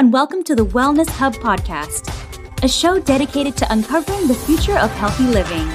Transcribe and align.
and 0.00 0.14
welcome 0.14 0.42
to 0.42 0.54
the 0.54 0.64
Wellness 0.64 1.10
Hub 1.10 1.34
podcast, 1.34 2.08
a 2.64 2.68
show 2.68 2.98
dedicated 2.98 3.54
to 3.58 3.70
uncovering 3.70 4.28
the 4.28 4.34
future 4.34 4.78
of 4.78 4.90
healthy 4.92 5.24
living. 5.24 5.68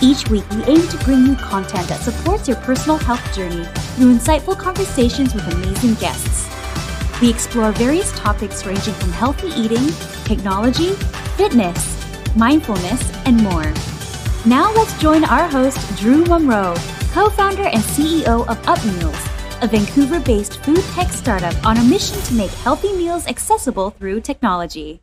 Each 0.00 0.26
week, 0.30 0.48
we 0.52 0.62
aim 0.64 0.88
to 0.88 0.96
bring 1.04 1.26
you 1.26 1.36
content 1.36 1.86
that 1.88 2.00
supports 2.00 2.48
your 2.48 2.56
personal 2.62 2.96
health 2.96 3.22
journey 3.34 3.66
through 3.94 4.14
insightful 4.14 4.58
conversations 4.58 5.34
with 5.34 5.46
amazing 5.52 5.96
guests. 5.96 6.48
We 7.20 7.28
explore 7.28 7.72
various 7.72 8.10
topics 8.18 8.64
ranging 8.64 8.94
from 8.94 9.10
healthy 9.10 9.48
eating, 9.48 9.86
technology, 10.24 10.94
fitness, 11.36 11.78
mindfulness, 12.36 13.12
and 13.26 13.36
more. 13.42 13.70
Now, 14.46 14.72
let's 14.72 14.98
join 14.98 15.24
our 15.24 15.46
host, 15.46 15.78
Drew 15.98 16.24
Munro, 16.24 16.74
co 17.12 17.28
founder 17.28 17.64
and 17.64 17.82
CEO 17.82 18.48
of 18.48 18.56
UpMeals 18.62 19.27
a 19.60 19.66
Vancouver 19.66 20.20
based 20.20 20.62
food 20.64 20.82
tech 20.94 21.08
startup 21.08 21.54
on 21.66 21.76
a 21.78 21.84
mission 21.84 22.20
to 22.22 22.34
make 22.34 22.50
healthy 22.50 22.92
meals 22.92 23.26
accessible 23.26 23.90
through 23.90 24.20
technology. 24.20 25.02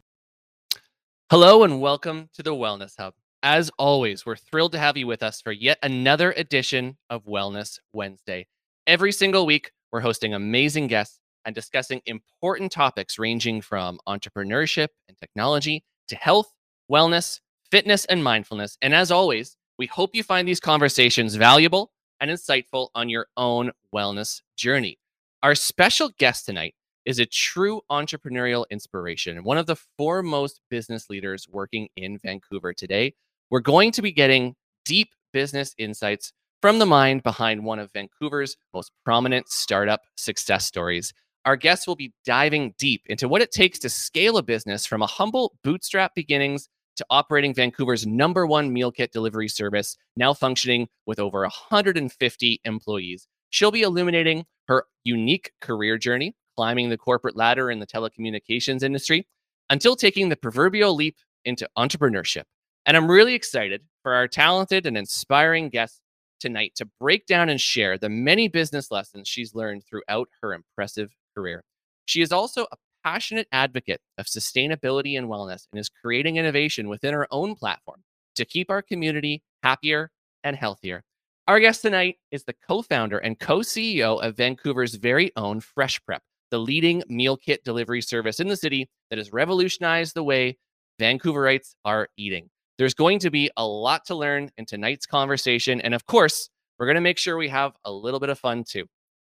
Hello, 1.30 1.64
and 1.64 1.82
welcome 1.82 2.30
to 2.34 2.44
the 2.44 2.54
Wellness 2.54 2.94
Hub. 2.98 3.14
As 3.44 3.70
always, 3.78 4.26
we're 4.26 4.38
thrilled 4.38 4.72
to 4.72 4.80
have 4.80 4.96
you 4.96 5.08
with 5.08 5.24
us 5.24 5.42
for 5.42 5.52
yet 5.52 5.78
another 5.84 6.32
edition 6.32 6.98
of 7.10 7.26
Wellness 7.26 7.80
Wednesday. 7.94 8.48
Every 8.88 9.12
single 9.12 9.46
week, 9.46 9.72
we're 9.92 10.00
hosting 10.00 10.34
amazing 10.34 10.88
guests 10.88 11.20
and 11.44 11.54
discussing 11.54 12.02
important 12.06 12.72
topics 12.72 13.20
ranging 13.20 13.62
from 13.62 14.00
entrepreneurship 14.08 14.88
and 15.08 15.18
technology 15.18 15.84
to 16.08 16.16
health, 16.16 16.54
wellness, 16.90 17.40
fitness, 17.70 18.06
and 18.06 18.24
mindfulness. 18.24 18.78
And 18.82 18.96
as 18.96 19.12
always, 19.12 19.58
we 19.78 19.88
hope 19.88 20.12
you 20.14 20.24
find 20.24 20.48
these 20.48 20.60
conversations 20.60 21.36
valuable 21.36 21.92
and 22.20 22.32
insightful 22.32 22.90
on 22.96 23.10
your 23.10 23.28
own 23.38 23.72
wellness 23.94 24.42
journey. 24.58 24.98
Our 25.44 25.56
special 25.56 26.12
guest 26.18 26.46
tonight 26.46 26.76
is 27.06 27.20
a 27.20 27.26
true 27.26 27.82
entrepreneurial 27.92 28.66
inspiration 28.70 29.44
one 29.44 29.58
of 29.58 29.68
the 29.68 29.76
foremost 29.98 30.60
business 30.70 31.10
leaders 31.10 31.48
working 31.50 31.88
in 31.96 32.18
Vancouver 32.18 32.74
today. 32.74 33.14
We're 33.52 33.60
going 33.60 33.92
to 33.92 34.02
be 34.02 34.12
getting 34.12 34.56
deep 34.86 35.10
business 35.32 35.76
insights 35.78 36.34
from 36.62 36.80
the 36.80 36.86
mind 36.86 37.22
behind 37.22 37.64
one 37.64 37.78
of 37.78 37.92
Vancouver's 37.94 38.58
most 38.74 38.92
prominent 39.04 39.50
startup 39.50 40.02
success 40.16 40.66
stories. 40.66 41.14
Our 41.46 41.56
guest 41.56 41.88
will 41.88 41.96
be 41.96 42.14
diving 42.26 42.74
deep 42.80 43.04
into 43.06 43.28
what 43.28 43.44
it 43.44 43.52
takes 43.52 43.78
to 43.80 43.90
scale 43.90 44.38
a 44.38 44.44
business 44.44 44.86
from 44.86 45.04
a 45.04 45.08
humble 45.08 45.54
bootstrap 45.64 46.16
beginnings 46.16 46.70
to 46.96 47.06
operating 47.10 47.54
Vancouver's 47.54 48.06
number 48.06 48.46
one 48.46 48.72
meal 48.72 48.92
kit 48.92 49.12
delivery 49.12 49.48
service, 49.48 49.98
now 50.16 50.34
functioning 50.34 50.88
with 51.06 51.20
over 51.20 51.42
150 51.42 52.62
employees. 52.64 53.28
She'll 53.50 53.72
be 53.72 53.84
illuminating 53.84 54.46
her 54.68 54.86
unique 55.04 55.52
career 55.62 55.98
journey, 55.98 56.36
climbing 56.56 56.90
the 56.90 56.98
corporate 56.98 57.36
ladder 57.36 57.70
in 57.70 57.80
the 57.80 57.88
telecommunications 57.88 58.84
industry, 58.84 59.28
until 59.70 59.96
taking 59.96 60.30
the 60.30 60.36
proverbial 60.36 60.96
leap 60.96 61.18
into 61.44 61.70
entrepreneurship. 61.78 62.44
And 62.86 62.96
I'm 62.96 63.10
really 63.10 63.34
excited 63.34 63.82
for 64.04 64.14
our 64.14 64.28
talented 64.28 64.86
and 64.86 64.98
inspiring 64.98 65.70
guest 65.70 66.02
tonight 66.40 66.74
to 66.76 66.88
break 67.00 67.26
down 67.26 67.50
and 67.50 67.60
share 67.60 67.98
the 67.98 68.10
many 68.10 68.48
business 68.48 68.92
lessons 68.92 69.28
she's 69.28 69.56
learned 69.56 69.84
throughout 69.84 70.30
her 70.42 70.54
impressive 70.54 71.12
career. 71.36 71.64
She 72.06 72.22
is 72.22 72.32
also 72.32 72.68
a 72.72 72.78
passionate 73.06 73.48
advocate 73.52 74.02
of 74.18 74.26
sustainability 74.26 75.16
and 75.16 75.28
wellness 75.28 75.68
and 75.72 75.80
is 75.80 75.90
creating 75.90 76.38
innovation 76.38 76.90
within 76.90 77.14
our 77.14 77.28
own 77.30 77.54
platform 77.54 78.02
to 78.36 78.44
keep 78.44 78.72
our 78.72 78.82
community 78.82 79.44
happier 79.62 80.10
and 80.44 80.56
healthier. 80.56 81.04
Our 81.48 81.60
guest 81.60 81.84
tonight 81.84 82.16
is 82.32 82.46
the 82.46 82.56
co 82.68 82.82
founder 82.82 83.20
and 83.20 83.40
co 83.40 83.60
CEO 83.60 84.20
of 84.24 84.36
Vancouver's 84.36 84.96
very 84.96 85.32
own 85.36 85.60
Fresh 85.60 86.04
Prep, 86.04 86.24
the 86.50 86.58
leading 86.58 87.04
meal 87.08 87.38
kit 87.38 87.64
delivery 87.64 88.02
service 88.02 88.40
in 88.40 88.48
the 88.48 88.58
city 88.58 88.90
that 89.12 89.20
has 89.20 89.32
revolutionized 89.32 90.16
the 90.16 90.24
way 90.24 90.58
Vancouverites 91.00 91.76
are 91.86 92.08
eating. 92.18 92.50
There's 92.80 92.96
going 92.96 93.20
to 93.20 93.30
be 93.30 93.52
a 93.56 93.68
lot 93.68 94.06
to 94.06 94.16
learn 94.16 94.50
in 94.58 94.66
tonight's 94.66 95.06
conversation. 95.06 95.80
And 95.80 95.94
of 95.94 96.08
course, 96.08 96.50
we're 96.80 96.88
going 96.88 96.96
to 96.96 97.02
make 97.02 97.20
sure 97.20 97.38
we 97.38 97.50
have 97.50 97.74
a 97.86 97.92
little 97.92 98.20
bit 98.20 98.30
of 98.30 98.40
fun 98.40 98.64
too. 98.68 98.88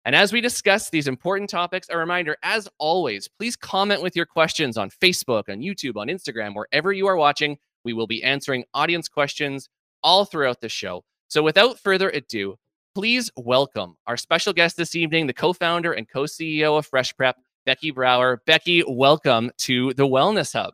And 0.05 0.15
as 0.15 0.31
we 0.31 0.41
discuss 0.41 0.89
these 0.89 1.07
important 1.07 1.49
topics, 1.49 1.87
a 1.89 1.97
reminder, 1.97 2.37
as 2.41 2.69
always, 2.77 3.27
please 3.27 3.55
comment 3.55 4.01
with 4.01 4.15
your 4.15 4.25
questions 4.25 4.77
on 4.77 4.89
Facebook, 4.89 5.49
on 5.49 5.59
YouTube, 5.59 5.97
on 5.97 6.07
Instagram, 6.07 6.55
wherever 6.55 6.93
you 6.93 7.07
are 7.07 7.17
watching. 7.17 7.57
We 7.83 7.93
will 7.93 8.07
be 8.07 8.23
answering 8.23 8.63
audience 8.73 9.07
questions 9.09 9.69
all 10.01 10.25
throughout 10.25 10.61
the 10.61 10.69
show. 10.69 11.03
So 11.27 11.43
without 11.43 11.79
further 11.79 12.09
ado, 12.09 12.55
please 12.95 13.29
welcome 13.35 13.97
our 14.07 14.17
special 14.17 14.53
guest 14.53 14.77
this 14.77 14.95
evening, 14.95 15.27
the 15.27 15.33
co 15.33 15.53
founder 15.53 15.93
and 15.93 16.09
co 16.09 16.23
CEO 16.23 16.77
of 16.77 16.87
Fresh 16.87 17.15
Prep, 17.17 17.35
Becky 17.65 17.91
Brauer. 17.91 18.41
Becky, 18.45 18.83
welcome 18.87 19.51
to 19.59 19.93
the 19.95 20.07
Wellness 20.07 20.53
Hub. 20.53 20.73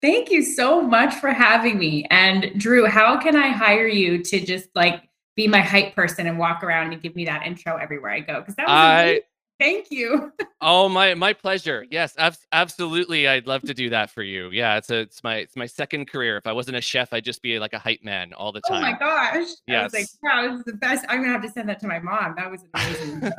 Thank 0.00 0.30
you 0.30 0.42
so 0.42 0.82
much 0.82 1.14
for 1.14 1.30
having 1.30 1.78
me. 1.78 2.06
And 2.10 2.52
Drew, 2.58 2.86
how 2.86 3.20
can 3.20 3.36
I 3.36 3.48
hire 3.48 3.86
you 3.86 4.22
to 4.24 4.44
just 4.44 4.68
like 4.74 5.04
be 5.36 5.48
my 5.48 5.60
hype 5.60 5.94
person 5.94 6.26
and 6.26 6.38
walk 6.38 6.62
around 6.62 6.92
and 6.92 7.02
give 7.02 7.14
me 7.16 7.24
that 7.24 7.46
intro 7.46 7.76
everywhere 7.76 8.12
I 8.12 8.20
go. 8.20 8.40
Because 8.40 8.54
that 8.56 8.66
was 8.66 8.72
I, 8.72 9.20
thank 9.58 9.90
you. 9.90 10.32
oh 10.60 10.88
my 10.88 11.14
my 11.14 11.32
pleasure. 11.32 11.86
Yes, 11.90 12.14
ab- 12.18 12.36
absolutely. 12.52 13.28
I'd 13.28 13.46
love 13.46 13.62
to 13.62 13.74
do 13.74 13.90
that 13.90 14.10
for 14.10 14.22
you. 14.22 14.50
Yeah, 14.50 14.76
it's 14.76 14.90
a 14.90 15.00
it's 15.00 15.22
my 15.24 15.36
it's 15.36 15.56
my 15.56 15.66
second 15.66 16.06
career. 16.06 16.36
If 16.36 16.46
I 16.46 16.52
wasn't 16.52 16.76
a 16.76 16.80
chef, 16.80 17.12
I'd 17.12 17.24
just 17.24 17.42
be 17.42 17.58
like 17.58 17.72
a 17.72 17.78
hype 17.78 18.02
man 18.02 18.32
all 18.32 18.52
the 18.52 18.60
time. 18.62 18.78
Oh 18.78 18.90
my 18.90 18.98
gosh. 18.98 19.48
Yes. 19.66 19.80
I 19.80 19.82
was 19.84 19.92
like, 19.94 20.06
wow, 20.22 20.50
this 20.50 20.58
is 20.58 20.64
the 20.64 20.74
best. 20.74 21.04
I'm 21.08 21.20
gonna 21.20 21.32
have 21.32 21.42
to 21.42 21.50
send 21.50 21.68
that 21.68 21.80
to 21.80 21.86
my 21.86 21.98
mom. 21.98 22.34
That 22.36 22.50
was 22.50 22.64
amazing. 22.74 23.32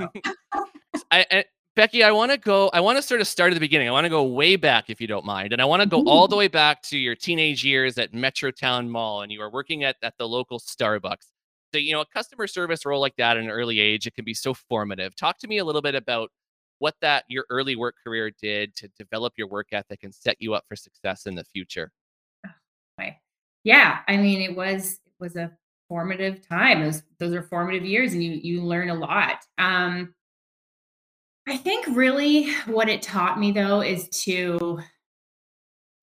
I, 1.11 1.25
I 1.31 1.45
Becky, 1.75 2.03
I 2.03 2.11
want 2.11 2.31
to 2.31 2.37
go. 2.37 2.69
I 2.69 2.81
want 2.81 2.99
to 2.99 3.01
sort 3.01 3.19
of 3.19 3.27
start 3.27 3.51
at 3.51 3.55
the 3.55 3.59
beginning. 3.59 3.87
I 3.87 3.91
want 3.91 4.05
to 4.05 4.09
go 4.09 4.23
way 4.23 4.55
back, 4.57 4.91
if 4.91 5.01
you 5.01 5.07
don't 5.07 5.25
mind, 5.25 5.53
and 5.53 5.61
I 5.61 5.65
want 5.65 5.81
to 5.81 5.87
go 5.87 6.03
all 6.03 6.27
the 6.29 6.35
way 6.35 6.47
back 6.47 6.83
to 6.83 6.97
your 6.97 7.15
teenage 7.15 7.63
years 7.63 7.97
at 7.97 8.13
Metrotown 8.13 8.87
Mall, 8.89 9.23
and 9.23 9.31
you 9.31 9.39
were 9.39 9.49
working 9.49 9.83
at 9.83 9.95
at 10.03 10.15
the 10.19 10.27
local 10.27 10.59
Starbucks. 10.59 11.25
So, 11.73 11.79
you 11.79 11.91
know, 11.91 12.01
a 12.01 12.05
customer 12.05 12.47
service 12.47 12.85
role 12.85 13.01
like 13.01 13.15
that 13.17 13.37
at 13.37 13.43
an 13.43 13.49
early 13.49 13.79
age, 13.79 14.05
it 14.05 14.13
can 14.13 14.25
be 14.25 14.33
so 14.33 14.53
formative. 14.53 15.15
Talk 15.15 15.39
to 15.39 15.47
me 15.47 15.57
a 15.57 15.65
little 15.65 15.81
bit 15.81 15.95
about 15.95 16.29
what 16.79 16.95
that 17.01 17.23
your 17.29 17.45
early 17.49 17.75
work 17.75 17.95
career 18.05 18.31
did 18.41 18.75
to 18.75 18.89
develop 18.99 19.33
your 19.37 19.47
work 19.47 19.67
ethic 19.71 20.03
and 20.03 20.13
set 20.13 20.37
you 20.39 20.53
up 20.53 20.65
for 20.67 20.75
success 20.75 21.25
in 21.25 21.35
the 21.35 21.43
future. 21.45 21.91
Yeah, 23.63 23.99
I 24.07 24.17
mean, 24.17 24.41
it 24.41 24.55
was 24.55 24.99
it 25.05 25.13
was 25.19 25.35
a 25.35 25.51
formative 25.87 26.47
time. 26.47 26.83
Those 26.83 27.03
those 27.19 27.33
are 27.33 27.43
formative 27.43 27.85
years, 27.85 28.13
and 28.13 28.23
you 28.23 28.31
you 28.31 28.61
learn 28.61 28.89
a 28.89 28.95
lot. 28.95 29.45
Um, 29.57 30.13
I 31.47 31.57
think 31.57 31.85
really 31.87 32.53
what 32.65 32.89
it 32.89 33.01
taught 33.01 33.39
me 33.39 33.51
though 33.51 33.81
is 33.81 34.09
to 34.23 34.79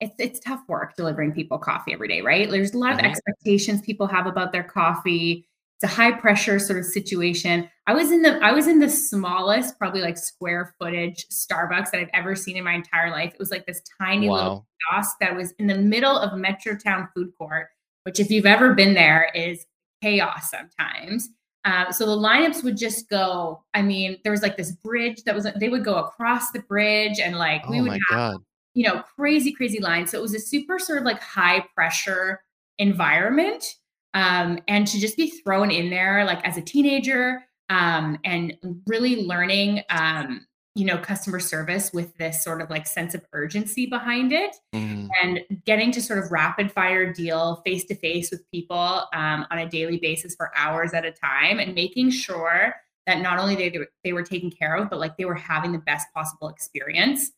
it's 0.01 0.15
it's 0.19 0.41
tough 0.41 0.63
work 0.69 0.97
delivering 0.97 1.33
people 1.33 1.59
coffee 1.59 1.93
every 1.93 2.09
day, 2.09 2.23
right? 2.23 2.51
There's 2.51 2.73
a 2.73 2.79
lot 2.79 2.97
mm-hmm. 2.97 3.05
of 3.05 3.11
expectations 3.11 3.83
people 3.83 4.07
have 4.07 4.27
about 4.27 4.53
their 4.53 4.65
coffee 4.65 5.47
it's 5.81 5.91
a 5.91 5.95
high 5.95 6.13
pressure 6.13 6.59
sort 6.59 6.79
of 6.79 6.85
situation. 6.85 7.69
I 7.87 7.95
was 7.95 8.11
in 8.11 8.21
the 8.21 8.39
I 8.45 8.53
was 8.53 8.67
in 8.67 8.81
the 8.81 8.89
smallest, 8.89 9.79
probably 9.79 10.03
like 10.03 10.19
square 10.19 10.75
footage 10.79 11.27
Starbucks 11.29 11.91
that 11.91 12.01
I've 12.01 12.11
ever 12.13 12.37
seen 12.37 12.59
in 12.59 12.65
my 12.65 12.75
entire 12.75 13.11
life. 13.11 13.33
It 13.33 13.39
was 13.39 13.51
like 13.51 13.65
this 13.65 13.81
tiny 13.99 14.29
wow. 14.29 14.35
little 14.35 14.67
kiosk 14.91 15.17
that 15.21 15.35
was 15.35 15.53
in 15.59 15.67
the 15.67 15.79
middle 15.79 16.19
of 16.19 16.33
Metrotown 16.33 17.09
food 17.15 17.33
court, 17.39 17.69
which 18.03 18.21
if 18.21 18.31
you've 18.31 18.45
ever 18.47 18.75
been 18.75 18.93
there 18.93 19.31
is 19.35 19.65
chaos 20.03 20.51
sometimes. 20.51 21.31
Uh, 21.65 21.91
so 21.91 22.05
the 22.07 22.17
lineups 22.17 22.63
would 22.63 22.77
just 22.77 23.09
go. 23.09 23.63
I 23.73 23.81
mean, 23.81 24.19
there 24.23 24.33
was 24.33 24.43
like 24.43 24.59
this 24.59 24.73
bridge 24.73 25.23
that 25.25 25.35
was. 25.35 25.47
They 25.59 25.71
would 25.71 25.85
go 25.85 25.95
across 25.95 26.51
the 26.51 26.61
bridge, 26.61 27.19
and 27.21 27.37
like 27.37 27.67
we 27.69 27.81
oh 27.81 27.85
would 27.85 27.93
have, 27.93 28.33
God. 28.33 28.37
you 28.75 28.87
know, 28.87 29.03
crazy, 29.17 29.53
crazy 29.53 29.81
lines. 29.81 30.11
So 30.11 30.19
it 30.19 30.23
was 30.23 30.35
a 30.35 30.41
super 30.41 30.79
sort 30.79 30.99
of 30.99 31.05
like 31.05 31.23
high 31.23 31.65
pressure 31.75 32.43
environment 32.79 33.77
um, 34.15 34.59
and 34.69 34.87
to 34.87 34.99
just 34.99 35.17
be 35.17 35.31
thrown 35.31 35.71
in 35.71 35.91
there 35.91 36.25
like 36.25 36.45
as 36.47 36.57
a 36.57 36.63
teenager 36.63 37.45
um, 37.69 38.19
and 38.25 38.57
really 38.87 39.25
learning 39.25 39.83
um, 39.91 40.47
you 40.75 40.85
know 40.85 40.99
customer 40.99 41.41
service 41.41 41.91
with 41.93 42.17
this 42.17 42.43
sort 42.43 42.61
of 42.61 42.71
like 42.71 42.87
sense 42.87 43.15
of 43.15 43.25
urgency 43.33 43.87
behind 43.87 44.33
it 44.33 44.55
mm. 44.75 45.09
and 45.23 45.41
getting 45.65 45.91
to 45.91 46.01
sort 46.01 46.19
of 46.19 46.31
rapid 46.31 46.71
fire 46.71 47.13
deal 47.13 47.61
face 47.67 47.85
to 47.85 47.95
face 47.95 48.31
with 48.31 48.49
people 48.51 49.05
um, 49.13 49.47
on 49.51 49.59
a 49.59 49.69
daily 49.69 49.99
basis 49.99 50.35
for 50.37 50.51
hours 50.57 50.95
at 50.95 51.05
a 51.05 51.11
time 51.11 51.59
and 51.59 51.75
making 51.75 52.11
sure 52.11 52.75
that 53.07 53.21
not 53.21 53.39
only 53.39 53.57
they, 53.57 53.77
they 54.05 54.13
were 54.13 54.23
taken 54.23 54.51
care 54.51 54.77
of 54.77 54.89
but 54.89 55.01
like 55.01 55.17
they 55.17 55.25
were 55.25 55.35
having 55.35 55.73
the 55.73 55.79
best 55.79 56.07
possible 56.15 56.49
experience 56.49 57.33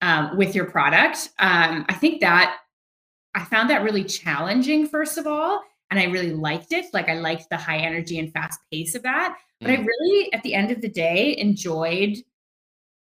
um, 0.00 0.36
with 0.36 0.54
your 0.54 0.64
product 0.64 1.30
um, 1.38 1.84
i 1.88 1.94
think 1.94 2.20
that 2.20 2.58
i 3.34 3.44
found 3.44 3.70
that 3.70 3.84
really 3.84 4.04
challenging 4.04 4.88
first 4.88 5.18
of 5.18 5.26
all 5.26 5.62
and 5.92 6.00
I 6.00 6.04
really 6.04 6.32
liked 6.32 6.72
it. 6.72 6.86
Like 6.94 7.10
I 7.10 7.16
liked 7.16 7.50
the 7.50 7.58
high 7.58 7.76
energy 7.76 8.18
and 8.18 8.32
fast 8.32 8.58
pace 8.72 8.94
of 8.94 9.02
that. 9.02 9.36
But 9.60 9.68
mm. 9.68 9.78
I 9.78 9.84
really, 9.84 10.32
at 10.32 10.42
the 10.42 10.54
end 10.54 10.70
of 10.70 10.80
the 10.80 10.88
day, 10.88 11.36
enjoyed 11.36 12.16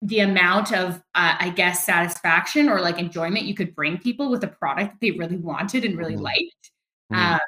the 0.03 0.19
amount 0.19 0.71
of, 0.71 0.97
uh, 1.15 1.35
I 1.41 1.49
guess, 1.49 1.87
satisfaction 1.87 2.69
or 2.69 2.83
like 2.83 2.99
enjoyment 2.99 3.47
you 3.47 3.55
could 3.55 3.75
bring 3.75 3.97
people 3.97 4.31
with 4.31 4.45
a 4.45 4.49
product 4.49 4.91
that 4.91 5.01
they 5.01 5.13
really 5.13 5.39
wanted 5.39 5.87
and 5.87 5.97
really 5.97 6.17
mm. 6.17 6.21
liked. 6.21 6.71
Mm. 7.11 7.39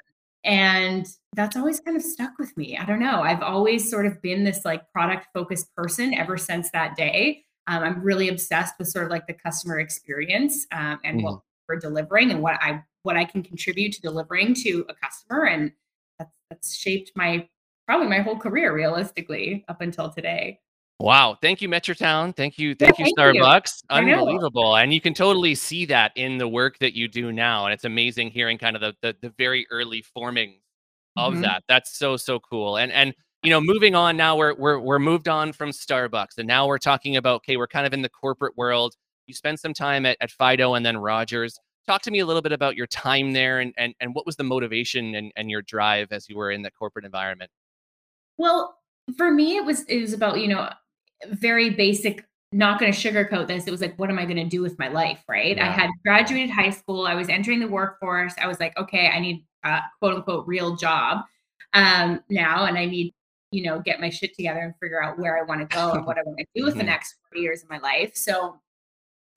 and 0.44 1.06
that's 1.34 1.56
always 1.56 1.80
kind 1.80 1.96
of 1.98 2.02
stuck 2.02 2.38
with 2.38 2.56
me. 2.56 2.78
I 2.78 2.86
don't 2.86 3.00
know. 3.00 3.20
I've 3.20 3.42
always 3.42 3.90
sort 3.90 4.06
of 4.06 4.22
been 4.22 4.42
this 4.42 4.64
like 4.64 4.90
product 4.90 5.26
focused 5.34 5.74
person 5.74 6.14
ever 6.14 6.38
since 6.38 6.70
that 6.70 6.96
day. 6.96 7.44
Um, 7.66 7.82
I'm 7.82 8.02
really 8.02 8.28
obsessed 8.28 8.74
with 8.78 8.88
sort 8.88 9.04
of 9.04 9.10
like 9.10 9.26
the 9.26 9.34
customer 9.34 9.80
experience 9.80 10.66
um, 10.72 10.98
and 11.04 11.22
what 11.22 11.40
we're 11.68 11.78
delivering 11.78 12.30
and 12.30 12.40
what 12.40 12.54
I 12.62 12.82
what 13.06 13.16
I 13.16 13.24
can 13.24 13.42
contribute 13.42 13.92
to 13.94 14.02
delivering 14.02 14.54
to 14.56 14.84
a 14.88 14.94
customer, 14.94 15.46
and 15.46 15.72
that's 16.18 16.32
that's 16.50 16.74
shaped 16.74 17.12
my 17.14 17.48
probably 17.86 18.08
my 18.08 18.20
whole 18.20 18.36
career 18.36 18.74
realistically 18.74 19.64
up 19.68 19.80
until 19.80 20.10
today. 20.10 20.60
Wow. 20.98 21.36
Thank 21.42 21.60
you, 21.60 21.68
Metrotown. 21.68 22.34
Thank 22.34 22.58
you. 22.58 22.74
Thank 22.74 22.98
yeah, 22.98 23.06
you, 23.06 23.12
thank 23.16 23.36
Starbucks. 23.36 23.82
You. 23.90 23.96
Unbelievable. 23.96 24.76
And 24.76 24.94
you 24.94 25.00
can 25.00 25.12
totally 25.12 25.54
see 25.54 25.84
that 25.86 26.12
in 26.16 26.38
the 26.38 26.48
work 26.48 26.78
that 26.78 26.94
you 26.94 27.06
do 27.06 27.32
now. 27.32 27.66
And 27.66 27.74
it's 27.74 27.84
amazing 27.84 28.30
hearing 28.30 28.56
kind 28.58 28.76
of 28.76 28.82
the 28.82 28.94
the, 29.02 29.16
the 29.20 29.34
very 29.36 29.66
early 29.70 30.02
forming 30.02 30.60
of 31.16 31.34
mm-hmm. 31.34 31.42
that. 31.42 31.64
That's 31.68 31.98
so, 31.98 32.16
so 32.16 32.40
cool. 32.40 32.78
And 32.78 32.90
and 32.92 33.14
you 33.42 33.50
know, 33.50 33.60
moving 33.60 33.94
on 33.94 34.16
now, 34.16 34.36
we're 34.36 34.54
we're 34.54 34.78
we're 34.78 34.98
moved 34.98 35.28
on 35.28 35.52
from 35.52 35.70
Starbucks. 35.70 36.38
And 36.38 36.48
now 36.48 36.66
we're 36.66 36.78
talking 36.78 37.16
about, 37.16 37.36
okay, 37.36 37.56
we're 37.56 37.68
kind 37.68 37.86
of 37.86 37.92
in 37.92 38.02
the 38.02 38.08
corporate 38.08 38.56
world. 38.56 38.94
You 39.26 39.34
spend 39.34 39.60
some 39.60 39.74
time 39.74 40.06
at, 40.06 40.16
at 40.20 40.30
Fido 40.30 40.74
and 40.74 40.86
then 40.86 40.96
Rogers. 40.96 41.58
Talk 41.86 42.02
to 42.02 42.10
me 42.10 42.18
a 42.18 42.26
little 42.26 42.42
bit 42.42 42.52
about 42.52 42.76
your 42.76 42.86
time 42.86 43.32
there 43.32 43.60
and 43.60 43.72
and, 43.76 43.94
and 44.00 44.14
what 44.14 44.26
was 44.26 44.36
the 44.36 44.44
motivation 44.44 45.14
and, 45.14 45.32
and 45.36 45.50
your 45.50 45.62
drive 45.62 46.08
as 46.10 46.28
you 46.28 46.36
were 46.36 46.50
in 46.50 46.62
the 46.62 46.70
corporate 46.70 47.04
environment? 47.04 47.50
Well, 48.38 48.78
for 49.16 49.30
me, 49.30 49.56
it 49.56 49.64
was 49.64 49.84
it 49.84 50.00
was 50.00 50.12
about, 50.12 50.40
you 50.40 50.48
know, 50.48 50.68
very 51.28 51.70
basic 51.70 52.24
not 52.52 52.78
going 52.78 52.92
to 52.92 52.98
sugarcoat 52.98 53.48
this. 53.48 53.66
It 53.66 53.70
was 53.70 53.80
like, 53.80 53.98
what 53.98 54.08
am 54.08 54.18
I 54.18 54.24
going 54.24 54.36
to 54.36 54.44
do 54.44 54.62
with 54.62 54.78
my 54.78 54.88
life? 54.88 55.22
Right. 55.28 55.56
Yeah. 55.56 55.68
I 55.68 55.70
had 55.70 55.90
graduated 56.04 56.50
high 56.50 56.70
school. 56.70 57.06
I 57.06 57.14
was 57.14 57.28
entering 57.28 57.60
the 57.60 57.68
workforce. 57.68 58.34
I 58.40 58.46
was 58.46 58.60
like, 58.60 58.76
okay, 58.78 59.08
I 59.08 59.18
need 59.18 59.44
a 59.64 59.80
quote 59.98 60.14
unquote 60.14 60.46
real 60.46 60.76
job 60.76 61.24
um, 61.72 62.20
now. 62.30 62.64
And 62.66 62.78
I 62.78 62.86
need, 62.86 63.14
you 63.50 63.64
know, 63.64 63.80
get 63.80 64.00
my 64.00 64.10
shit 64.10 64.34
together 64.34 64.60
and 64.60 64.74
figure 64.80 65.02
out 65.02 65.18
where 65.18 65.38
I 65.38 65.42
want 65.42 65.68
to 65.68 65.76
go 65.76 65.92
and 65.92 66.06
what 66.06 66.18
I 66.18 66.22
want 66.24 66.38
to 66.38 66.46
do 66.54 66.64
with 66.64 66.74
the 66.74 66.80
mm-hmm. 66.80 66.88
next 66.88 67.16
four 67.30 67.42
years 67.42 67.62
of 67.62 67.68
my 67.68 67.78
life. 67.78 68.12
So, 68.14 68.58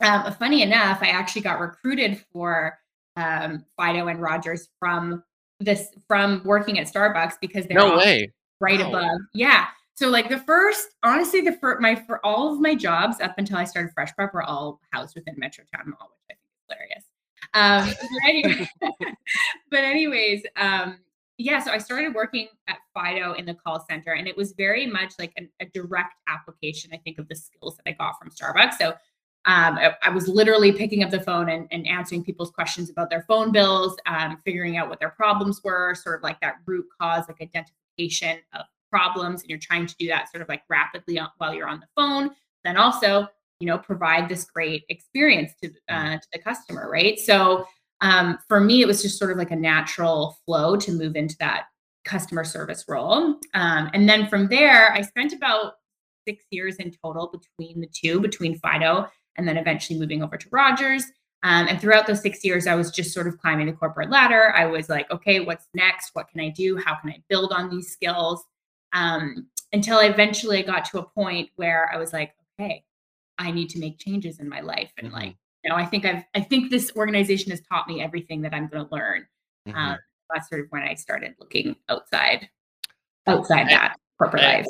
um, 0.01 0.33
funny 0.33 0.61
enough, 0.61 0.99
I 1.01 1.07
actually 1.07 1.41
got 1.41 1.59
recruited 1.59 2.23
for 2.31 2.79
um, 3.15 3.65
Fido 3.77 4.07
and 4.07 4.21
Rogers 4.21 4.69
from 4.79 5.23
this 5.59 5.89
from 6.07 6.41
working 6.45 6.79
at 6.79 6.87
Starbucks 6.87 7.33
because 7.41 7.65
they're 7.65 7.77
no 7.77 7.97
way 7.97 8.31
right 8.59 8.79
wow. 8.79 8.89
above. 8.89 9.19
Yeah. 9.33 9.67
So 9.95 10.09
like 10.09 10.29
the 10.29 10.39
first, 10.39 10.87
honestly, 11.03 11.41
the 11.41 11.53
first 11.53 11.81
my 11.81 11.95
for 11.95 12.25
all 12.25 12.53
of 12.53 12.61
my 12.61 12.75
jobs 12.75 13.19
up 13.19 13.35
until 13.37 13.57
I 13.57 13.65
started 13.65 13.91
Fresh 13.93 14.15
Prep 14.15 14.33
were 14.33 14.43
all 14.43 14.79
housed 14.91 15.15
within 15.15 15.35
Metrotown 15.35 15.87
Mall, 15.87 16.11
which 16.11 16.29
I 16.29 16.35
think 16.35 16.39
is 16.47 16.63
hilarious. 16.69 17.03
Um, 17.53 18.07
but, 18.21 18.29
anyway, 18.29 18.69
but 19.71 19.83
anyways, 19.83 20.43
um, 20.55 20.99
yeah. 21.37 21.59
So 21.59 21.71
I 21.71 21.77
started 21.79 22.15
working 22.15 22.47
at 22.69 22.77
Fido 22.93 23.33
in 23.33 23.45
the 23.45 23.55
call 23.55 23.85
center, 23.89 24.13
and 24.13 24.27
it 24.27 24.37
was 24.37 24.53
very 24.53 24.87
much 24.87 25.13
like 25.19 25.33
a, 25.37 25.49
a 25.61 25.65
direct 25.73 26.13
application, 26.29 26.91
I 26.93 26.97
think, 26.97 27.19
of 27.19 27.27
the 27.27 27.35
skills 27.35 27.75
that 27.75 27.89
I 27.89 27.91
got 27.91 28.13
from 28.17 28.29
Starbucks. 28.29 28.75
So 28.79 28.93
um, 29.45 29.77
I, 29.77 29.95
I, 30.03 30.09
was 30.09 30.27
literally 30.27 30.73
picking 30.73 31.01
up 31.01 31.11
the 31.11 31.21
phone 31.21 31.49
and, 31.49 31.67
and, 31.71 31.87
answering 31.87 32.23
people's 32.23 32.51
questions 32.51 32.89
about 32.89 33.09
their 33.09 33.23
phone 33.23 33.53
bills, 33.53 33.95
um, 34.05 34.37
figuring 34.43 34.75
out 34.75 34.89
what 34.89 34.99
their 34.99 35.11
problems 35.11 35.61
were, 35.63 35.95
sort 35.95 36.17
of 36.17 36.23
like 36.23 36.41
that 36.41 36.55
root 36.65 36.85
cause, 36.99 37.23
like 37.29 37.41
identification 37.41 38.39
of 38.53 38.65
problems 38.91 39.41
and 39.41 39.49
you're 39.49 39.59
trying 39.59 39.85
to 39.85 39.95
do 39.97 40.07
that 40.07 40.29
sort 40.29 40.41
of 40.41 40.49
like 40.49 40.63
rapidly 40.69 41.19
while 41.37 41.53
you're 41.53 41.69
on 41.69 41.79
the 41.79 41.87
phone, 41.95 42.31
then 42.65 42.75
also, 42.75 43.27
you 43.59 43.67
know, 43.67 43.77
provide 43.77 44.27
this 44.27 44.43
great 44.43 44.83
experience 44.89 45.53
to, 45.63 45.69
mm-hmm. 45.69 45.95
uh, 45.95 46.17
to 46.17 46.27
the 46.33 46.39
customer, 46.39 46.89
right? 46.89 47.17
So 47.17 47.65
um, 48.01 48.37
for 48.47 48.59
me, 48.59 48.81
it 48.81 48.87
was 48.87 49.01
just 49.01 49.17
sort 49.17 49.31
of 49.31 49.37
like 49.37 49.51
a 49.51 49.55
natural 49.55 50.37
flow 50.45 50.75
to 50.77 50.91
move 50.91 51.15
into 51.15 51.35
that 51.39 51.65
customer 52.05 52.43
service 52.43 52.85
role. 52.87 53.35
Um, 53.53 53.89
and 53.93 54.07
then 54.07 54.27
from 54.27 54.47
there, 54.47 54.91
I 54.93 55.01
spent 55.01 55.33
about 55.33 55.73
six 56.27 56.45
years 56.51 56.77
in 56.77 56.91
total 57.03 57.27
between 57.27 57.81
the 57.81 57.87
two, 57.87 58.19
between 58.19 58.57
Fido 58.59 59.07
and 59.39 59.47
then 59.47 59.57
eventually 59.57 59.97
moving 59.97 60.21
over 60.21 60.37
to 60.37 60.47
Rogers. 60.51 61.05
Um, 61.41 61.67
and 61.67 61.81
throughout 61.81 62.05
those 62.05 62.21
six 62.21 62.43
years, 62.43 62.67
I 62.67 62.75
was 62.75 62.91
just 62.91 63.13
sort 63.13 63.25
of 63.25 63.39
climbing 63.39 63.65
the 63.65 63.73
corporate 63.73 64.11
ladder. 64.11 64.53
I 64.55 64.65
was 64.67 64.89
like, 64.89 65.09
okay, 65.09 65.39
what's 65.39 65.65
next? 65.73 66.11
What 66.13 66.27
can 66.27 66.41
I 66.41 66.49
do? 66.49 66.77
How 66.77 66.95
can 66.95 67.09
I 67.09 67.23
build 67.29 67.51
on 67.53 67.69
these 67.71 67.89
skills? 67.89 68.43
um, 68.93 69.47
until 69.71 69.99
eventually 69.99 70.59
I 70.59 70.61
got 70.63 70.85
to 70.85 70.99
a 70.99 71.03
point 71.03 71.49
where 71.55 71.89
I 71.93 71.97
was 71.97 72.13
like, 72.13 72.33
okay, 72.59 72.83
I 73.37 73.51
need 73.51 73.69
to 73.69 73.79
make 73.79 73.99
changes 73.99 74.39
in 74.39 74.49
my 74.49 74.61
life. 74.61 74.91
And 74.97 75.07
mm-hmm. 75.07 75.15
like, 75.15 75.35
you 75.63 75.69
know, 75.69 75.75
I 75.75 75.85
think 75.85 76.05
I've, 76.05 76.23
I 76.33 76.41
think 76.41 76.71
this 76.71 76.91
organization 76.95 77.51
has 77.51 77.61
taught 77.61 77.87
me 77.87 78.01
everything 78.01 78.41
that 78.41 78.53
I'm 78.53 78.67
going 78.67 78.85
to 78.87 78.93
learn. 78.93 79.27
Mm-hmm. 79.67 79.77
Um, 79.77 79.97
that's 80.33 80.49
sort 80.49 80.61
of 80.61 80.67
when 80.69 80.83
I 80.83 80.93
started 80.95 81.35
looking 81.39 81.75
outside, 81.89 82.49
outside 83.27 83.61
and, 83.61 83.71
that 83.71 83.97
corporate 84.17 84.43
life. 84.43 84.65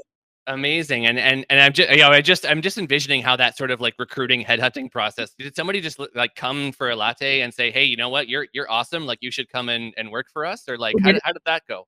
Amazing. 0.47 1.06
And, 1.06 1.19
and, 1.19 1.45
and 1.50 1.59
I'm 1.59 1.74
just, 1.74 1.89
you 1.91 1.97
know, 1.97 2.09
I 2.09 2.21
just, 2.21 2.45
I'm 2.45 2.62
just 2.62 2.77
envisioning 2.77 3.21
how 3.21 3.36
that 3.36 3.56
sort 3.56 3.69
of 3.69 3.81
like 3.81 3.94
recruiting 4.00 4.44
headhunting 4.44 4.91
process, 4.91 5.31
did 5.38 5.56
somebody 5.56 5.80
just 5.80 6.00
like 6.15 6.36
come 6.36 6.71
for 6.71 6.89
a 6.89 6.95
latte 6.95 7.41
and 7.41 7.53
say, 7.53 7.71
Hey, 7.71 7.83
you 7.83 7.97
know 7.97 8.09
what? 8.09 8.27
You're, 8.27 8.47
you're 8.51 8.69
awesome. 8.69 9.06
Like 9.06 9.19
you 9.21 9.31
should 9.31 9.50
come 9.50 9.69
in 9.69 9.94
and 9.97 10.09
work 10.09 10.27
for 10.31 10.45
us 10.45 10.68
or 10.68 10.77
like, 10.77 10.95
how, 11.03 11.13
how 11.24 11.31
did 11.33 11.44
that 11.45 11.63
go? 11.68 11.88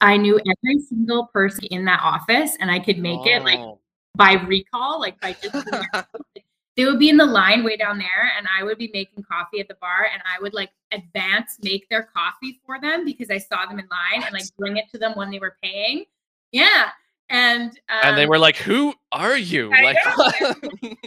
I 0.00 0.16
knew 0.16 0.38
every 0.38 0.80
single 0.82 1.26
person 1.26 1.64
in 1.66 1.84
that 1.84 2.00
office 2.02 2.56
and 2.58 2.70
I 2.70 2.80
could 2.80 2.98
make 2.98 3.20
oh. 3.20 3.26
it 3.26 3.44
like 3.44 3.58
oh. 3.58 3.80
by 4.16 4.32
recall, 4.32 5.00
like 5.00 5.20
by 5.20 5.36
just 5.40 5.54
they 6.76 6.84
would 6.84 6.98
be 6.98 7.10
in 7.10 7.16
the 7.16 7.26
line 7.26 7.62
way 7.62 7.76
down 7.76 7.98
there 7.98 8.32
and 8.36 8.46
I 8.58 8.64
would 8.64 8.78
be 8.78 8.90
making 8.92 9.24
coffee 9.24 9.60
at 9.60 9.68
the 9.68 9.76
bar 9.80 10.08
and 10.12 10.22
I 10.24 10.40
would 10.40 10.54
like 10.54 10.70
advance 10.92 11.58
make 11.62 11.88
their 11.88 12.04
coffee 12.04 12.60
for 12.64 12.80
them 12.80 13.04
because 13.04 13.30
I 13.30 13.38
saw 13.38 13.66
them 13.66 13.78
in 13.78 13.86
line 13.90 14.24
and 14.24 14.32
like 14.32 14.44
bring 14.58 14.76
it 14.76 14.90
to 14.92 14.98
them 14.98 15.12
when 15.14 15.30
they 15.30 15.38
were 15.38 15.56
paying. 15.62 16.04
Yeah. 16.52 16.88
And 17.30 17.70
um, 17.88 18.00
and 18.02 18.18
they 18.18 18.24
um, 18.24 18.28
were 18.28 18.38
like, 18.38 18.56
"Who 18.56 18.92
are 19.12 19.36
you?" 19.36 19.72
I 19.72 19.82
like, 20.18 20.36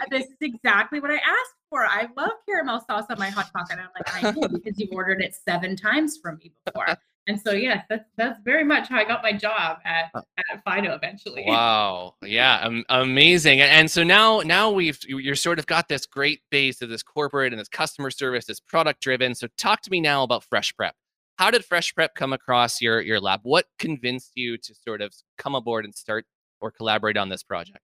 this 0.10 0.26
is 0.26 0.38
exactly 0.42 1.02
what 1.02 1.12
I 1.12 1.16
asked 1.16 1.56
for. 1.70 1.86
I 1.86 2.08
love 2.16 2.32
caramel 2.48 2.82
sauce 2.90 3.06
on 3.10 3.20
my 3.20 3.30
hot 3.30 3.52
pocket. 3.52 3.78
I'm 3.78 3.90
like, 3.94 4.24
I 4.24 4.32
know 4.32 4.48
because 4.54 4.80
you've 4.80 4.94
ordered 4.94 5.22
it 5.22 5.36
seven 5.36 5.76
times 5.76 6.18
from 6.22 6.38
me 6.38 6.54
before. 6.66 6.98
And 7.28 7.40
so, 7.40 7.52
yes, 7.52 7.86
that's 7.90 8.06
that's 8.18 8.40
very 8.44 8.64
much 8.64 8.90
how 8.90 8.98
I 8.98 9.06
got 9.06 9.24
my 9.24 9.32
job 9.32 9.78
at, 9.86 10.12
at 10.16 10.64
Fido 10.66 10.94
eventually. 10.94 11.44
Wow, 11.48 12.16
yeah, 12.22 12.60
um, 12.62 12.84
amazing. 12.90 13.62
And 13.62 13.90
so 13.90 14.04
now, 14.04 14.42
now 14.42 14.72
we've 14.72 15.00
you're 15.08 15.36
sort 15.36 15.58
of 15.58 15.66
got 15.66 15.88
this 15.88 16.06
great 16.06 16.42
base 16.52 16.82
of 16.82 16.90
this 16.90 17.04
corporate 17.04 17.54
and 17.54 17.60
this 17.60 17.70
customer 17.70 18.12
service, 18.12 18.46
this 18.46 18.60
product 18.60 19.02
driven. 19.02 19.36
So, 19.36 19.48
talk 19.58 19.82
to 19.84 19.92
me 19.92 20.02
now 20.02 20.24
about 20.24 20.44
Fresh 20.44 20.76
Prep. 20.76 20.96
How 21.38 21.52
did 21.52 21.66
Fresh 21.66 21.96
Prep 21.96 22.16
come 22.16 22.34
across 22.34 22.82
your 22.82 23.02
your 23.02 23.20
lab? 23.20 23.42
What 23.44 23.66
convinced 23.80 24.32
you 24.36 24.58
to 24.58 24.76
sort 24.76 25.02
of 25.02 25.14
come 25.38 25.56
aboard 25.56 25.86
and 25.86 25.94
start 25.94 26.26
or 26.62 26.72
collaborate 26.72 27.18
on 27.18 27.30
this 27.30 27.44
project? 27.44 27.80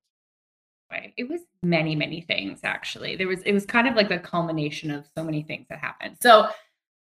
It 1.18 1.30
was 1.30 1.42
many, 1.62 1.96
many 1.96 2.22
things 2.22 2.62
actually. 2.64 3.16
There 3.16 3.28
was 3.28 3.42
it 3.44 3.54
was 3.54 3.66
kind 3.66 3.88
of 3.88 3.96
like 3.96 4.10
the 4.10 4.20
culmination 4.20 4.92
of 4.92 5.06
so 5.16 5.24
many 5.24 5.44
things 5.44 5.68
that 5.70 5.80
happened. 5.80 6.18
So 6.22 6.50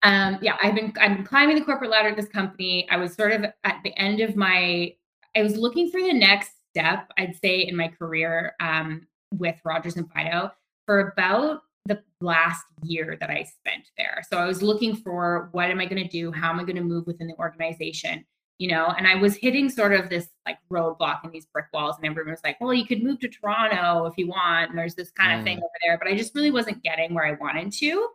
um, 0.02 0.38
yeah, 0.40 0.56
I've 0.62 0.75
been 0.75 0.92
I've 1.00 1.16
been 1.16 1.25
climbing 1.25 1.56
the 1.56 1.64
corporate 1.64 1.90
ladder 1.90 2.11
at 2.11 2.16
this 2.16 2.28
company. 2.28 2.88
I 2.90 2.96
was 2.96 3.14
sort 3.14 3.32
of 3.32 3.44
at 3.64 3.80
the 3.82 3.96
end 3.99 4.20
of 4.20 4.37
my 4.37 4.94
I 5.37 5.42
was 5.42 5.56
looking 5.56 5.90
for 5.90 6.00
the 6.00 6.12
next 6.12 6.52
step, 6.70 7.11
I'd 7.18 7.37
say, 7.37 7.61
in 7.61 7.76
my 7.76 7.88
career 7.88 8.54
um, 8.61 9.06
with 9.34 9.56
Rogers 9.64 9.96
and 9.96 10.11
Fido 10.12 10.52
for 10.87 11.12
about 11.12 11.62
the 11.88 12.02
last 12.21 12.64
year 12.83 13.16
that 13.21 13.30
I 13.30 13.45
spent 13.45 13.90
there. 13.97 14.23
So 14.30 14.38
I 14.38 14.47
was 14.47 14.62
looking 14.62 14.95
for 14.95 15.49
what 15.52 15.71
am 15.71 15.80
I 15.80 15.87
going 15.87 16.02
to 16.02 16.09
do? 16.09 16.30
How 16.30 16.50
am 16.50 16.61
I 16.61 16.64
going 16.64 16.76
to 16.76 16.83
move 16.83 17.07
within 17.07 17.26
the 17.26 17.37
organization? 17.38 18.25
You 18.59 18.68
know, 18.68 18.92
and 18.97 19.07
I 19.07 19.14
was 19.14 19.37
hitting 19.37 19.71
sort 19.71 19.92
of 19.92 20.09
this 20.09 20.28
like 20.45 20.59
roadblock 20.71 21.25
in 21.25 21.30
these 21.30 21.47
brick 21.47 21.66
walls, 21.73 21.97
and 21.97 22.07
everyone 22.07 22.33
was 22.33 22.40
like, 22.42 22.61
"Well, 22.61 22.75
you 22.75 22.87
could 22.87 23.04
move 23.04 23.21
to 23.21 23.28
Toronto 23.28 24.07
if 24.07 24.14
you 24.18 24.26
want." 24.26 24.71
And 24.71 24.78
there's 24.78 24.97
this 24.97 25.12
kind 25.12 25.33
mm. 25.33 25.38
of 25.38 25.45
thing 25.45 25.59
over 25.59 25.68
there, 25.87 25.97
but 25.97 26.09
I 26.09 26.16
just 26.16 26.35
really 26.35 26.50
wasn't 26.50 26.83
getting 26.83 27.14
where 27.14 27.25
I 27.25 27.33
wanted 27.33 27.73
to. 27.73 28.09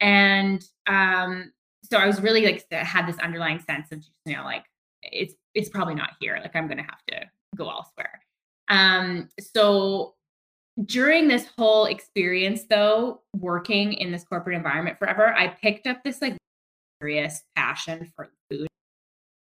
And 0.00 0.64
um, 0.86 1.52
so 1.82 1.98
I 1.98 2.06
was 2.06 2.22
really 2.22 2.46
like 2.46 2.66
had 2.72 3.06
this 3.06 3.18
underlying 3.18 3.60
sense 3.60 3.92
of 3.92 4.02
you 4.24 4.34
know, 4.34 4.44
like 4.44 4.64
it's 5.02 5.34
it's 5.54 5.68
probably 5.68 5.94
not 5.94 6.12
here. 6.18 6.38
Like 6.40 6.56
I'm 6.56 6.66
gonna 6.66 6.82
have 6.82 7.04
to 7.08 7.26
go 7.54 7.68
elsewhere. 7.68 8.20
Um, 8.68 9.28
so 9.38 10.14
during 10.84 11.28
this 11.28 11.46
whole 11.56 11.86
experience 11.86 12.64
though, 12.68 13.22
working 13.36 13.92
in 13.94 14.10
this 14.10 14.24
corporate 14.24 14.56
environment 14.56 14.98
forever, 14.98 15.32
I 15.34 15.48
picked 15.48 15.86
up 15.86 16.02
this 16.04 16.20
like 16.20 16.36
serious 17.00 17.42
passion 17.54 18.12
for 18.16 18.30
food 18.50 18.66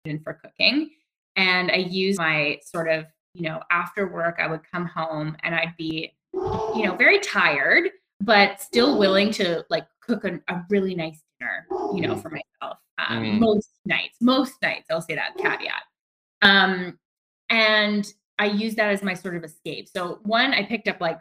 and 0.06 0.22
for 0.24 0.34
cooking. 0.34 0.90
And 1.36 1.72
I 1.72 1.78
used 1.78 2.20
my 2.20 2.60
sort 2.64 2.90
of, 2.90 3.06
you 3.34 3.44
know, 3.44 3.62
after 3.72 4.08
work, 4.08 4.38
I 4.40 4.48
would 4.48 4.62
come 4.72 4.86
home 4.86 5.36
and 5.44 5.56
I'd 5.56 5.76
be, 5.78 6.14
you 6.34 6.84
know, 6.84 6.96
very 6.96 7.20
tired, 7.20 7.90
but 8.22 8.62
still 8.62 8.98
willing 8.98 9.32
to 9.32 9.66
like 9.70 9.86
cook 10.02 10.26
a, 10.26 10.40
a 10.48 10.66
really 10.70 10.96
nice 10.96 11.22
dinner, 11.40 11.66
you 11.94 12.02
know, 12.02 12.16
for 12.16 12.30
myself. 12.30 12.80
Um, 12.98 13.24
mm. 13.24 13.40
Most 13.40 13.70
nights, 13.86 14.18
most 14.22 14.54
nights, 14.62 14.86
I'll 14.90 15.02
say 15.02 15.16
that 15.16 15.38
caveat. 15.38 15.84
Um, 16.42 16.98
and 17.50 18.06
I 18.40 18.46
use 18.48 18.76
that 18.76 18.92
as 18.92 19.04
my 19.04 19.14
sort 19.14 19.36
of 19.36 19.44
escape. 19.44 19.88
So 19.88 20.20
one, 20.24 20.54
I 20.54 20.64
picked 20.64 20.88
up 20.88 21.00
like 21.00 21.20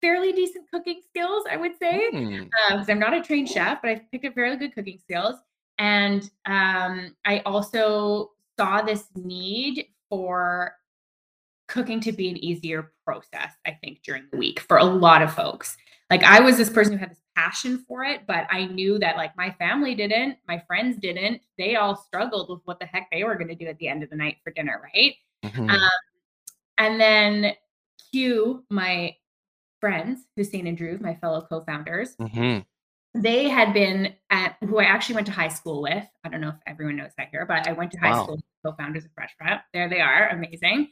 fairly 0.00 0.32
decent 0.32 0.70
cooking 0.70 1.00
skills, 1.08 1.44
I 1.50 1.56
would 1.56 1.78
say, 1.78 2.10
because 2.10 2.26
mm. 2.26 2.50
um, 2.70 2.84
I'm 2.88 2.98
not 2.98 3.14
a 3.14 3.22
trained 3.22 3.48
chef, 3.48 3.80
but 3.80 3.90
I 3.90 4.02
picked 4.12 4.26
up 4.26 4.34
fairly 4.34 4.56
good 4.56 4.74
cooking 4.74 4.98
skills. 4.98 5.36
And 5.78 6.30
um, 6.46 7.16
I 7.24 7.40
also 7.46 8.32
saw 8.58 8.82
this 8.82 9.06
need 9.16 9.86
for 10.08 10.74
cooking 11.68 12.00
to 12.00 12.12
be 12.12 12.28
an 12.28 12.36
easier 12.36 12.92
process, 13.04 13.52
I 13.66 13.72
think, 13.82 14.02
during 14.02 14.24
the 14.30 14.36
week 14.36 14.60
for 14.60 14.76
a 14.76 14.84
lot 14.84 15.22
of 15.22 15.34
folks. 15.34 15.76
Like 16.10 16.22
I 16.22 16.40
was 16.40 16.56
this 16.56 16.70
person 16.70 16.92
who 16.92 16.98
had 16.98 17.10
this 17.10 17.20
passion 17.34 17.84
for 17.88 18.04
it, 18.04 18.22
but 18.26 18.46
I 18.50 18.66
knew 18.66 18.98
that 18.98 19.16
like 19.16 19.36
my 19.36 19.50
family 19.52 19.94
didn't, 19.94 20.36
my 20.46 20.62
friends 20.66 20.98
didn't. 20.98 21.40
They 21.58 21.76
all 21.76 21.96
struggled 21.96 22.50
with 22.50 22.60
what 22.64 22.78
the 22.78 22.86
heck 22.86 23.08
they 23.10 23.24
were 23.24 23.34
going 23.34 23.48
to 23.48 23.54
do 23.54 23.66
at 23.66 23.78
the 23.78 23.88
end 23.88 24.02
of 24.02 24.10
the 24.10 24.16
night 24.16 24.36
for 24.44 24.52
dinner, 24.52 24.80
right? 24.94 25.14
Mm-hmm. 25.44 25.70
Um, 25.70 25.90
and 26.78 27.00
then 27.00 27.54
Q, 28.10 28.64
my 28.70 29.14
friends, 29.80 30.20
Hussein 30.36 30.66
and 30.66 30.76
Drew, 30.76 30.98
my 31.00 31.14
fellow 31.14 31.42
co-founders, 31.48 32.16
mm-hmm 32.16 32.60
they 33.14 33.48
had 33.48 33.72
been 33.72 34.12
at 34.30 34.56
who 34.64 34.78
I 34.80 34.84
actually 34.84 35.14
went 35.14 35.26
to 35.28 35.32
high 35.32 35.48
school 35.48 35.80
with. 35.80 36.04
I 36.24 36.28
don't 36.28 36.40
know 36.40 36.48
if 36.48 36.56
everyone 36.66 36.96
knows 36.96 37.12
that 37.16 37.28
here, 37.30 37.46
but 37.46 37.68
I 37.68 37.72
went 37.72 37.92
to 37.92 37.98
high 37.98 38.10
wow. 38.10 38.24
school 38.24 38.40
co-founders 38.66 39.04
of 39.04 39.12
Fresh 39.14 39.36
Prep. 39.38 39.62
There 39.72 39.88
they 39.88 40.00
are, 40.00 40.30
amazing. 40.30 40.88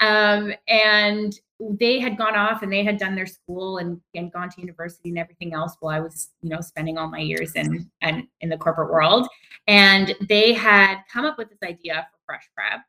Um, 0.00 0.52
and 0.68 1.32
they 1.58 1.98
had 1.98 2.18
gone 2.18 2.36
off 2.36 2.62
and 2.62 2.70
they 2.70 2.84
had 2.84 2.98
done 2.98 3.14
their 3.14 3.26
school 3.26 3.78
and, 3.78 3.98
and 4.14 4.30
gone 4.30 4.50
to 4.50 4.60
university 4.60 5.08
and 5.08 5.18
everything 5.18 5.54
else 5.54 5.76
while 5.80 5.96
I 5.96 6.00
was, 6.00 6.28
you 6.42 6.50
know, 6.50 6.60
spending 6.60 6.98
all 6.98 7.08
my 7.08 7.20
years 7.20 7.54
in 7.54 7.90
and 8.02 8.26
in 8.42 8.50
the 8.50 8.58
corporate 8.58 8.90
world. 8.90 9.26
And 9.66 10.14
they 10.28 10.52
had 10.52 10.98
come 11.10 11.24
up 11.24 11.38
with 11.38 11.48
this 11.48 11.62
idea 11.64 12.06
for 12.10 12.18
Fresh 12.26 12.50
Prep, 12.54 12.80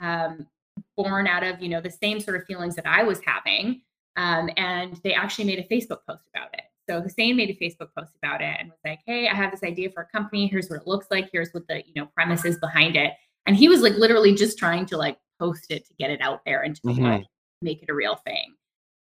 um, 0.00 0.46
born 0.96 1.26
out 1.26 1.42
of, 1.42 1.62
you 1.62 1.68
know, 1.68 1.80
the 1.80 1.90
same 1.90 2.20
sort 2.20 2.40
of 2.40 2.46
feelings 2.46 2.76
that 2.76 2.86
I 2.86 3.02
was 3.02 3.20
having. 3.24 3.82
Um, 4.16 4.50
and 4.56 5.00
they 5.04 5.14
actually 5.14 5.44
made 5.44 5.58
a 5.58 5.74
Facebook 5.74 6.00
post 6.08 6.28
about 6.34 6.52
it. 6.52 6.62
So 6.88 7.00
Hussein 7.00 7.36
made 7.36 7.50
a 7.50 7.54
Facebook 7.54 7.88
post 7.96 8.12
about 8.22 8.40
it 8.40 8.56
and 8.58 8.68
was 8.68 8.78
like, 8.84 9.00
"Hey, 9.06 9.28
I 9.28 9.34
have 9.34 9.50
this 9.50 9.62
idea 9.62 9.90
for 9.90 10.02
a 10.02 10.06
company. 10.06 10.46
Here's 10.46 10.68
what 10.68 10.80
it 10.80 10.86
looks 10.86 11.06
like. 11.10 11.30
Here's 11.32 11.52
what 11.52 11.66
the 11.68 11.82
you 11.86 11.92
know 11.94 12.06
premise 12.06 12.44
is 12.44 12.58
behind 12.58 12.96
it." 12.96 13.12
And 13.46 13.56
he 13.56 13.68
was 13.68 13.80
like 13.80 13.94
literally 13.94 14.34
just 14.34 14.58
trying 14.58 14.86
to 14.86 14.96
like 14.96 15.16
post 15.38 15.70
it 15.70 15.86
to 15.86 15.94
get 15.94 16.10
it 16.10 16.20
out 16.20 16.40
there 16.44 16.62
and 16.62 16.76
to 16.76 16.82
mm-hmm. 16.82 17.22
make 17.62 17.82
it 17.82 17.90
a 17.90 17.94
real 17.94 18.16
thing. 18.16 18.54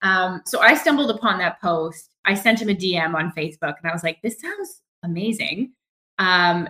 Um, 0.02 0.42
so 0.46 0.60
I 0.60 0.74
stumbled 0.74 1.10
upon 1.10 1.38
that 1.38 1.60
post. 1.60 2.10
I 2.24 2.34
sent 2.34 2.60
him 2.60 2.68
a 2.68 2.74
DM 2.74 3.14
on 3.14 3.32
Facebook 3.32 3.74
and 3.82 3.90
I 3.90 3.92
was 3.92 4.04
like, 4.04 4.20
"This 4.22 4.40
sounds 4.40 4.82
amazing." 5.02 5.72
Um, 6.18 6.68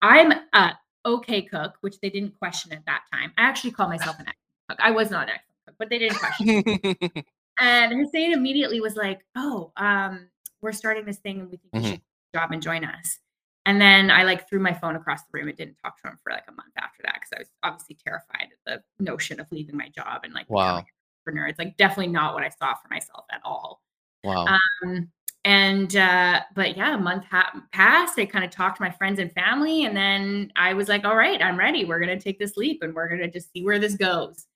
I'm 0.00 0.32
a 0.52 0.78
okay 1.04 1.42
cook, 1.42 1.74
which 1.80 2.00
they 2.00 2.10
didn't 2.10 2.38
question 2.38 2.72
at 2.72 2.84
that 2.86 3.02
time. 3.12 3.32
I 3.38 3.42
actually 3.42 3.72
call 3.72 3.88
myself 3.88 4.18
an 4.18 4.26
excellent 4.28 4.68
cook. 4.68 4.78
I 4.80 4.90
was 4.90 5.10
not 5.10 5.28
an 5.28 5.34
excellent 5.34 5.58
cook, 5.66 5.76
but 5.78 5.90
they 5.90 5.98
didn't 5.98 6.18
question. 6.18 7.24
And 7.58 7.92
Hussein 7.92 8.32
immediately 8.32 8.80
was 8.80 8.96
like, 8.96 9.24
"Oh, 9.36 9.72
um, 9.76 10.28
we're 10.60 10.72
starting 10.72 11.04
this 11.04 11.18
thing, 11.18 11.40
and 11.40 11.50
we 11.50 11.56
think 11.58 11.72
mm-hmm. 11.72 11.84
you 11.84 11.90
should 11.92 12.02
job 12.34 12.52
and 12.52 12.62
join 12.62 12.84
us." 12.84 13.18
And 13.66 13.80
then 13.80 14.10
I 14.10 14.24
like 14.24 14.48
threw 14.48 14.58
my 14.58 14.72
phone 14.72 14.96
across 14.96 15.22
the 15.22 15.28
room 15.32 15.48
and 15.48 15.56
didn't 15.56 15.76
talk 15.82 16.00
to 16.02 16.08
him 16.08 16.18
for 16.22 16.32
like 16.32 16.44
a 16.48 16.52
month 16.52 16.72
after 16.76 17.02
that 17.04 17.14
because 17.14 17.30
I 17.34 17.38
was 17.38 17.50
obviously 17.62 17.96
terrified 18.04 18.48
at 18.66 18.82
the 18.98 19.04
notion 19.04 19.40
of 19.40 19.46
leaving 19.50 19.76
my 19.76 19.88
job 19.88 20.22
and 20.24 20.34
like 20.34 20.50
wow. 20.50 20.84
entrepreneur. 21.24 21.46
It's 21.46 21.58
like 21.58 21.76
definitely 21.76 22.12
not 22.12 22.34
what 22.34 22.42
I 22.42 22.50
saw 22.50 22.74
for 22.74 22.88
myself 22.90 23.24
at 23.32 23.40
all. 23.44 23.80
Wow. 24.22 24.58
Um, 24.82 25.08
and 25.44 25.94
uh, 25.96 26.40
but 26.54 26.76
yeah, 26.76 26.94
a 26.94 26.98
month 26.98 27.24
ha- 27.30 27.60
passed. 27.72 28.18
I 28.18 28.26
kind 28.26 28.44
of 28.44 28.50
talked 28.50 28.78
to 28.78 28.82
my 28.82 28.90
friends 28.90 29.18
and 29.18 29.32
family, 29.32 29.84
and 29.84 29.96
then 29.96 30.52
I 30.56 30.74
was 30.74 30.88
like, 30.88 31.04
"All 31.04 31.16
right, 31.16 31.40
I'm 31.42 31.58
ready. 31.58 31.84
We're 31.84 32.00
gonna 32.00 32.20
take 32.20 32.38
this 32.38 32.56
leap, 32.56 32.82
and 32.82 32.94
we're 32.94 33.08
gonna 33.08 33.30
just 33.30 33.52
see 33.52 33.62
where 33.62 33.78
this 33.78 33.94
goes." 33.94 34.46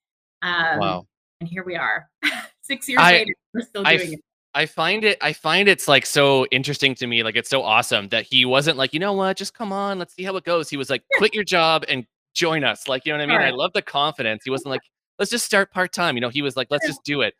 Um, 0.42 0.78
wow. 0.78 1.06
And 1.40 1.48
here 1.48 1.64
we 1.64 1.76
are. 1.76 2.08
six 2.62 2.88
years 2.88 3.00
I, 3.00 3.12
later, 3.12 3.34
we're 3.54 3.60
still 3.62 3.84
doing 3.84 4.00
I, 4.00 4.02
it. 4.02 4.20
I 4.54 4.66
find 4.66 5.04
it 5.04 5.18
I 5.20 5.32
find 5.32 5.68
it's 5.68 5.88
like 5.88 6.06
so 6.06 6.46
interesting 6.46 6.94
to 6.96 7.06
me. 7.06 7.22
Like 7.22 7.36
it's 7.36 7.50
so 7.50 7.62
awesome 7.62 8.08
that 8.08 8.24
he 8.24 8.44
wasn't 8.44 8.76
like, 8.76 8.92
you 8.92 9.00
know 9.00 9.12
what, 9.12 9.36
just 9.36 9.54
come 9.54 9.72
on, 9.72 9.98
let's 9.98 10.14
see 10.14 10.24
how 10.24 10.36
it 10.36 10.44
goes. 10.44 10.68
He 10.68 10.76
was 10.76 10.90
like, 10.90 11.02
quit 11.16 11.34
your 11.34 11.44
job 11.44 11.84
and 11.88 12.06
join 12.34 12.64
us. 12.64 12.88
Like, 12.88 13.04
you 13.04 13.12
know 13.12 13.18
what 13.18 13.24
I 13.24 13.26
mean? 13.26 13.36
Right. 13.36 13.48
I 13.48 13.56
love 13.56 13.72
the 13.72 13.82
confidence. 13.82 14.42
He 14.44 14.50
wasn't 14.50 14.70
like, 14.70 14.80
let's 15.18 15.30
just 15.30 15.44
start 15.44 15.70
part-time. 15.70 16.16
You 16.16 16.20
know, 16.20 16.28
he 16.28 16.42
was 16.42 16.56
like, 16.56 16.68
let's 16.70 16.86
just 16.86 17.04
do 17.04 17.20
it. 17.20 17.34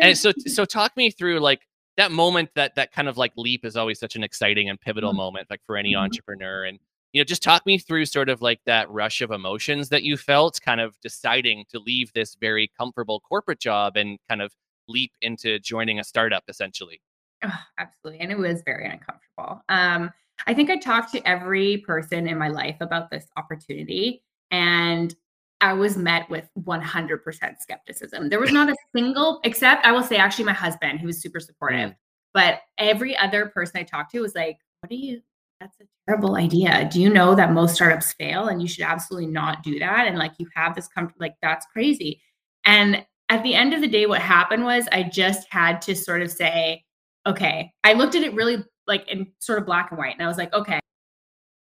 And 0.00 0.16
so 0.18 0.32
so 0.46 0.64
talk 0.64 0.96
me 0.96 1.10
through 1.10 1.38
like 1.40 1.60
that 1.96 2.12
moment 2.12 2.50
that 2.54 2.74
that 2.74 2.92
kind 2.92 3.08
of 3.08 3.16
like 3.16 3.32
leap 3.36 3.64
is 3.64 3.76
always 3.76 3.98
such 3.98 4.16
an 4.16 4.24
exciting 4.24 4.68
and 4.68 4.80
pivotal 4.80 5.10
mm-hmm. 5.10 5.18
moment 5.18 5.50
like 5.50 5.60
for 5.66 5.76
any 5.76 5.92
mm-hmm. 5.92 6.04
entrepreneur 6.04 6.64
and 6.64 6.78
you 7.12 7.20
know 7.20 7.24
just 7.24 7.42
talk 7.42 7.64
me 7.66 7.78
through 7.78 8.04
sort 8.04 8.28
of 8.28 8.42
like 8.42 8.60
that 8.66 8.90
rush 8.90 9.20
of 9.20 9.30
emotions 9.30 9.88
that 9.88 10.02
you 10.02 10.16
felt 10.16 10.60
kind 10.62 10.80
of 10.80 10.98
deciding 11.00 11.64
to 11.70 11.78
leave 11.78 12.12
this 12.12 12.36
very 12.40 12.70
comfortable 12.78 13.20
corporate 13.20 13.60
job 13.60 13.96
and 13.96 14.18
kind 14.28 14.42
of 14.42 14.52
leap 14.88 15.12
into 15.22 15.58
joining 15.58 15.98
a 15.98 16.04
startup 16.04 16.44
essentially 16.48 17.00
oh, 17.44 17.52
absolutely 17.78 18.20
and 18.20 18.30
it 18.30 18.38
was 18.38 18.62
very 18.64 18.84
uncomfortable 18.84 19.62
um, 19.68 20.10
i 20.46 20.52
think 20.52 20.70
i 20.70 20.76
talked 20.76 21.12
to 21.12 21.26
every 21.26 21.78
person 21.78 22.28
in 22.28 22.36
my 22.36 22.48
life 22.48 22.76
about 22.80 23.10
this 23.10 23.26
opportunity 23.36 24.22
and 24.50 25.14
i 25.64 25.72
was 25.72 25.96
met 25.96 26.28
with 26.30 26.48
100% 26.60 27.54
skepticism 27.58 28.28
there 28.28 28.40
was 28.40 28.52
not 28.52 28.70
a 28.70 28.76
single 28.94 29.40
except 29.44 29.84
i 29.84 29.92
will 29.92 30.02
say 30.02 30.16
actually 30.16 30.44
my 30.44 30.52
husband 30.52 31.00
he 31.00 31.06
was 31.06 31.20
super 31.20 31.40
supportive 31.40 31.90
mm. 31.90 31.96
but 32.32 32.60
every 32.78 33.16
other 33.16 33.46
person 33.46 33.80
i 33.80 33.82
talked 33.82 34.12
to 34.12 34.20
was 34.20 34.34
like 34.34 34.58
what 34.80 34.90
do 34.90 34.96
you 34.96 35.20
that's 35.60 35.80
a 35.80 35.84
terrible 36.06 36.36
idea. 36.36 36.88
Do 36.92 37.00
you 37.00 37.08
know 37.08 37.34
that 37.34 37.52
most 37.52 37.74
startups 37.74 38.12
fail 38.12 38.48
and 38.48 38.60
you 38.60 38.68
should 38.68 38.84
absolutely 38.84 39.30
not 39.30 39.62
do 39.62 39.78
that? 39.78 40.06
And 40.06 40.18
like 40.18 40.32
you 40.38 40.46
have 40.54 40.74
this 40.74 40.88
comfort, 40.88 41.14
like 41.18 41.36
that's 41.40 41.64
crazy. 41.72 42.20
And 42.66 43.04
at 43.28 43.42
the 43.42 43.54
end 43.54 43.72
of 43.72 43.80
the 43.80 43.88
day, 43.88 44.06
what 44.06 44.20
happened 44.20 44.64
was 44.64 44.86
I 44.92 45.04
just 45.04 45.46
had 45.50 45.80
to 45.82 45.96
sort 45.96 46.22
of 46.22 46.30
say, 46.30 46.84
okay, 47.26 47.72
I 47.82 47.94
looked 47.94 48.14
at 48.14 48.22
it 48.22 48.34
really 48.34 48.62
like 48.86 49.08
in 49.08 49.28
sort 49.38 49.58
of 49.58 49.66
black 49.66 49.90
and 49.90 49.98
white. 49.98 50.14
And 50.14 50.22
I 50.22 50.28
was 50.28 50.36
like, 50.36 50.52
okay, 50.52 50.80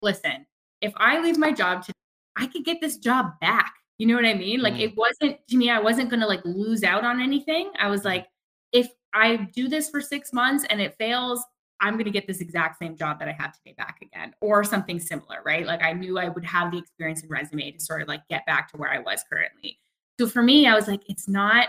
listen, 0.03 0.47
if 0.83 0.93
I 0.97 1.21
leave 1.21 1.39
my 1.39 1.53
job 1.53 1.83
today, 1.83 1.93
I 2.37 2.47
could 2.47 2.65
get 2.65 2.81
this 2.81 2.99
job 2.99 3.41
back. 3.41 3.73
You 3.99 4.07
know 4.07 4.15
what 4.15 4.27
I 4.27 4.35
mean? 4.35 4.61
Like 4.61 4.75
mm. 4.75 4.81
it 4.81 4.97
wasn't 4.97 5.39
to 5.49 5.57
me, 5.57 5.71
I 5.71 5.79
wasn't 5.79 6.11
going 6.11 6.21
to 6.21 6.27
like 6.27 6.45
lose 6.45 6.85
out 6.85 7.05
on 7.05 7.21
anything. 7.21 7.71
I 7.79 7.89
was 7.89 8.05
like, 8.05 8.27
if 8.73 8.89
I 9.15 9.49
do 9.55 9.69
this 9.69 9.89
for 9.89 10.01
six 10.01 10.33
months 10.33 10.65
and 10.69 10.81
it 10.81 10.97
fails, 10.99 11.43
I'm 11.81 11.95
going 11.95 12.05
to 12.07 12.11
get 12.11 12.27
this 12.27 12.41
exact 12.41 12.79
same 12.79 12.97
job 12.97 13.19
that 13.19 13.29
I 13.29 13.33
have 13.33 13.53
today 13.53 13.75
back 13.77 13.99
again, 14.03 14.35
or 14.41 14.65
something 14.65 14.99
similar, 14.99 15.43
right? 15.45 15.67
Like 15.67 15.83
I 15.83 15.93
knew 15.93 16.19
I 16.19 16.29
would 16.29 16.45
have 16.45 16.73
the 16.73 16.79
experience 16.79 17.23
and 17.23 17.31
resume 17.31 17.71
to 17.71 17.81
sort 17.81 18.03
of 18.03 18.09
like 18.09 18.27
get 18.29 18.47
back 18.47 18.71
to 18.73 18.79
where 18.79 18.91
I 18.91 18.99
was 18.99 19.23
currently. 19.31 19.79
So 20.19 20.27
for 20.27 20.43
me, 20.43 20.67
I 20.67 20.75
was 20.75 20.89
like, 20.89 21.03
it's 21.09 21.29
not 21.29 21.69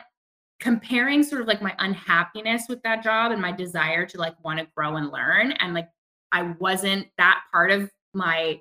comparing 0.60 1.24
sort 1.24 1.41
of 1.41 1.48
like 1.48 1.62
my 1.62 1.75
unhappiness 1.79 2.63
with 2.67 2.81
that 2.84 3.03
job 3.03 3.31
and 3.31 3.41
my 3.41 3.51
desire 3.51 4.05
to 4.05 4.17
like 4.17 4.34
want 4.43 4.60
to 4.60 4.67
grow 4.75 4.96
and 4.96 5.12
learn. 5.12 5.51
And 5.51 5.74
like, 5.74 5.89
I 6.31 6.53
wasn't 6.60 7.07
that 7.17 7.41
part 7.51 7.72
of 7.72 7.91
my 8.13 8.60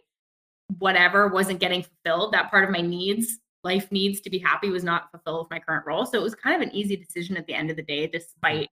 whatever 0.78 1.28
wasn't 1.28 1.60
getting 1.60 1.84
fulfilled. 1.84 2.32
That 2.32 2.50
part 2.50 2.64
of 2.64 2.70
my 2.70 2.80
needs, 2.80 3.38
life 3.66 3.90
needs 3.90 4.20
to 4.20 4.30
be 4.30 4.38
happy 4.38 4.70
was 4.70 4.84
not 4.84 5.10
fulfilled 5.10 5.40
with 5.44 5.50
my 5.50 5.58
current 5.58 5.84
role. 5.84 6.06
So 6.06 6.18
it 6.18 6.22
was 6.22 6.36
kind 6.36 6.54
of 6.54 6.66
an 6.66 6.74
easy 6.74 6.96
decision 6.96 7.36
at 7.36 7.46
the 7.46 7.54
end 7.54 7.68
of 7.68 7.76
the 7.76 7.82
day, 7.82 8.06
despite 8.06 8.68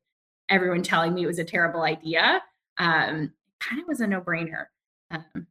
everyone 0.48 0.82
telling 0.82 1.14
me 1.14 1.24
it 1.24 1.26
was 1.26 1.40
a 1.40 1.44
terrible 1.44 1.82
idea. 1.82 2.40
Um, 2.78 3.32
kind 3.58 3.82
of 3.82 3.88
was 3.88 4.00
a 4.00 4.06
no 4.06 4.20
brainer. 4.20 4.66
Um, 5.10 5.24
so 5.34 5.44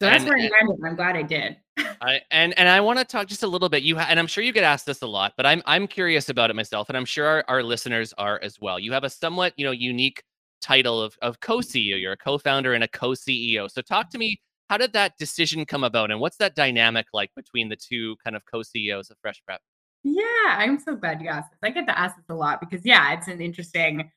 that's 0.00 0.24
and, 0.24 0.28
where 0.28 0.38
I 0.38 0.42
landed. 0.42 0.86
I'm 0.86 0.96
glad 0.96 1.16
I 1.16 1.22
did. 1.22 1.56
I, 2.02 2.20
and 2.30 2.56
and 2.58 2.68
I 2.68 2.80
want 2.82 2.98
to 2.98 3.04
talk 3.06 3.26
just 3.26 3.42
a 3.42 3.46
little 3.46 3.70
bit. 3.70 3.82
You 3.82 3.96
ha- 3.96 4.06
and 4.10 4.18
I'm 4.18 4.26
sure 4.26 4.44
you 4.44 4.52
get 4.52 4.64
asked 4.64 4.84
this 4.84 5.00
a 5.00 5.06
lot, 5.06 5.32
but 5.38 5.46
I'm 5.46 5.62
I'm 5.64 5.86
curious 5.86 6.28
about 6.28 6.50
it 6.50 6.56
myself, 6.56 6.90
and 6.90 6.96
I'm 6.96 7.06
sure 7.06 7.26
our, 7.26 7.44
our 7.48 7.62
listeners 7.62 8.12
are 8.18 8.38
as 8.42 8.60
well. 8.60 8.78
You 8.78 8.92
have 8.92 9.04
a 9.04 9.10
somewhat 9.10 9.54
you 9.56 9.64
know 9.64 9.72
unique 9.72 10.22
title 10.60 11.00
of 11.00 11.16
of 11.22 11.40
co-CEO. 11.40 11.98
You're 11.98 12.12
a 12.12 12.16
co-founder 12.16 12.74
and 12.74 12.84
a 12.84 12.88
co-CEO. 12.88 13.70
So 13.70 13.80
talk 13.80 14.10
to 14.10 14.18
me. 14.18 14.38
How 14.68 14.76
did 14.76 14.92
that 14.94 15.16
decision 15.18 15.64
come 15.64 15.84
about, 15.84 16.10
and 16.10 16.20
what's 16.20 16.38
that 16.38 16.54
dynamic 16.54 17.06
like 17.12 17.30
between 17.36 17.68
the 17.68 17.76
two 17.76 18.16
kind 18.24 18.34
of 18.34 18.42
co-CEOs 18.50 19.10
of 19.10 19.16
Fresh 19.22 19.42
Prep? 19.46 19.60
Yeah, 20.02 20.24
I'm 20.46 20.78
so 20.78 20.94
glad 20.96 21.20
you 21.20 21.28
asked 21.28 21.50
this. 21.50 21.58
I 21.62 21.70
get 21.70 21.86
to 21.86 21.98
ask 21.98 22.16
this 22.16 22.26
a 22.28 22.34
lot 22.34 22.60
because 22.60 22.84
yeah, 22.84 23.12
it's 23.14 23.28
an 23.28 23.40
interesting 23.40 24.10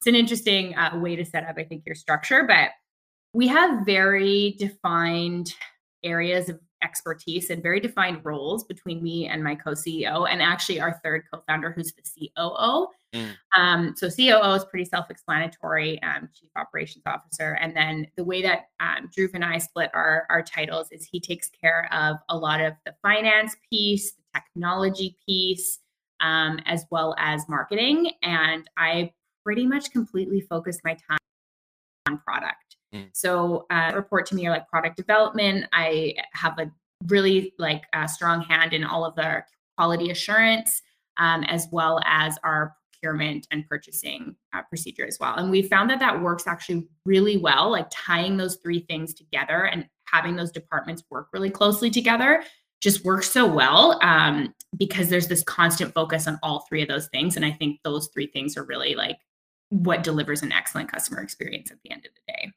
it's 0.00 0.06
an 0.06 0.14
interesting 0.14 0.74
uh, 0.76 0.98
way 0.98 1.14
to 1.14 1.24
set 1.24 1.44
up. 1.44 1.56
I 1.58 1.64
think 1.64 1.84
your 1.86 1.94
structure, 1.94 2.44
but 2.46 2.70
we 3.34 3.46
have 3.48 3.86
very 3.86 4.56
defined 4.58 5.54
areas 6.02 6.48
of 6.48 6.58
expertise 6.82 7.50
and 7.50 7.62
very 7.62 7.80
defined 7.80 8.24
roles 8.24 8.64
between 8.64 9.02
me 9.02 9.26
and 9.26 9.42
my 9.42 9.54
co-CEO, 9.54 10.28
and 10.28 10.42
actually 10.42 10.80
our 10.80 11.00
third 11.04 11.24
co-founder, 11.32 11.72
who's 11.72 11.92
the 11.92 12.30
COO. 12.36 12.88
Mm. 13.14 13.30
Um, 13.56 13.94
so 13.96 14.08
COO 14.08 14.54
is 14.54 14.64
pretty 14.64 14.84
self-explanatory, 14.84 16.02
um, 16.02 16.28
Chief 16.34 16.50
Operations 16.56 17.04
Officer, 17.06 17.58
and 17.60 17.76
then 17.76 18.06
the 18.16 18.24
way 18.24 18.42
that 18.42 18.68
um, 18.80 19.10
Drew 19.14 19.28
and 19.34 19.44
I 19.44 19.58
split 19.58 19.90
our 19.94 20.26
our 20.30 20.42
titles 20.42 20.88
is 20.90 21.04
he 21.04 21.20
takes 21.20 21.48
care 21.48 21.88
of 21.92 22.16
a 22.28 22.36
lot 22.36 22.60
of 22.60 22.74
the 22.86 22.94
finance 23.02 23.54
piece, 23.70 24.12
the 24.12 24.22
technology 24.34 25.16
piece, 25.26 25.80
um, 26.20 26.58
as 26.66 26.86
well 26.90 27.14
as 27.18 27.48
marketing, 27.48 28.12
and 28.22 28.68
I 28.76 29.12
pretty 29.44 29.66
much 29.66 29.90
completely 29.90 30.40
focus 30.40 30.78
my 30.84 30.94
time 30.94 31.18
on 32.08 32.18
product. 32.18 32.71
Mm. 32.94 33.08
So 33.12 33.66
uh, 33.70 33.92
report 33.94 34.26
to 34.26 34.34
me 34.34 34.46
are 34.46 34.50
like 34.50 34.68
product 34.68 34.96
development. 34.96 35.66
I 35.72 36.14
have 36.34 36.58
a 36.58 36.70
really 37.06 37.54
like 37.58 37.84
a 37.92 38.08
strong 38.08 38.42
hand 38.42 38.72
in 38.72 38.84
all 38.84 39.04
of 39.04 39.14
the 39.14 39.42
quality 39.76 40.10
assurance, 40.10 40.82
um, 41.16 41.44
as 41.44 41.66
well 41.72 42.00
as 42.04 42.38
our 42.44 42.74
procurement 42.92 43.46
and 43.50 43.68
purchasing 43.68 44.36
uh, 44.52 44.62
procedure 44.68 45.06
as 45.06 45.18
well. 45.20 45.34
And 45.36 45.50
we 45.50 45.62
found 45.62 45.90
that 45.90 46.00
that 46.00 46.20
works 46.20 46.46
actually 46.46 46.86
really 47.04 47.36
well, 47.36 47.70
like 47.70 47.88
tying 47.90 48.36
those 48.36 48.56
three 48.56 48.80
things 48.80 49.14
together 49.14 49.64
and 49.64 49.86
having 50.04 50.36
those 50.36 50.52
departments 50.52 51.02
work 51.10 51.28
really 51.32 51.50
closely 51.50 51.90
together 51.90 52.44
just 52.80 53.04
works 53.04 53.30
so 53.30 53.46
well. 53.46 53.98
Um, 54.02 54.54
because 54.76 55.08
there's 55.08 55.28
this 55.28 55.42
constant 55.44 55.92
focus 55.92 56.26
on 56.26 56.38
all 56.42 56.60
three 56.68 56.82
of 56.82 56.88
those 56.88 57.08
things. 57.08 57.36
And 57.36 57.44
I 57.44 57.50
think 57.50 57.80
those 57.84 58.08
three 58.08 58.26
things 58.26 58.56
are 58.56 58.64
really 58.64 58.94
like 58.94 59.18
what 59.68 60.02
delivers 60.02 60.42
an 60.42 60.52
excellent 60.52 60.90
customer 60.90 61.20
experience 61.20 61.70
at 61.70 61.78
the 61.82 61.90
end 61.90 62.06
of 62.06 62.12
the 62.14 62.32
day. 62.32 62.52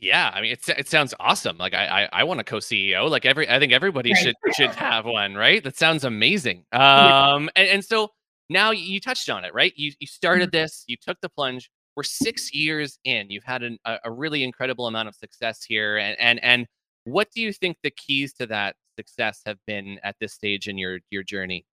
Yeah, 0.00 0.30
I 0.34 0.40
mean, 0.40 0.52
it 0.52 0.68
it 0.68 0.88
sounds 0.88 1.14
awesome. 1.20 1.58
Like 1.58 1.74
I 1.74 2.04
I, 2.04 2.20
I 2.20 2.24
want 2.24 2.40
a 2.40 2.44
co-CEO. 2.44 3.08
Like 3.10 3.24
every 3.24 3.48
I 3.48 3.58
think 3.58 3.72
everybody 3.72 4.12
right. 4.12 4.22
should 4.22 4.34
should 4.54 4.70
have 4.70 5.04
one, 5.04 5.34
right? 5.34 5.62
That 5.62 5.76
sounds 5.76 6.04
amazing. 6.04 6.64
Um, 6.72 7.50
and, 7.56 7.68
and 7.68 7.84
so 7.84 8.10
now 8.50 8.70
you 8.70 9.00
touched 9.00 9.28
on 9.28 9.44
it, 9.44 9.54
right? 9.54 9.72
You 9.76 9.92
you 10.00 10.06
started 10.06 10.50
mm-hmm. 10.50 10.62
this, 10.62 10.84
you 10.86 10.96
took 11.00 11.20
the 11.20 11.28
plunge. 11.28 11.70
We're 11.96 12.02
six 12.04 12.54
years 12.54 12.98
in. 13.04 13.28
You've 13.30 13.44
had 13.44 13.62
an, 13.62 13.78
a, 13.84 13.96
a 14.04 14.12
really 14.12 14.44
incredible 14.44 14.86
amount 14.86 15.08
of 15.08 15.14
success 15.14 15.64
here, 15.64 15.96
and 15.96 16.18
and 16.20 16.42
and 16.44 16.66
what 17.04 17.28
do 17.34 17.40
you 17.40 17.52
think 17.52 17.78
the 17.82 17.90
keys 17.90 18.32
to 18.34 18.46
that 18.46 18.76
success 18.96 19.40
have 19.46 19.58
been 19.66 19.98
at 20.04 20.16
this 20.20 20.32
stage 20.32 20.68
in 20.68 20.78
your 20.78 21.00
your 21.10 21.22
journey? 21.22 21.64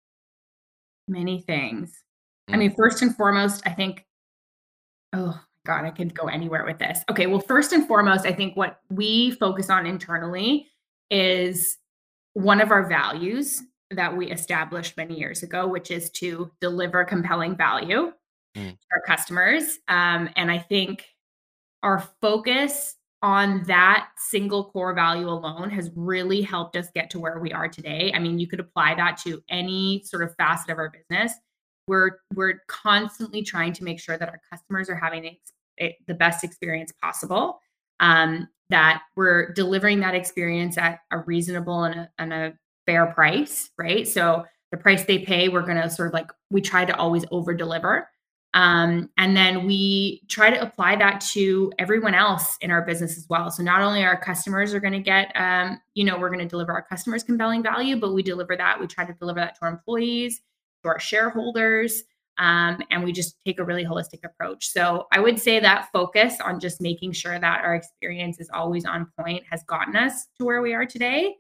Many 1.08 1.42
things. 1.42 1.92
Mm. 2.50 2.54
I 2.54 2.58
mean, 2.58 2.76
first 2.76 3.02
and 3.02 3.16
foremost, 3.16 3.62
I 3.66 3.72
think. 3.72 4.06
Oh 5.14 5.40
God, 5.66 5.84
I 5.84 5.90
could 5.90 6.14
go 6.14 6.28
anywhere 6.28 6.66
with 6.66 6.80
this. 6.80 7.00
Okay, 7.10 7.28
well, 7.28 7.40
first 7.40 7.74
and 7.74 7.88
foremost, 7.88 8.26
I 8.26 8.32
think 8.32 8.56
what 8.56 8.80
we 8.90 9.32
focus 9.32 9.70
on 9.70 9.86
internally 9.86 10.68
is 11.12 11.78
one 12.34 12.62
of 12.62 12.72
our 12.72 12.88
values 12.88 13.62
that 13.92 14.16
we 14.16 14.32
established 14.32 14.98
many 14.98 15.18
years 15.20 15.44
ago, 15.44 15.68
which 15.68 15.92
is 15.92 16.10
to 16.12 16.52
deliver 16.62 17.04
compelling 17.04 17.56
value 17.56 18.12
mm. 18.56 18.72
to 18.72 18.78
our 18.94 19.02
customers. 19.06 19.80
Um, 19.88 20.30
and 20.36 20.52
I 20.52 20.60
think 20.60 21.06
our 21.84 22.08
focus 22.22 22.96
on 23.22 23.64
that 23.64 24.10
single 24.18 24.66
core 24.66 24.94
value 24.94 25.28
alone 25.28 25.70
has 25.70 25.92
really 25.96 26.42
helped 26.42 26.76
us 26.76 26.88
get 26.94 27.10
to 27.12 27.20
where 27.20 27.40
we 27.40 27.52
are 27.52 27.68
today. 27.68 28.12
I 28.14 28.20
mean, 28.20 28.38
you 28.38 28.48
could 28.48 28.60
apply 28.60 28.96
that 28.96 29.18
to 29.24 29.42
any 29.50 30.04
sort 30.06 30.24
of 30.24 30.36
facet 30.36 30.70
of 30.70 30.78
our 30.78 30.92
business. 30.92 31.34
We're 31.88 32.20
we're 32.34 32.62
constantly 32.68 33.44
trying 33.44 33.74
to 33.74 33.84
make 33.84 34.00
sure 34.00 34.18
that 34.18 34.28
our 34.28 34.42
customers 34.52 34.90
are 34.90 34.96
having 34.96 35.26
the 35.78 36.14
best 36.14 36.44
experience 36.44 36.92
possible. 37.02 37.60
Um, 38.00 38.48
that 38.70 39.04
we're 39.16 39.54
delivering 39.54 40.00
that 40.00 40.16
experience 40.16 40.78
at 40.78 41.00
a 41.12 41.20
reasonable 41.20 41.84
and 41.84 41.96
a, 41.96 42.10
and 42.18 42.34
a 42.34 42.54
fair 42.86 43.08
price, 43.08 43.70
right? 43.78 44.08
So 44.08 44.44
the 44.72 44.78
price 44.78 45.06
they 45.06 45.20
pay, 45.20 45.50
we're 45.50 45.62
going 45.62 45.82
to 45.82 45.90
sort 45.90 46.08
of 46.08 46.14
like 46.14 46.32
we 46.50 46.62
try 46.62 46.86
to 46.86 46.96
always 46.98 47.26
over 47.32 47.54
deliver. 47.54 48.10
Um, 48.54 49.10
and 49.18 49.36
then 49.36 49.66
we 49.66 50.22
try 50.30 50.50
to 50.50 50.62
apply 50.62 50.96
that 50.96 51.20
to 51.34 51.74
everyone 51.78 52.16
else 52.16 52.58
in 52.62 52.72
our 52.72 52.82
business 52.84 53.18
as 53.18 53.28
well. 53.30 53.52
So 53.52 53.62
not 53.62 53.82
only 53.82 54.04
our 54.04 54.20
customers 54.20 54.74
are 54.74 54.80
going 54.80 54.94
to 54.94 55.00
get, 55.00 55.32
um, 55.36 55.82
you 55.94 56.06
know, 56.06 56.18
we're 56.18 56.30
going 56.30 56.40
to 56.40 56.48
deliver 56.48 56.72
our 56.72 56.82
customers 56.82 57.22
compelling 57.22 57.62
value, 57.62 57.98
but 57.98 58.14
we 58.14 58.24
deliver 58.24 58.56
that. 58.56 58.80
We 58.80 58.88
try 58.88 59.06
to 59.06 59.14
deliver 59.14 59.42
that 59.42 59.56
to 59.56 59.62
our 59.64 59.70
employees, 59.70 60.42
to 60.84 60.90
our 60.90 61.00
shareholders, 61.00 62.04
um, 62.38 62.82
and 62.92 63.04
we 63.04 63.12
just 63.12 63.38
take 63.46 63.60
a 63.60 63.64
really 63.64 63.86
holistic 63.86 64.24
approach. 64.24 64.68
So 64.68 65.08
I 65.12 65.20
would 65.20 65.40
say 65.40 65.60
that 65.60 65.90
focus 65.94 66.36
on 66.44 66.60
just 66.60 66.82
making 66.82 67.14
sure 67.14 67.40
that 67.40 67.64
our 67.64 67.76
experience 67.76 68.40
is 68.40 68.50
always 68.54 68.86
on 68.86 69.08
point 69.18 69.44
has 69.50 69.64
gotten 69.64 69.96
us 69.96 70.28
to 70.38 70.46
where 70.46 70.62
we 70.62 70.74
are 70.74 70.86
today. 70.86 71.36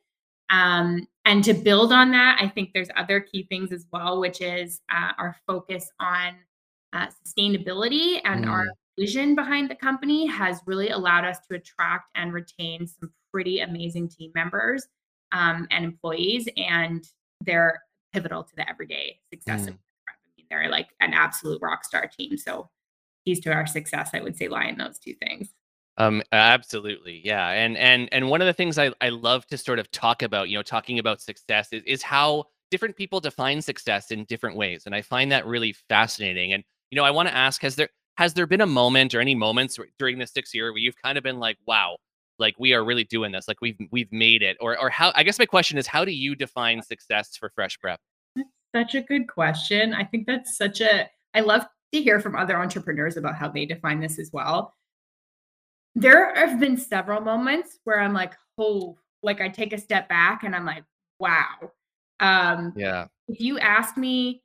Um, 0.50 1.08
and 1.25 1.44
to 1.44 1.54
build 1.54 1.92
on 1.92 2.12
that, 2.12 2.38
I 2.40 2.48
think 2.48 2.70
there's 2.74 2.90
other 2.96 3.20
key 3.20 3.48
things 3.50 3.72
as 3.72 3.86
well, 3.92 4.20
which 4.20 4.42
is 4.42 4.80
uh, 4.92 5.12
our 5.18 5.36
focus 5.48 5.90
on 6.00 6.36
uh, 6.94 7.08
sustainability 7.28 8.22
and 8.24 8.46
mm. 8.46 8.50
our 8.50 8.68
vision 8.98 9.36
behind 9.36 9.70
the 9.70 9.75
company 9.75 10.25
has 10.28 10.62
really 10.66 10.90
allowed 10.90 11.25
us 11.25 11.40
to 11.50 11.56
attract 11.56 12.10
and 12.16 12.32
retain 12.32 12.88
some 12.88 13.12
pretty 13.34 13.60
amazing 13.60 14.08
team 14.08 14.32
members 14.34 14.88
um, 15.32 15.68
and 15.72 15.84
employees, 15.84 16.48
and 16.56 17.06
they're 17.42 17.82
pivotal 18.14 18.44
to 18.44 18.56
the 18.56 18.70
everyday 18.70 19.20
success 19.34 19.64
mm. 19.64 19.70
of. 19.70 19.75
They're 20.50 20.70
like 20.70 20.88
an 21.00 21.14
absolute 21.14 21.62
rock 21.62 21.86
star 21.86 22.08
team. 22.08 22.38
So, 22.38 22.70
keys 23.25 23.40
to 23.42 23.52
our 23.52 23.68
success, 23.68 24.12
I 24.14 24.22
would 24.22 24.38
say, 24.38 24.48
lie 24.48 24.66
in 24.66 24.78
those 24.78 25.00
two 25.00 25.14
things. 25.16 25.54
Um, 25.98 26.22
absolutely, 26.32 27.22
yeah, 27.24 27.50
and 27.50 27.78
and 27.78 28.10
and 28.12 28.30
one 28.30 28.42
of 28.42 28.48
the 28.48 28.53
things 28.53 28.77
I 28.77 28.92
I 29.00 29.10
love 29.10 29.46
to 29.48 29.58
sort 29.58 29.79
of 29.79 29.90
talk 29.92 30.24
about, 30.24 30.50
you 30.50 30.58
know, 30.58 30.64
talking 30.64 31.00
about 31.00 31.22
success 31.22 31.70
is 31.72 31.84
is 31.86 32.01
how 32.01 32.46
different 32.70 32.98
people 32.98 33.20
define 33.22 33.62
success 33.62 34.12
in 34.12 34.25
different 34.25 34.58
ways, 34.58 34.84
and 34.86 34.94
I 34.94 35.01
find 35.01 35.31
that 35.31 35.46
really 35.46 35.74
fascinating. 35.88 36.51
And 36.53 36.64
you 36.92 36.98
know, 36.98 37.05
I 37.05 37.12
want 37.12 37.29
to 37.29 37.36
ask 37.36 37.62
has 37.62 37.75
there 37.75 37.90
has 38.18 38.34
there 38.34 38.48
been 38.48 38.62
a 38.62 38.66
moment 38.66 39.16
or 39.16 39.22
any 39.22 39.36
moments 39.36 39.79
during 39.98 40.20
the 40.20 40.27
six 40.27 40.53
year 40.53 40.72
where 40.72 40.79
you've 40.79 41.01
kind 41.01 41.18
of 41.18 41.24
been 41.24 41.40
like, 41.40 41.58
wow, 41.66 41.98
like 42.40 42.55
we 42.60 42.74
are 42.74 42.84
really 42.84 43.03
doing 43.05 43.31
this, 43.31 43.48
like 43.48 43.62
we've 43.62 43.77
we've 43.92 44.12
made 44.12 44.42
it, 44.42 44.58
or 44.60 44.77
or 44.77 44.90
how? 44.90 45.14
I 45.16 45.24
guess 45.24 45.40
my 45.40 45.46
question 45.46 45.77
is, 45.77 45.88
how 45.88 46.03
do 46.03 46.12
you 46.12 46.36
define 46.36 46.81
success 46.81 47.38
for 47.38 47.50
Fresh 47.55 47.79
Prep? 47.79 48.00
That's 48.75 48.92
such 48.92 48.96
a 48.96 49.05
good 49.05 49.27
question. 49.27 49.94
I 49.94 50.03
think 50.03 50.27
that's 50.27 50.57
such 50.57 50.81
a. 50.81 51.09
I 51.33 51.40
love 51.40 51.66
to 51.94 52.01
hear 52.01 52.20
from 52.20 52.35
other 52.35 52.57
entrepreneurs 52.57 53.16
about 53.16 53.35
how 53.35 53.48
they 53.48 53.66
define 53.66 54.01
this 54.01 54.20
as 54.20 54.31
well. 54.33 54.74
There 55.96 56.35
have 56.35 56.59
been 56.59 56.75
several 56.75 57.22
moments 57.22 57.79
where 57.85 58.01
I'm 58.01 58.14
like, 58.14 58.33
oh, 58.57 58.98
like 59.24 59.40
I 59.40 59.48
take 59.48 59.72
a 59.72 59.77
step 59.77 60.09
back 60.09 60.44
and 60.44 60.53
I'm 60.53 60.66
like, 60.66 60.83
wow. 61.20 61.72
Um, 62.20 62.74
yeah. 62.75 63.07
If 63.29 63.40
you 63.40 63.59
ask 63.59 63.96
me 63.96 64.44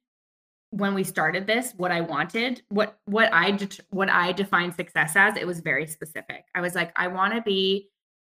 when 0.73 0.95
we 0.95 1.03
started 1.03 1.49
this 1.49 1.73
what 1.79 1.91
i 1.91 2.01
wanted 2.01 2.63
what 2.69 2.97
what 3.07 3.29
i 3.33 3.59
what 3.91 4.09
i 4.09 4.31
defined 4.31 4.73
success 4.73 5.17
as 5.17 5.37
it 5.37 5.45
was 5.45 5.59
very 5.59 5.85
specific 5.85 6.45
i 6.55 6.61
was 6.61 6.77
like 6.77 6.93
i 6.95 7.09
want 7.09 7.35
to 7.35 7.43
be 7.43 7.89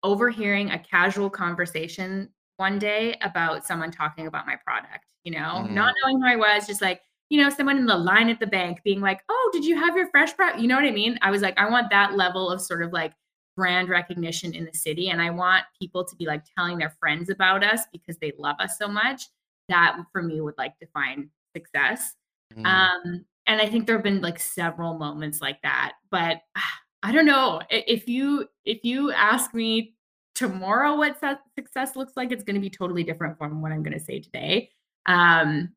overhearing 0.02 0.72
a 0.72 0.78
casual 0.80 1.30
conversation 1.30 2.28
one 2.56 2.76
day 2.76 3.16
about 3.22 3.64
someone 3.64 3.92
talking 3.92 4.26
about 4.26 4.48
my 4.48 4.56
product 4.66 5.13
you 5.24 5.32
know 5.32 5.64
mm. 5.66 5.70
not 5.70 5.94
knowing 6.02 6.20
who 6.20 6.26
i 6.26 6.36
was 6.36 6.66
just 6.66 6.82
like 6.82 7.00
you 7.30 7.42
know 7.42 7.50
someone 7.50 7.76
in 7.76 7.86
the 7.86 7.96
line 7.96 8.28
at 8.28 8.40
the 8.40 8.46
bank 8.46 8.80
being 8.84 9.00
like 9.00 9.20
oh 9.28 9.50
did 9.52 9.64
you 9.64 9.76
have 9.76 9.96
your 9.96 10.08
fresh 10.10 10.34
product 10.34 10.60
you 10.60 10.68
know 10.68 10.76
what 10.76 10.84
i 10.84 10.90
mean 10.90 11.18
i 11.22 11.30
was 11.30 11.42
like 11.42 11.58
i 11.58 11.68
want 11.68 11.90
that 11.90 12.14
level 12.14 12.50
of 12.50 12.60
sort 12.60 12.82
of 12.82 12.92
like 12.92 13.12
brand 13.56 13.88
recognition 13.88 14.52
in 14.52 14.64
the 14.64 14.74
city 14.74 15.10
and 15.10 15.22
i 15.22 15.30
want 15.30 15.64
people 15.80 16.04
to 16.04 16.16
be 16.16 16.26
like 16.26 16.42
telling 16.56 16.76
their 16.76 16.94
friends 16.98 17.30
about 17.30 17.62
us 17.62 17.82
because 17.92 18.18
they 18.18 18.32
love 18.38 18.56
us 18.58 18.76
so 18.78 18.88
much 18.88 19.28
that 19.68 19.96
for 20.12 20.22
me 20.22 20.40
would 20.40 20.54
like 20.58 20.78
define 20.80 21.30
success 21.56 22.14
Mm. 22.56 22.66
Um, 22.66 23.24
and 23.46 23.60
I 23.60 23.68
think 23.68 23.86
there 23.86 23.96
have 23.96 24.02
been 24.04 24.20
like 24.20 24.38
several 24.38 24.94
moments 24.94 25.40
like 25.40 25.60
that. 25.62 25.94
But 26.10 26.40
I 27.02 27.12
don't 27.12 27.26
know 27.26 27.60
if 27.68 28.08
you 28.08 28.48
if 28.64 28.82
you 28.82 29.12
ask 29.12 29.52
me 29.52 29.94
tomorrow 30.34 30.96
what 30.96 31.20
success 31.54 31.96
looks 31.96 32.14
like, 32.16 32.32
it's 32.32 32.42
going 32.42 32.54
to 32.54 32.60
be 32.60 32.70
totally 32.70 33.04
different 33.04 33.36
from 33.36 33.60
what 33.60 33.72
I'm 33.72 33.82
going 33.82 33.98
to 33.98 34.02
say 34.02 34.20
today. 34.20 34.70
Um, 35.06 35.74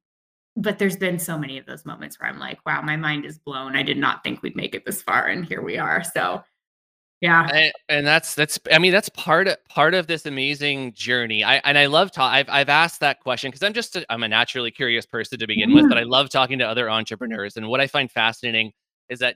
but 0.55 0.79
there's 0.79 0.97
been 0.97 1.19
so 1.19 1.37
many 1.37 1.57
of 1.57 1.65
those 1.65 1.85
moments 1.85 2.19
where 2.19 2.29
I'm 2.29 2.39
like, 2.39 2.59
wow, 2.65 2.81
my 2.81 2.95
mind 2.95 3.25
is 3.25 3.37
blown. 3.37 3.75
I 3.75 3.83
did 3.83 3.97
not 3.97 4.23
think 4.23 4.41
we'd 4.41 4.55
make 4.55 4.73
it 4.73 4.85
this 4.85 5.01
far, 5.01 5.27
and 5.27 5.45
here 5.45 5.61
we 5.61 5.77
are. 5.77 6.03
So 6.03 6.43
yeah. 7.21 7.47
And, 7.51 7.73
and, 7.89 8.07
that's 8.07 8.35
that's 8.35 8.59
I 8.71 8.77
mean 8.77 8.91
that's 8.91 9.09
part 9.09 9.47
of 9.47 9.57
part 9.69 9.95
of 9.95 10.05
this 10.05 10.25
amazing 10.25 10.93
journey. 10.93 11.43
I 11.43 11.55
and 11.57 11.77
I 11.77 11.87
love 11.87 12.11
talk 12.11 12.31
I've 12.31 12.49
I've 12.49 12.69
asked 12.69 12.99
that 12.99 13.21
question 13.21 13.49
because 13.49 13.63
I'm 13.63 13.73
just 13.73 13.95
a, 13.95 14.05
I'm 14.11 14.21
a 14.21 14.27
naturally 14.27 14.69
curious 14.69 15.05
person 15.05 15.39
to 15.39 15.47
begin 15.47 15.73
with, 15.73 15.89
but 15.89 15.97
I 15.97 16.03
love 16.03 16.29
talking 16.29 16.59
to 16.59 16.67
other 16.67 16.89
entrepreneurs. 16.89 17.57
And 17.57 17.67
what 17.67 17.81
I 17.81 17.87
find 17.87 18.11
fascinating 18.11 18.71
is 19.09 19.19
that 19.19 19.35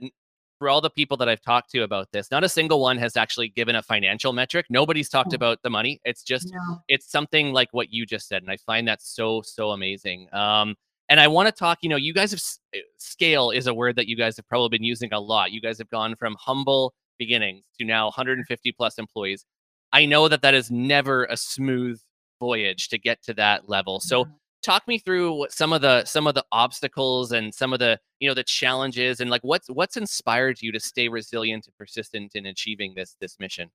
for 0.62 0.70
all 0.70 0.80
the 0.80 0.92
people 0.92 1.18
that 1.18 1.28
I've 1.28 1.42
talked 1.42 1.72
to 1.72 1.82
about 1.82 2.12
this, 2.12 2.30
not 2.30 2.44
a 2.44 2.50
single 2.50 2.80
one 2.80 2.96
has 3.00 3.18
actually 3.18 3.50
given 3.50 3.76
a 3.76 3.82
financial 3.82 4.32
metric. 4.32 4.68
Nobody's 4.70 5.10
talked 5.10 5.34
oh. 5.34 5.36
about 5.36 5.64
the 5.64 5.72
money. 5.72 6.00
It's 6.06 6.22
just 6.22 6.54
no. 6.54 6.84
it's 6.88 7.12
something 7.12 7.52
like 7.52 7.70
what 7.72 7.92
you 7.92 8.06
just 8.06 8.28
said, 8.28 8.44
and 8.44 8.52
I 8.52 8.58
find 8.58 8.88
that 8.88 9.02
so 9.02 9.42
so 9.42 9.72
amazing. 9.72 10.28
Um, 10.32 10.76
and 11.10 11.20
I 11.20 11.28
want 11.30 11.48
to 11.48 11.52
talk. 11.52 11.80
You 11.82 11.90
know, 11.90 11.96
you 11.96 12.14
guys 12.14 12.30
have 12.30 12.42
eh, 12.76 12.82
scale 13.00 13.50
is 13.50 13.66
a 13.66 13.74
word 13.74 13.96
that 13.96 14.08
you 14.08 14.16
guys 14.16 14.38
have 14.38 14.48
probably 14.48 14.78
been 14.78 14.84
using 14.84 15.12
a 15.12 15.20
lot. 15.20 15.52
You 15.52 15.62
guys 15.62 15.80
have 15.80 15.90
gone 15.90 16.16
from 16.16 16.36
humble 16.40 16.94
beginnings 17.18 17.64
to 17.80 17.86
now 17.86 18.06
150 18.06 18.72
plus 18.74 19.00
employees. 19.00 19.44
I 19.92 20.06
know 20.06 20.28
that 20.28 20.44
that 20.44 20.54
is 20.54 20.70
never 20.70 21.26
a 21.26 21.38
smooth 21.38 22.00
voyage 22.40 22.90
to 22.90 23.00
get 23.00 23.24
to 23.24 23.34
that 23.34 23.68
level. 23.68 24.00
So. 24.00 24.28
Talk 24.62 24.88
me 24.88 24.98
through 24.98 25.34
what 25.34 25.52
some 25.52 25.74
of 25.74 25.82
the 25.82 26.06
some 26.06 26.28
of 26.28 26.36
the 26.36 26.46
obstacles 26.52 27.32
and 27.32 27.54
some 27.54 27.74
of 27.74 27.80
the 27.80 28.00
you 28.20 28.28
know 28.28 28.34
the 28.34 28.44
challenges 28.44 29.20
and 29.20 29.30
like 29.30 29.44
what's 29.44 29.68
what's 29.70 29.98
inspired 29.98 30.62
you 30.62 30.72
to 30.72 30.80
stay 30.80 31.08
resilient 31.08 31.66
and 31.68 31.76
persistent 31.78 32.36
in 32.36 32.46
achieving 32.46 32.94
this 32.96 33.16
this 33.20 33.40
mission. 33.40 33.70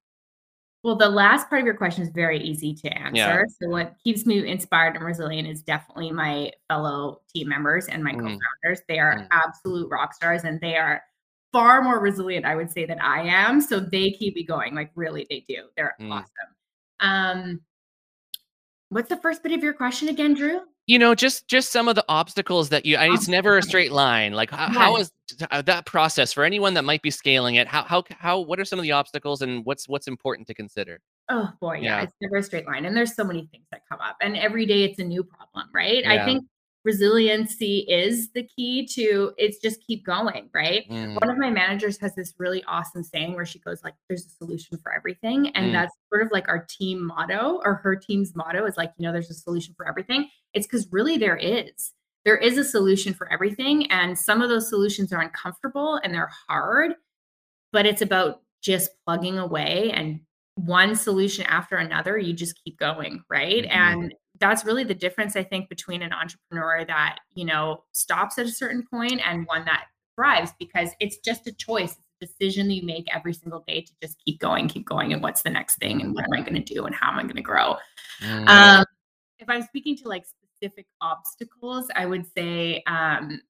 Well, 0.83 0.94
the 0.94 1.09
last 1.09 1.49
part 1.49 1.61
of 1.61 1.66
your 1.66 1.75
question 1.75 2.05
is 2.05 2.11
very 2.11 2.40
easy 2.40 2.72
to 2.75 2.96
answer. 2.96 3.16
Yeah. 3.16 3.42
So, 3.61 3.68
what 3.68 3.96
keeps 4.05 4.25
me 4.25 4.46
inspired 4.46 4.94
and 4.94 5.05
resilient 5.05 5.49
is 5.49 5.62
definitely 5.62 6.12
my 6.12 6.53
fellow 6.68 7.22
team 7.35 7.49
members 7.49 7.87
and 7.87 8.05
my 8.05 8.12
mm. 8.12 8.20
co-founders. 8.20 8.83
They 8.87 9.01
are 9.01 9.16
mm. 9.16 9.27
absolute 9.33 9.90
rock 9.90 10.14
stars, 10.14 10.44
and 10.44 10.61
they 10.61 10.77
are 10.77 11.03
far 11.53 11.83
more 11.83 11.99
resilient, 11.99 12.46
I 12.46 12.55
would 12.55 12.70
say, 12.70 12.87
than 12.87 13.01
I 13.01 13.22
am. 13.22 13.61
So 13.61 13.81
they 13.81 14.12
keep 14.12 14.37
me 14.37 14.44
going. 14.44 14.77
Like 14.77 14.92
really, 14.94 15.27
they 15.29 15.44
do. 15.49 15.64
They're 15.77 15.96
mm. 16.01 16.12
awesome. 16.12 16.29
Um, 17.01 17.61
what's 18.90 19.09
the 19.09 19.16
first 19.16 19.42
bit 19.42 19.53
of 19.53 19.64
your 19.64 19.75
question 19.75 20.09
again, 20.09 20.35
Drew? 20.35 20.61
You 20.87 20.99
know, 21.01 21.14
just 21.14 21.49
just 21.49 21.72
some 21.72 21.88
of 21.88 21.96
the 21.96 22.05
obstacles 22.09 22.68
that 22.68 22.87
you. 22.87 22.96
I, 22.96 23.12
it's 23.12 23.27
never 23.27 23.59
a 23.59 23.62
straight 23.62 23.90
line. 23.90 24.35
Like 24.35 24.51
how, 24.51 24.68
how 24.68 24.96
is 24.99 25.11
uh, 25.51 25.62
that 25.62 25.85
process 25.85 26.33
for 26.33 26.44
anyone 26.44 26.75
that 26.75 26.85
might 26.85 27.03
be 27.03 27.11
scaling 27.11 27.57
it? 27.57 27.66
How 27.66 27.83
how 27.83 28.05
how? 28.11 28.40
What 28.40 28.61
are 28.61 28.64
some 28.64 28.79
of 28.79 28.85
the 28.85 28.92
obstacles, 28.92 29.42
and 29.42 29.64
what's 29.64 29.88
what's 29.88 30.07
important 30.07 30.46
to 30.46 30.55
consider? 30.55 31.01
Oh 31.29 31.51
boy, 31.61 31.79
yeah, 31.79 31.99
yeah. 31.99 32.03
it's 32.03 32.14
never 32.20 32.37
a 32.37 32.42
straight 32.42 32.66
line, 32.66 32.85
and 32.85 32.96
there's 32.96 33.16
so 33.16 33.25
many 33.25 33.49
things 33.51 33.64
that 33.72 33.83
come 33.90 34.01
up, 34.01 34.16
and 34.20 34.37
every 34.37 34.64
day 34.64 34.85
it's 34.85 35.01
a 35.01 35.05
new 35.05 35.25
problem, 35.25 35.68
right? 35.75 36.05
Yeah. 36.05 36.22
I 36.22 36.25
think 36.25 36.44
resiliency 36.87 37.79
is 37.88 38.31
the 38.33 38.42
key 38.44 38.87
to 38.87 39.33
it's 39.37 39.59
just 39.59 39.85
keep 39.87 40.05
going 40.07 40.49
right 40.55 40.88
Mm. 40.88 41.14
one 41.20 41.29
of 41.31 41.37
my 41.37 41.51
managers 41.51 41.99
has 42.01 42.14
this 42.14 42.33
really 42.38 42.62
awesome 42.64 43.03
saying 43.03 43.35
where 43.35 43.44
she 43.44 43.59
goes 43.59 43.83
like 43.83 43.94
there's 44.09 44.25
a 44.27 44.31
solution 44.31 44.79
for 44.79 44.92
everything 44.94 45.49
and 45.57 45.66
Mm. 45.66 45.72
that's 45.72 45.94
sort 46.11 46.22
of 46.25 46.31
like 46.33 46.49
our 46.49 46.64
team 46.68 47.05
motto 47.05 47.61
or 47.64 47.75
her 47.75 47.96
team's 47.96 48.35
motto 48.37 48.64
is 48.66 48.77
like 48.77 48.92
you 48.99 49.05
know 49.05 49.12
there's 49.12 49.31
a 49.31 49.35
solution 49.35 49.75
for 49.77 49.87
everything 49.88 50.29
it's 50.55 50.66
because 50.66 50.87
really 50.92 51.18
there 51.18 51.37
is 51.37 51.92
there 52.25 52.37
is 52.37 52.57
a 52.59 52.64
solution 52.64 53.12
for 53.14 53.31
everything 53.33 53.90
and 53.90 54.18
some 54.18 54.40
of 54.42 54.49
those 54.49 54.68
solutions 54.68 55.12
are 55.12 55.20
uncomfortable 55.20 56.01
and 56.03 56.14
they're 56.14 56.31
hard 56.49 56.94
but 57.72 57.85
it's 57.87 58.03
about 58.03 58.42
just 58.62 58.90
plugging 59.05 59.38
away 59.38 59.90
and 59.92 60.20
one 60.55 60.94
solution 60.96 61.44
after 61.46 61.77
another 61.77 62.16
you 62.16 62.33
just 62.33 62.59
keep 62.64 62.79
going 62.79 63.22
right 63.29 63.64
Mhm. 63.64 63.70
and 63.70 64.14
that's 64.40 64.64
really 64.64 64.85
the 64.85 64.94
difference 64.94 65.37
i 65.37 65.42
think 65.42 65.68
between 65.68 66.03
an 66.03 66.12
entrepreneur 66.12 66.85
that 66.85 67.18
you 67.35 67.44
know 67.44 67.83
stops 67.92 68.38
at 68.38 68.46
a 68.46 68.51
certain 68.51 68.85
point 68.90 69.20
and 69.27 69.46
one 69.46 69.64
that 69.64 69.87
thrives 70.14 70.53
because 70.59 70.90
it's 71.01 71.18
just 71.18 71.46
a 71.46 71.53
choice 71.53 71.92
it's 71.92 72.09
a 72.22 72.27
decision 72.27 72.68
that 72.68 72.75
you 72.75 72.85
make 72.85 73.07
every 73.14 73.35
single 73.35 73.62
day 73.66 73.81
to 73.81 73.92
just 74.03 74.16
keep 74.25 74.38
going 74.40 74.68
keep 74.68 74.87
going 74.87 75.12
and 75.12 75.22
what's 75.22 75.42
the 75.42 75.51
next 75.51 75.77
thing 75.77 76.01
and 76.01 76.14
what 76.14 76.25
am 76.25 76.33
i 76.33 76.40
going 76.40 76.55
to 76.55 76.75
do 76.75 76.87
and 76.87 76.94
how 76.94 77.11
am 77.11 77.18
i 77.18 77.22
going 77.22 77.37
to 77.37 77.42
grow 77.42 77.77
Mm. 78.22 78.49
um, 78.49 78.85
if 79.38 79.49
I'm 79.49 79.62
speaking 79.62 79.96
to 79.99 80.09
like 80.09 80.25
specific 80.27 80.87
obstacles, 81.01 81.88
I 81.94 82.07
would 82.07 82.27
say 82.33 82.83
um, 82.87 83.40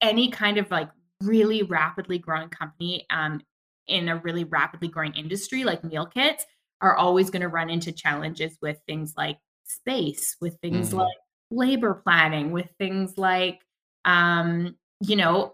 any 0.00 0.30
kind 0.30 0.58
of 0.58 0.70
like 0.70 0.88
really 1.22 1.62
rapidly 1.62 2.18
growing 2.18 2.48
company 2.48 3.06
um, 3.10 3.40
in 3.88 4.08
a 4.08 4.16
really 4.16 4.44
rapidly 4.44 4.88
growing 4.88 5.14
industry 5.14 5.64
like 5.64 5.82
meal 5.82 6.06
kits 6.06 6.44
are 6.82 6.96
always 6.96 7.30
going 7.30 7.40
to 7.42 7.48
run 7.48 7.70
into 7.70 7.90
challenges 7.90 8.58
with 8.60 8.78
things 8.86 9.14
like 9.16 9.38
space, 9.66 10.36
with 10.40 10.58
things 10.60 10.90
Mhm. 10.90 10.98
like 10.98 11.18
labor 11.50 11.94
planning, 11.94 12.52
with 12.52 12.70
things 12.78 13.16
like, 13.18 13.60
um, 14.04 14.76
you 15.00 15.16
know, 15.16 15.52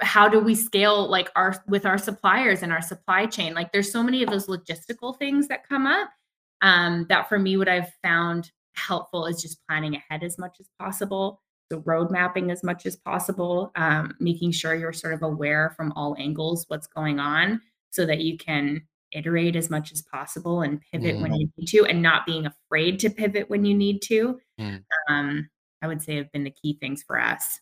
how 0.00 0.28
do 0.28 0.38
we 0.38 0.54
scale 0.54 1.08
like 1.08 1.30
our 1.34 1.62
with 1.66 1.84
our 1.84 1.98
suppliers 1.98 2.62
and 2.62 2.72
our 2.72 2.80
supply 2.80 3.26
chain 3.26 3.52
like 3.54 3.72
there's 3.72 3.90
so 3.90 4.02
many 4.02 4.22
of 4.22 4.30
those 4.30 4.46
logistical 4.46 5.18
things 5.18 5.48
that 5.48 5.68
come 5.68 5.86
up 5.86 6.10
um 6.62 7.04
that 7.08 7.28
for 7.28 7.38
me 7.38 7.56
what 7.56 7.68
i've 7.68 7.92
found 8.02 8.52
helpful 8.74 9.26
is 9.26 9.42
just 9.42 9.60
planning 9.66 9.96
ahead 9.96 10.22
as 10.22 10.38
much 10.38 10.58
as 10.60 10.68
possible 10.78 11.40
so 11.70 11.82
road 11.84 12.10
mapping 12.12 12.50
as 12.50 12.62
much 12.62 12.86
as 12.86 12.94
possible 12.94 13.72
um, 13.74 14.14
making 14.20 14.52
sure 14.52 14.74
you're 14.74 14.92
sort 14.92 15.12
of 15.14 15.22
aware 15.22 15.74
from 15.76 15.92
all 15.96 16.14
angles 16.18 16.64
what's 16.68 16.86
going 16.86 17.18
on 17.18 17.60
so 17.90 18.06
that 18.06 18.20
you 18.20 18.38
can 18.38 18.80
iterate 19.12 19.56
as 19.56 19.70
much 19.70 19.92
as 19.92 20.02
possible 20.02 20.62
and 20.62 20.80
pivot 20.92 21.20
when 21.20 21.32
you 21.34 21.48
need 21.56 21.66
to 21.66 21.84
and 21.86 22.02
not 22.02 22.26
being 22.26 22.46
afraid 22.46 22.98
to 23.00 23.10
pivot 23.10 23.48
when 23.50 23.64
you 23.64 23.74
need 23.74 24.00
to 24.02 24.38
Mm. 24.60 24.82
um, 25.08 25.48
i 25.82 25.86
would 25.86 26.02
say 26.02 26.16
have 26.16 26.30
been 26.32 26.44
the 26.44 26.50
key 26.62 26.76
things 26.80 27.02
for 27.06 27.20
us 27.20 27.58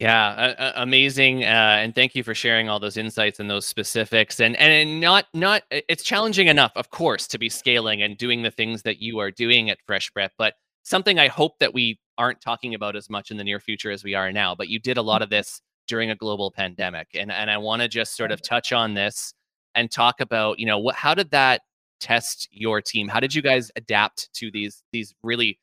Yeah, 0.00 0.72
amazing, 0.76 1.44
uh, 1.44 1.78
and 1.80 1.94
thank 1.94 2.14
you 2.16 2.24
for 2.24 2.34
sharing 2.34 2.68
all 2.68 2.80
those 2.80 2.96
insights 2.96 3.38
and 3.38 3.48
those 3.48 3.64
specifics. 3.64 4.40
And 4.40 4.56
and 4.56 5.00
not 5.00 5.26
not 5.34 5.62
it's 5.70 6.02
challenging 6.02 6.48
enough, 6.48 6.72
of 6.74 6.90
course, 6.90 7.28
to 7.28 7.38
be 7.38 7.48
scaling 7.48 8.02
and 8.02 8.18
doing 8.18 8.42
the 8.42 8.50
things 8.50 8.82
that 8.82 9.00
you 9.00 9.20
are 9.20 9.30
doing 9.30 9.70
at 9.70 9.78
Fresh 9.86 10.12
Prep, 10.12 10.32
but 10.36 10.54
something 10.82 11.18
I 11.18 11.28
hope 11.28 11.58
that 11.60 11.72
we 11.72 12.00
aren't 12.18 12.40
talking 12.40 12.74
about 12.74 12.96
as 12.96 13.08
much 13.08 13.30
in 13.30 13.36
the 13.36 13.44
near 13.44 13.60
future 13.60 13.90
as 13.92 14.02
we 14.04 14.14
are 14.14 14.32
now. 14.32 14.54
But 14.54 14.68
you 14.68 14.78
did 14.80 14.96
a 14.96 15.02
lot 15.02 15.22
of 15.22 15.30
this 15.30 15.60
during 15.86 16.10
a 16.10 16.16
global 16.16 16.50
pandemic, 16.50 17.08
and 17.14 17.30
and 17.30 17.48
I 17.50 17.56
want 17.58 17.80
to 17.82 17.88
just 17.88 18.16
sort 18.16 18.32
of 18.32 18.42
touch 18.42 18.72
on 18.72 18.94
this 18.94 19.32
and 19.74 19.90
talk 19.90 20.20
about 20.20 20.58
you 20.58 20.66
know 20.66 20.78
what 20.78 20.94
how 20.94 21.14
did 21.14 21.30
that 21.30 21.62
test 22.00 22.48
your 22.50 22.80
team? 22.82 23.08
How 23.08 23.20
did 23.20 23.34
you 23.34 23.42
guys 23.42 23.70
adapt 23.76 24.32
to 24.34 24.50
these 24.50 24.82
these 24.92 25.14
really 25.22 25.58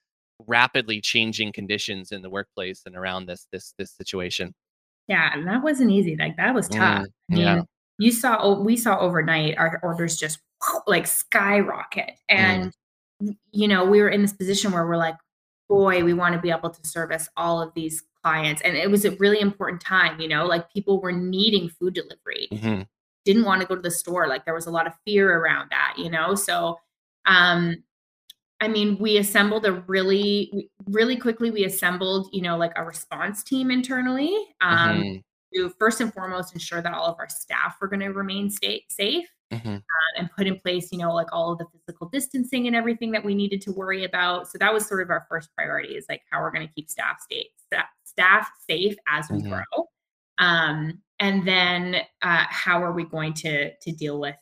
rapidly 0.48 1.02
changing 1.02 1.52
conditions 1.52 2.12
in 2.12 2.22
the 2.22 2.30
workplace 2.30 2.84
and 2.86 2.96
around 2.96 3.26
this 3.26 3.48
this 3.52 3.74
this 3.78 3.92
situation. 3.92 4.54
Yeah, 5.08 5.32
and 5.34 5.48
that 5.48 5.64
wasn't 5.64 5.92
easy. 5.92 6.16
Like 6.18 6.38
that 6.38 6.54
was 6.54 6.68
tough. 6.68 7.04
Mm, 7.04 7.08
I 7.32 7.36
mean, 7.36 7.44
yeah. 7.44 7.62
you 7.98 8.12
saw 8.12 8.60
we 8.60 8.78
saw 8.78 9.00
overnight 9.00 9.58
our 9.58 9.80
orders 9.84 10.18
just 10.18 10.40
like 10.88 11.08
skyrocket. 11.08 12.12
Mm. 12.30 12.38
And 12.38 12.74
you 13.52 13.68
know, 13.68 13.86
we 13.86 14.02
were 14.02 14.10
in 14.10 14.22
this 14.22 14.34
position 14.34 14.72
where 14.72 14.86
we're 14.86 14.98
like, 14.98 15.16
boy, 15.70 16.04
we 16.04 16.14
want 16.14 16.36
to 16.36 16.42
be 16.42 16.50
able 16.50 16.70
to 16.70 16.88
service 16.88 17.30
all 17.38 17.62
of 17.62 17.74
these 17.76 18.04
clients. 18.24 18.62
And 18.62 18.76
it 18.76 18.90
was 18.90 19.06
a 19.06 19.12
really 19.12 19.40
important 19.40 19.82
time, 19.82 20.20
you 20.20 20.28
know, 20.28 20.46
like 20.46 20.72
people 20.72 21.02
were 21.02 21.12
needing 21.12 21.70
food 21.70 21.94
delivery, 21.94 22.48
Mhm. 22.52 22.88
Didn't 23.26 23.46
want 23.46 23.62
to 23.62 23.68
go 23.68 23.76
to 23.76 23.82
the 23.82 23.92
store. 23.92 24.28
Like 24.28 24.46
there 24.46 24.54
was 24.54 24.68
a 24.68 24.72
lot 24.72 24.88
of 24.88 24.94
fear 25.06 25.38
around 25.38 25.70
that, 25.72 25.96
you 25.98 26.10
know. 26.10 26.36
So 26.36 26.80
um 27.26 27.76
I 28.62 28.68
mean, 28.68 28.98
we 29.00 29.18
assembled 29.18 29.66
a 29.66 29.72
really, 29.88 30.70
really 30.86 31.16
quickly. 31.18 31.50
We 31.50 31.66
assembled, 31.66 32.30
you 32.32 32.44
know, 32.44 32.58
like 32.58 32.74
a 32.76 32.84
response 32.86 33.44
team 33.44 33.72
internally 33.72 34.32
um, 34.62 35.02
Mhm. 35.02 35.24
to 35.56 35.70
first 35.80 36.00
and 36.00 36.14
foremost 36.14 36.54
ensure 36.54 36.80
that 36.80 36.94
all 36.94 37.08
of 37.08 37.16
our 37.18 37.28
staff 37.28 37.78
were 37.82 37.88
going 37.88 38.02
to 38.02 38.10
remain 38.10 38.52
sta- 38.52 38.86
safe 38.92 39.28
Mhm. 39.52 39.78
uh, 39.78 40.20
and 40.20 40.30
put 40.38 40.46
in 40.46 40.60
place, 40.60 40.92
you 40.92 41.00
know, 41.00 41.12
like 41.12 41.34
all 41.34 41.54
of 41.54 41.58
the 41.58 41.66
physical 41.74 42.08
distancing 42.10 42.68
and 42.68 42.76
everything 42.76 43.10
that 43.14 43.26
we 43.26 43.34
needed 43.34 43.62
to 43.62 43.72
worry 43.72 44.04
about. 44.04 44.48
So 44.48 44.60
that 44.60 44.72
was 44.72 44.86
sort 44.88 45.02
of 45.02 45.10
our 45.10 45.26
first 45.28 45.50
priority 45.56 45.96
is 45.96 46.06
like 46.08 46.22
how 46.30 46.40
we're 46.42 46.52
going 46.52 46.68
to 46.68 46.74
keep 46.74 46.88
staff 46.88 47.18
safe, 47.32 47.48
staff, 48.04 48.48
safe 48.70 48.96
as 49.08 49.28
we 49.32 49.40
Mhm. 49.42 49.50
grow. 49.50 49.90
Um, 50.38 51.02
and 51.22 51.48
then 51.48 51.98
uh, 52.24 52.46
how 52.50 52.84
are 52.84 52.92
we 52.92 53.06
going 53.06 53.34
to 53.34 53.74
to 53.74 53.92
deal 53.94 54.20
with 54.20 54.36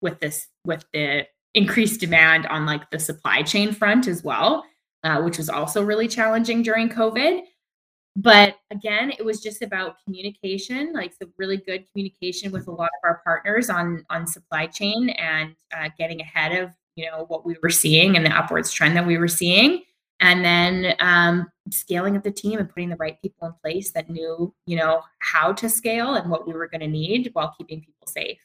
with 0.00 0.18
this 0.20 0.46
with 0.64 0.84
the 0.94 1.26
increased 1.54 2.00
demand 2.00 2.46
on 2.46 2.64
like 2.64 2.88
the 2.90 2.98
supply 2.98 3.42
chain 3.42 3.72
front 3.72 4.06
as 4.06 4.22
well, 4.22 4.64
uh, 5.02 5.20
which 5.20 5.36
was 5.36 5.50
also 5.50 5.82
really 5.82 6.08
challenging 6.08 6.62
during 6.62 6.88
COVID. 6.88 7.42
But 8.16 8.56
again, 8.70 9.10
it 9.10 9.24
was 9.24 9.40
just 9.40 9.62
about 9.62 9.96
communication, 10.04 10.92
like 10.92 11.12
some 11.20 11.32
really 11.36 11.56
good 11.56 11.84
communication 11.90 12.52
with 12.52 12.68
a 12.68 12.72
lot 12.72 12.90
of 13.02 13.08
our 13.08 13.20
partners 13.24 13.68
on 13.68 14.04
on 14.08 14.26
supply 14.26 14.66
chain 14.66 15.10
and 15.10 15.54
uh, 15.76 15.90
getting 15.98 16.20
ahead 16.20 16.62
of 16.62 16.70
you 16.94 17.06
know 17.06 17.24
what 17.26 17.44
we 17.44 17.56
were 17.62 17.70
seeing 17.70 18.16
and 18.16 18.24
the 18.24 18.30
upwards 18.30 18.72
trend 18.72 18.96
that 18.96 19.06
we 19.06 19.18
were 19.18 19.28
seeing, 19.28 19.82
and 20.20 20.44
then 20.44 20.94
um, 21.00 21.48
scaling 21.70 22.16
up 22.16 22.22
the 22.22 22.30
team 22.30 22.58
and 22.58 22.68
putting 22.68 22.88
the 22.88 22.96
right 22.96 23.20
people 23.22 23.46
in 23.46 23.54
place 23.62 23.90
that 23.92 24.10
knew 24.10 24.54
you 24.66 24.76
know 24.76 25.02
how 25.18 25.52
to 25.52 25.68
scale 25.68 26.14
and 26.14 26.30
what 26.30 26.46
we 26.46 26.52
were 26.52 26.68
going 26.68 26.80
to 26.80 26.88
need 26.88 27.30
while 27.32 27.54
keeping 27.56 27.80
people 27.80 28.06
safe. 28.06 28.40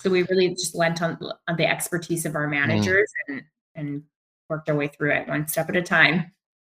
So 0.00 0.10
we 0.10 0.22
really 0.24 0.50
just 0.50 0.74
lent 0.74 1.02
on, 1.02 1.18
on 1.48 1.56
the 1.56 1.66
expertise 1.66 2.26
of 2.26 2.34
our 2.34 2.46
mm. 2.46 2.50
managers 2.50 3.10
and 3.28 3.42
and 3.74 4.02
worked 4.48 4.68
our 4.68 4.76
way 4.76 4.88
through 4.88 5.12
it 5.12 5.28
one 5.28 5.48
step 5.48 5.68
at 5.68 5.76
a 5.76 5.82
time. 5.82 6.32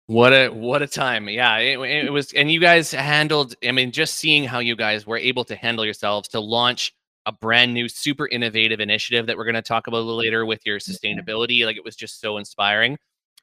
What 0.08 0.34
a 0.34 0.50
what 0.50 0.82
a 0.82 0.88
time. 0.88 1.30
Yeah, 1.30 1.58
it, 1.58 1.80
it 1.80 2.12
was 2.12 2.34
and 2.34 2.52
you 2.52 2.60
guys 2.60 2.92
handled 2.92 3.56
I 3.64 3.72
mean 3.72 3.92
just 3.92 4.16
seeing 4.16 4.44
how 4.44 4.60
you 4.60 4.76
guys 4.76 5.06
were 5.06 5.18
able 5.18 5.46
to 5.46 5.56
handle 5.56 5.86
yourselves 5.86 6.28
to 6.30 6.40
launch 6.40 6.94
a 7.26 7.32
brand 7.32 7.74
new 7.74 7.88
super 7.88 8.28
innovative 8.28 8.80
initiative 8.80 9.28
that 9.28 9.38
we're 9.38 9.44
going 9.44 9.54
to 9.54 9.62
talk 9.62 9.86
about 9.86 9.98
a 9.98 10.00
little 10.00 10.18
later 10.18 10.46
with 10.46 10.66
your 10.66 10.80
sustainability 10.80 11.64
like 11.64 11.78
it 11.78 11.84
was 11.84 11.96
just 11.96 12.20
so 12.20 12.38
inspiring. 12.38 12.98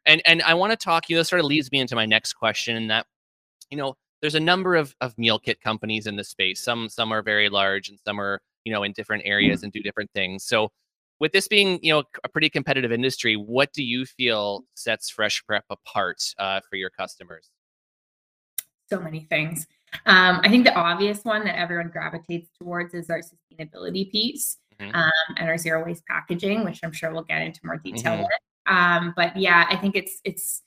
And 0.06 0.22
and 0.24 0.42
I 0.42 0.54
want 0.54 0.70
to 0.72 0.76
talk 0.76 1.08
you 1.08 1.16
know 1.16 1.22
sort 1.22 1.40
of 1.40 1.46
leads 1.46 1.70
me 1.72 1.80
into 1.80 1.94
my 1.94 2.06
next 2.06 2.34
question 2.34 2.76
and 2.76 2.90
that 2.90 3.06
you 3.70 3.76
know 3.76 3.94
there's 4.22 4.34
a 4.34 4.40
number 4.40 4.76
of 4.76 4.94
of 5.00 5.16
meal 5.18 5.38
kit 5.38 5.60
companies 5.60 6.06
in 6.06 6.16
the 6.16 6.24
space. 6.24 6.62
Some 6.62 6.88
some 6.88 7.12
are 7.12 7.22
very 7.22 7.48
large 7.48 7.88
and 7.88 7.98
some 8.04 8.20
are 8.20 8.40
you 8.64 8.72
know 8.72 8.82
in 8.82 8.92
different 8.92 9.24
areas 9.26 9.62
and 9.62 9.72
do 9.72 9.82
different 9.82 10.10
things. 10.14 10.44
So 10.44 10.70
with 11.18 11.32
this 11.32 11.48
being 11.48 11.78
you 11.82 11.92
know 11.92 12.04
a 12.24 12.28
pretty 12.28 12.48
competitive 12.48 12.92
industry, 12.92 13.34
what 13.36 13.72
do 13.72 13.82
you 13.82 14.06
feel 14.06 14.64
sets 14.74 15.10
Fresh 15.10 15.44
Prep 15.46 15.64
apart 15.70 16.22
uh, 16.38 16.60
for 16.68 16.76
your 16.76 16.90
customers? 16.90 17.50
so 18.88 19.00
many 19.00 19.20
things. 19.20 19.66
Um, 20.06 20.40
I 20.42 20.48
think 20.48 20.64
the 20.64 20.74
obvious 20.74 21.24
one 21.24 21.44
that 21.44 21.58
everyone 21.58 21.88
gravitates 21.88 22.48
towards 22.56 22.94
is 22.94 23.10
our 23.10 23.20
sustainability 23.20 24.10
piece 24.10 24.58
Mhm. 24.78 24.94
um, 24.94 25.36
and 25.36 25.48
our 25.48 25.58
zero 25.58 25.84
waste 25.84 26.04
packaging, 26.06 26.64
which 26.64 26.80
I'm 26.82 26.92
sure 26.92 27.12
we'll 27.12 27.22
get 27.24 27.42
into 27.42 27.60
more 27.64 27.78
detail 27.78 28.12
Mhm. 28.12 28.22
with. 28.22 28.40
Um, 28.66 29.14
but 29.16 29.36
yeah, 29.36 29.66
I 29.68 29.76
think 29.76 29.96
it's 29.96 30.20
it's 30.24 30.62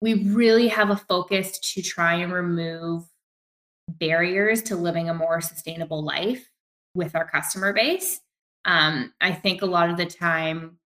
we 0.00 0.14
really 0.14 0.68
have 0.68 0.90
a 0.90 0.96
focus 0.96 1.58
to 1.74 1.82
try 1.82 2.14
and 2.14 2.32
remove 2.32 3.04
barriers 3.88 4.62
to 4.62 4.76
living 4.76 5.08
a 5.08 5.14
more 5.14 5.40
sustainable 5.40 6.04
life 6.04 6.50
with 6.94 7.14
our 7.14 7.28
customer 7.28 7.72
base. 7.72 8.20
Um, 8.64 9.12
I 9.20 9.32
think 9.32 9.62
a 9.62 9.66
lot 9.66 9.90
of 9.90 9.96
the 9.96 10.06
time 10.06 10.78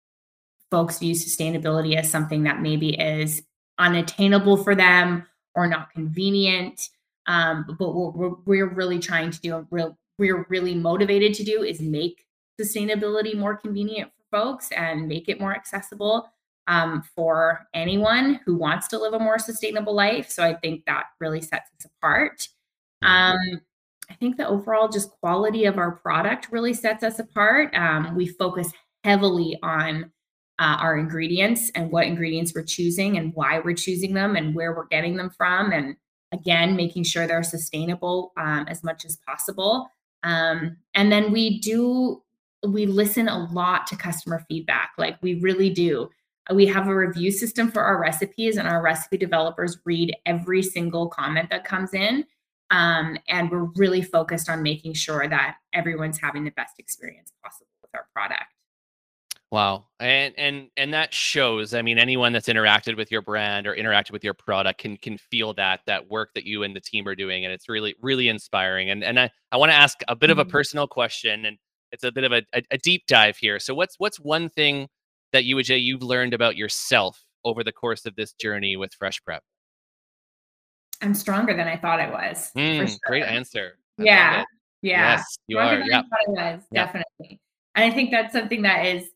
folks 0.71 0.99
view 0.99 1.13
sustainability 1.13 1.95
as 1.95 2.09
something 2.09 2.43
that 2.43 2.61
maybe 2.61 2.89
is 2.99 3.41
unattainable 3.77 4.57
for 4.57 4.75
them 4.75 5.25
or 5.55 5.67
not 5.67 5.91
convenient. 5.91 6.89
Um, 7.27 7.65
but 7.67 7.93
what 7.93 8.15
we're, 8.15 8.35
we're 8.45 8.73
really 8.73 8.99
trying 8.99 9.31
to 9.31 9.41
do, 9.41 9.67
real, 9.69 9.97
we're 10.17 10.45
really 10.49 10.75
motivated 10.75 11.33
to 11.35 11.43
do, 11.43 11.63
is 11.63 11.81
make 11.81 12.25
sustainability 12.59 13.35
more 13.35 13.55
convenient 13.55 14.11
for 14.15 14.37
folks 14.37 14.71
and 14.71 15.07
make 15.07 15.29
it 15.29 15.39
more 15.39 15.53
accessible 15.53 16.29
um, 16.67 17.03
for 17.15 17.67
anyone 17.73 18.39
who 18.45 18.55
wants 18.55 18.87
to 18.89 18.99
live 18.99 19.13
a 19.13 19.19
more 19.19 19.39
sustainable 19.39 19.95
life. 19.95 20.29
So 20.29 20.43
I 20.43 20.53
think 20.53 20.85
that 20.85 21.05
really 21.19 21.41
sets 21.41 21.69
us 21.79 21.85
apart. 21.85 22.47
Um, 23.01 23.61
I 24.09 24.13
think 24.15 24.37
the 24.37 24.47
overall 24.47 24.87
just 24.87 25.11
quality 25.19 25.65
of 25.65 25.77
our 25.77 25.91
product 25.91 26.47
really 26.51 26.73
sets 26.73 27.03
us 27.03 27.19
apart. 27.19 27.73
Um, 27.75 28.15
we 28.15 28.27
focus 28.27 28.71
heavily 29.03 29.57
on 29.63 30.11
uh, 30.59 30.77
our 30.79 30.97
ingredients 30.97 31.71
and 31.75 31.91
what 31.91 32.07
ingredients 32.07 32.53
we're 32.55 32.63
choosing 32.63 33.17
and 33.17 33.33
why 33.35 33.59
we're 33.59 33.75
choosing 33.75 34.13
them 34.13 34.35
and 34.35 34.55
where 34.55 34.73
we're 34.75 34.87
getting 34.87 35.15
them 35.15 35.29
from. 35.29 35.71
And 35.71 35.95
again, 36.31 36.75
making 36.75 37.03
sure 37.03 37.27
they're 37.27 37.43
sustainable 37.43 38.33
um, 38.37 38.65
as 38.67 38.83
much 38.83 39.05
as 39.05 39.17
possible. 39.27 39.89
Um, 40.23 40.77
and 40.95 41.11
then 41.11 41.31
we 41.31 41.59
do, 41.59 42.23
we 42.67 42.85
listen 42.85 43.27
a 43.27 43.45
lot 43.51 43.87
to 43.87 43.95
customer 43.95 44.43
feedback. 44.49 44.91
Like 44.97 45.21
we 45.21 45.35
really 45.35 45.69
do. 45.69 46.09
We 46.53 46.65
have 46.67 46.87
a 46.87 46.95
review 46.95 47.31
system 47.31 47.71
for 47.71 47.83
our 47.83 47.99
recipes, 47.99 48.57
and 48.57 48.67
our 48.67 48.81
recipe 48.81 49.17
developers 49.17 49.77
read 49.85 50.15
every 50.25 50.63
single 50.63 51.07
comment 51.07 51.49
that 51.49 51.65
comes 51.65 51.93
in. 51.93 52.25
Um, 52.69 53.17
and 53.27 53.49
we're 53.49 53.69
really 53.75 54.01
focused 54.01 54.49
on 54.49 54.61
making 54.61 54.93
sure 54.93 55.27
that 55.27 55.55
everyone's 55.73 56.19
having 56.21 56.43
the 56.43 56.51
best 56.51 56.79
experience 56.79 57.31
possible 57.43 57.67
with 57.81 57.91
our 57.93 58.07
product. 58.13 58.53
Wow. 59.49 59.85
And 60.01 60.33
and 60.37 60.67
and 60.75 60.93
that 60.93 61.13
shows. 61.13 61.73
I 61.73 61.81
mean, 61.81 61.97
anyone 61.97 62.33
that's 62.33 62.49
interacted 62.49 62.97
with 62.97 63.11
your 63.11 63.21
brand 63.21 63.65
or 63.65 63.73
interacted 63.73 64.11
with 64.11 64.23
your 64.23 64.33
product 64.33 64.81
can 64.81 64.97
can 64.97 65.17
feel 65.17 65.53
that 65.53 65.81
that 65.87 66.09
work 66.09 66.31
that 66.35 66.43
you 66.43 66.63
and 66.63 66.75
the 66.75 66.81
team 66.81 67.07
are 67.07 67.15
doing. 67.15 67.45
And 67.45 67.53
it's 67.53 67.69
really, 67.69 67.95
really 68.01 68.27
inspiring. 68.27 68.89
And 68.89 69.03
and 69.05 69.17
I, 69.17 69.31
I 69.51 69.57
want 69.57 69.71
to 69.71 69.75
ask 69.75 69.99
a 70.09 70.15
bit 70.17 70.31
of 70.31 70.37
a 70.37 70.43
mm-hmm. 70.43 70.51
personal 70.51 70.87
question 70.87 71.45
and 71.45 71.57
it's 71.93 72.03
a 72.03 72.11
bit 72.11 72.25
of 72.25 72.33
a, 72.33 72.43
a, 72.53 72.61
a, 72.71 72.77
deep 72.77 73.03
dive 73.07 73.37
here. 73.37 73.59
So 73.59 73.73
what's 73.73 73.95
what's 73.97 74.19
one 74.19 74.49
thing 74.49 74.89
that 75.33 75.45
you 75.45 75.55
Ajay 75.57 75.81
you've 75.81 76.03
learned 76.03 76.33
about 76.33 76.55
yourself 76.55 77.23
over 77.43 77.63
the 77.63 77.71
course 77.71 78.05
of 78.05 78.15
this 78.15 78.33
journey 78.33 78.75
with 78.75 78.93
Fresh 78.93 79.23
Prep? 79.23 79.43
I'm 81.01 81.13
stronger 81.13 81.55
than 81.55 81.67
I 81.67 81.77
thought 81.77 81.99
I 81.99 82.09
was. 82.09 82.51
Mm, 82.57 82.87
sure. 82.87 82.97
Great 83.05 83.23
answer. 83.23 83.77
I 83.99 84.03
yeah. 84.03 84.43
Yeah. 84.81 85.15
Yes, 85.15 85.37
you 85.47 85.57
stronger 85.57 85.81
are. 85.81 85.85
Yeah. 85.85 86.01
I, 86.01 86.41
I 86.41 86.53
was, 86.55 86.63
definitely. 86.73 87.39
And 87.75 87.91
I 87.91 87.93
think 87.93 88.11
that's 88.11 88.33
something 88.33 88.61
that 88.63 88.85
is 88.85 89.09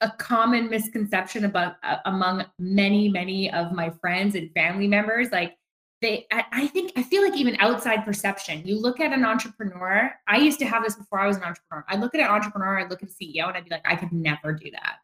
a 0.00 0.10
common 0.10 0.68
misconception 0.70 1.44
about 1.44 1.76
uh, 1.82 1.96
among 2.04 2.44
many 2.58 3.08
many 3.08 3.50
of 3.52 3.72
my 3.72 3.90
friends 3.90 4.34
and 4.34 4.52
family 4.52 4.86
members 4.86 5.30
like 5.32 5.56
they 6.00 6.26
I, 6.30 6.44
I, 6.52 6.66
think 6.68 6.92
i 6.96 7.02
feel 7.02 7.22
like 7.22 7.36
even 7.36 7.56
outside 7.58 8.04
perception 8.04 8.64
you 8.64 8.80
look 8.80 9.00
at 9.00 9.12
an 9.12 9.24
entrepreneur 9.24 10.12
i 10.28 10.38
used 10.38 10.60
to 10.60 10.66
have 10.66 10.84
this 10.84 10.94
before 10.94 11.18
i 11.18 11.26
was 11.26 11.36
an 11.36 11.42
entrepreneur 11.42 11.84
i 11.88 11.96
look 11.96 12.14
at 12.14 12.20
an 12.20 12.28
entrepreneur 12.28 12.78
i 12.78 12.86
look 12.86 13.02
at 13.02 13.08
a 13.08 13.12
ceo 13.12 13.48
and 13.48 13.56
i'd 13.56 13.64
be 13.64 13.70
like 13.70 13.86
i 13.86 13.96
could 13.96 14.12
never 14.12 14.52
do 14.52 14.70
that 14.70 14.98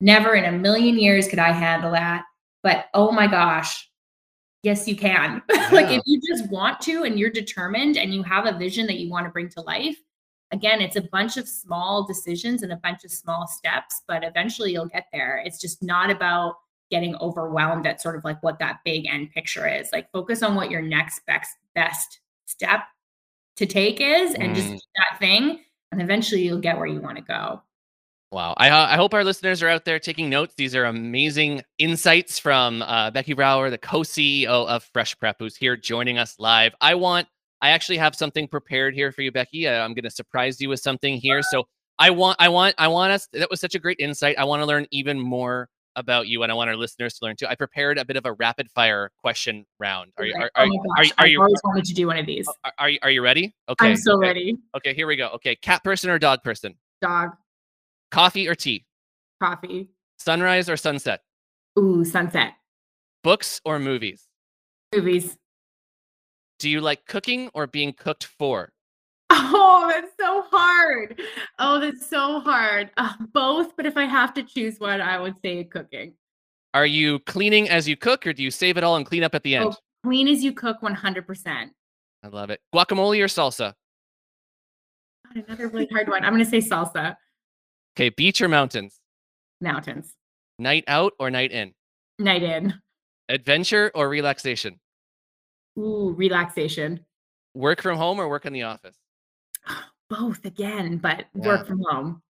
never 0.00 0.34
in 0.34 0.52
a 0.52 0.58
million 0.58 0.98
years 0.98 1.28
could 1.28 1.38
i 1.38 1.52
handle 1.52 1.92
that 1.92 2.24
but 2.62 2.86
oh 2.94 3.10
my 3.10 3.26
gosh 3.26 3.88
yes 4.62 4.86
you 4.86 4.96
can 4.96 5.42
yeah. 5.52 5.68
like 5.72 5.90
if 5.90 6.02
you 6.06 6.20
just 6.26 6.50
want 6.50 6.80
to 6.80 7.04
and 7.04 7.18
you're 7.18 7.30
determined 7.30 7.96
and 7.96 8.14
you 8.14 8.22
have 8.22 8.46
a 8.46 8.58
vision 8.58 8.86
that 8.86 8.98
you 8.98 9.10
want 9.10 9.26
to 9.26 9.30
bring 9.30 9.48
to 9.48 9.60
life 9.60 9.96
again, 10.52 10.80
it's 10.80 10.96
a 10.96 11.02
bunch 11.02 11.36
of 11.36 11.48
small 11.48 12.06
decisions 12.06 12.62
and 12.62 12.72
a 12.72 12.76
bunch 12.76 13.04
of 13.04 13.10
small 13.10 13.46
steps, 13.46 14.02
but 14.06 14.24
eventually 14.24 14.72
you'll 14.72 14.86
get 14.86 15.06
there. 15.12 15.42
It's 15.44 15.60
just 15.60 15.82
not 15.82 16.10
about 16.10 16.56
getting 16.90 17.14
overwhelmed 17.16 17.86
at 17.86 18.00
sort 18.00 18.16
of 18.16 18.24
like 18.24 18.42
what 18.42 18.58
that 18.58 18.80
big 18.84 19.06
end 19.06 19.30
picture 19.30 19.68
is. 19.68 19.90
Like 19.92 20.10
focus 20.10 20.42
on 20.42 20.54
what 20.54 20.70
your 20.70 20.82
next 20.82 21.24
best 21.26 21.56
best 21.74 22.20
step 22.46 22.80
to 23.56 23.66
take 23.66 24.00
is 24.00 24.34
and 24.34 24.52
mm. 24.52 24.54
just 24.56 24.86
that 24.96 25.18
thing 25.20 25.60
and 25.92 26.02
eventually 26.02 26.42
you'll 26.42 26.58
get 26.58 26.76
where 26.76 26.86
you 26.86 27.00
want 27.00 27.16
to 27.16 27.22
go. 27.22 27.62
Wow. 28.32 28.54
I, 28.56 28.70
I 28.70 28.96
hope 28.96 29.12
our 29.12 29.24
listeners 29.24 29.60
are 29.62 29.68
out 29.68 29.84
there 29.84 29.98
taking 29.98 30.30
notes. 30.30 30.54
These 30.56 30.76
are 30.76 30.84
amazing 30.84 31.62
insights 31.78 32.38
from 32.38 32.82
uh, 32.82 33.10
Becky 33.10 33.34
Brauer, 33.34 33.70
the 33.70 33.78
co 33.78 34.00
CEO 34.00 34.46
of 34.46 34.84
Fresh 34.92 35.18
Prep, 35.18 35.36
who's 35.40 35.56
here 35.56 35.76
joining 35.76 36.18
us 36.18 36.36
live. 36.38 36.72
I 36.80 36.94
want 36.94 37.26
I 37.60 37.70
actually 37.70 37.98
have 37.98 38.14
something 38.14 38.48
prepared 38.48 38.94
here 38.94 39.12
for 39.12 39.22
you, 39.22 39.32
Becky. 39.32 39.66
Uh, 39.66 39.84
I'm 39.84 39.94
going 39.94 40.04
to 40.04 40.10
surprise 40.10 40.60
you 40.60 40.68
with 40.68 40.80
something 40.80 41.16
here. 41.16 41.42
So 41.42 41.66
I 41.98 42.10
want, 42.10 42.36
I 42.40 42.48
want, 42.48 42.74
I 42.78 42.88
want 42.88 43.12
us. 43.12 43.28
That 43.32 43.50
was 43.50 43.60
such 43.60 43.74
a 43.74 43.78
great 43.78 43.98
insight. 44.00 44.38
I 44.38 44.44
want 44.44 44.62
to 44.62 44.66
learn 44.66 44.86
even 44.90 45.20
more 45.20 45.68
about 45.96 46.28
you, 46.28 46.42
and 46.42 46.50
I 46.50 46.54
want 46.54 46.70
our 46.70 46.76
listeners 46.76 47.14
to 47.18 47.26
learn 47.26 47.36
too. 47.36 47.46
I 47.46 47.56
prepared 47.56 47.98
a 47.98 48.04
bit 48.04 48.16
of 48.16 48.24
a 48.24 48.32
rapid 48.34 48.70
fire 48.70 49.10
question 49.18 49.66
round. 49.78 50.12
Are 50.16 50.24
you? 50.24 50.34
Are, 50.34 50.50
are, 50.54 50.66
oh 50.66 50.78
are, 50.96 51.04
are, 51.18 51.26
you? 51.26 51.40
always 51.40 51.60
wanted 51.64 51.84
to 51.84 51.94
do 51.94 52.06
one 52.06 52.16
of 52.16 52.26
these. 52.26 52.48
Are, 52.64 52.72
are 52.78 52.88
you? 52.88 52.98
Are 53.02 53.10
you 53.10 53.22
ready? 53.22 53.54
Okay. 53.68 53.90
I'm 53.90 53.96
so 53.96 54.16
okay. 54.16 54.28
ready. 54.28 54.56
Okay, 54.76 54.94
here 54.94 55.06
we 55.06 55.16
go. 55.16 55.28
Okay, 55.34 55.56
cat 55.56 55.84
person 55.84 56.08
or 56.08 56.18
dog 56.18 56.42
person? 56.42 56.74
Dog. 57.02 57.30
Coffee 58.10 58.48
or 58.48 58.54
tea? 58.54 58.84
Coffee. 59.42 59.88
Sunrise 60.18 60.68
or 60.68 60.76
sunset? 60.76 61.22
Ooh, 61.78 62.04
sunset. 62.04 62.54
Books 63.22 63.60
or 63.64 63.78
movies? 63.78 64.26
Movies. 64.94 65.36
Do 66.58 66.68
you 66.68 66.80
like 66.80 67.06
cooking 67.06 67.48
or 67.54 67.66
being 67.66 67.92
cooked 67.92 68.24
for? 68.24 68.72
Oh, 69.30 69.90
that's 69.92 70.12
so 70.18 70.44
hard. 70.50 71.20
Oh, 71.58 71.80
that's 71.80 72.06
so 72.06 72.40
hard. 72.40 72.90
Uh, 72.96 73.12
both, 73.32 73.76
but 73.76 73.86
if 73.86 73.96
I 73.96 74.04
have 74.04 74.34
to 74.34 74.42
choose 74.42 74.78
one, 74.80 75.00
I 75.00 75.18
would 75.18 75.36
say 75.42 75.64
cooking. 75.64 76.14
Are 76.74 76.86
you 76.86 77.20
cleaning 77.20 77.68
as 77.68 77.88
you 77.88 77.96
cook 77.96 78.26
or 78.26 78.32
do 78.32 78.42
you 78.42 78.50
save 78.50 78.76
it 78.76 78.84
all 78.84 78.96
and 78.96 79.06
clean 79.06 79.22
up 79.22 79.34
at 79.34 79.42
the 79.42 79.56
end? 79.56 79.66
Oh, 79.66 79.76
clean 80.04 80.28
as 80.28 80.42
you 80.42 80.52
cook 80.52 80.80
100%. 80.82 81.70
I 82.22 82.28
love 82.28 82.50
it. 82.50 82.60
Guacamole 82.74 83.20
or 83.20 83.26
salsa? 83.26 83.74
God, 85.32 85.44
another 85.46 85.68
really 85.68 85.88
hard 85.92 86.08
one. 86.08 86.24
I'm 86.24 86.32
going 86.32 86.44
to 86.44 86.50
say 86.50 86.58
salsa. 86.58 87.16
Okay, 87.96 88.10
beach 88.10 88.40
or 88.40 88.48
mountains? 88.48 89.00
Mountains. 89.60 90.14
Night 90.58 90.84
out 90.86 91.12
or 91.18 91.30
night 91.30 91.52
in? 91.52 91.74
Night 92.18 92.42
in. 92.42 92.74
Adventure 93.28 93.90
or 93.94 94.08
relaxation? 94.08 94.80
Ooh, 95.78 96.14
relaxation. 96.16 97.00
Work 97.54 97.82
from 97.82 97.96
home 97.96 98.20
or 98.20 98.28
work 98.28 98.46
in 98.46 98.52
the 98.52 98.62
office? 98.62 98.96
Both 100.10 100.44
again, 100.44 100.98
but 100.98 101.26
yeah. 101.34 101.46
work 101.46 101.66
from 101.66 101.82
home. 101.88 102.22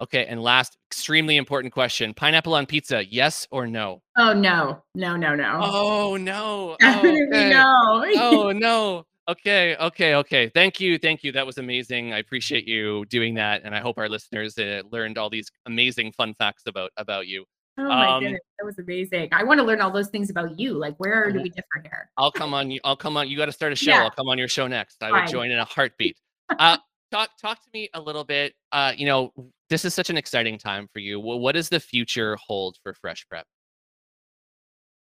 Okay, 0.00 0.26
and 0.26 0.42
last 0.42 0.76
extremely 0.90 1.36
important 1.36 1.72
question: 1.72 2.12
pineapple 2.12 2.54
on 2.54 2.66
pizza, 2.66 3.04
yes 3.06 3.46
or 3.50 3.66
no? 3.66 4.02
Oh 4.16 4.32
no, 4.34 4.82
no, 4.94 5.16
no, 5.16 5.34
no. 5.34 5.58
Oh 5.62 6.16
no. 6.16 6.76
Oh, 6.82 6.98
okay. 6.98 7.50
no. 7.50 8.04
oh 8.16 8.52
no. 8.54 9.06
Okay, 9.28 9.76
okay, 9.76 10.14
okay. 10.14 10.48
Thank 10.48 10.78
you, 10.80 10.98
thank 10.98 11.24
you. 11.24 11.32
That 11.32 11.44
was 11.44 11.58
amazing. 11.58 12.12
I 12.12 12.18
appreciate 12.18 12.66
you 12.66 13.04
doing 13.06 13.34
that, 13.34 13.62
and 13.64 13.74
I 13.74 13.80
hope 13.80 13.98
our 13.98 14.08
listeners 14.08 14.56
uh, 14.56 14.82
learned 14.92 15.18
all 15.18 15.28
these 15.28 15.50
amazing 15.66 16.12
fun 16.12 16.34
facts 16.34 16.62
about 16.66 16.92
about 16.96 17.26
you. 17.26 17.44
Oh 17.78 17.88
my 17.88 18.06
um, 18.08 18.22
goodness, 18.22 18.40
that 18.58 18.64
was 18.64 18.78
amazing. 18.78 19.28
I 19.32 19.42
want 19.42 19.58
to 19.58 19.64
learn 19.64 19.80
all 19.80 19.90
those 19.90 20.08
things 20.08 20.30
about 20.30 20.58
you. 20.58 20.74
Like, 20.74 20.94
where 20.98 21.30
do 21.30 21.42
we 21.42 21.50
differ 21.50 21.82
here? 21.82 22.08
I'll 22.16 22.30
come 22.30 22.54
on 22.54 22.70
you. 22.70 22.80
I'll 22.84 22.96
come 22.96 23.16
on. 23.16 23.28
You 23.28 23.36
got 23.36 23.46
to 23.46 23.52
start 23.52 23.72
a 23.72 23.76
show. 23.76 23.90
Yeah. 23.90 24.04
I'll 24.04 24.10
come 24.10 24.28
on 24.28 24.38
your 24.38 24.48
show 24.48 24.66
next. 24.66 25.02
I 25.02 25.10
would 25.10 25.28
join 25.28 25.50
in 25.50 25.58
a 25.58 25.64
heartbeat. 25.64 26.16
Uh, 26.60 26.76
talk 27.10 27.30
talk 27.42 27.60
to 27.60 27.68
me 27.74 27.88
a 27.94 28.00
little 28.00 28.22
bit. 28.22 28.54
Uh, 28.70 28.92
you 28.96 29.04
know, 29.04 29.32
this 29.68 29.84
is 29.84 29.92
such 29.94 30.10
an 30.10 30.16
exciting 30.16 30.56
time 30.56 30.86
for 30.92 31.00
you. 31.00 31.18
What 31.18 31.56
does 31.56 31.68
the 31.68 31.80
future 31.80 32.36
hold 32.36 32.76
for 32.84 32.94
Fresh 32.94 33.26
Prep? 33.28 33.44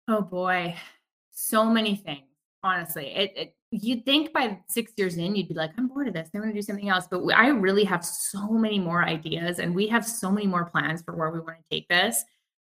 Oh 0.08 0.22
boy, 0.22 0.74
so 1.30 1.66
many 1.66 1.96
things. 1.96 2.22
Honestly, 2.62 3.08
it, 3.08 3.32
it 3.36 3.54
you'd 3.70 4.04
think 4.04 4.32
by 4.32 4.58
six 4.68 4.92
years 4.96 5.16
in, 5.16 5.36
you'd 5.36 5.48
be 5.48 5.54
like, 5.54 5.70
I'm 5.76 5.88
bored 5.88 6.08
of 6.08 6.14
this. 6.14 6.30
I 6.34 6.38
want 6.38 6.50
to 6.50 6.54
do 6.54 6.62
something 6.62 6.88
else. 6.88 7.06
But 7.10 7.22
I 7.34 7.48
really 7.48 7.84
have 7.84 8.04
so 8.04 8.48
many 8.50 8.78
more 8.78 9.04
ideas, 9.04 9.58
and 9.58 9.74
we 9.74 9.86
have 9.88 10.06
so 10.06 10.30
many 10.30 10.46
more 10.46 10.64
plans 10.64 11.02
for 11.02 11.14
where 11.14 11.30
we 11.30 11.40
want 11.40 11.58
to 11.58 11.76
take 11.76 11.88
this. 11.88 12.24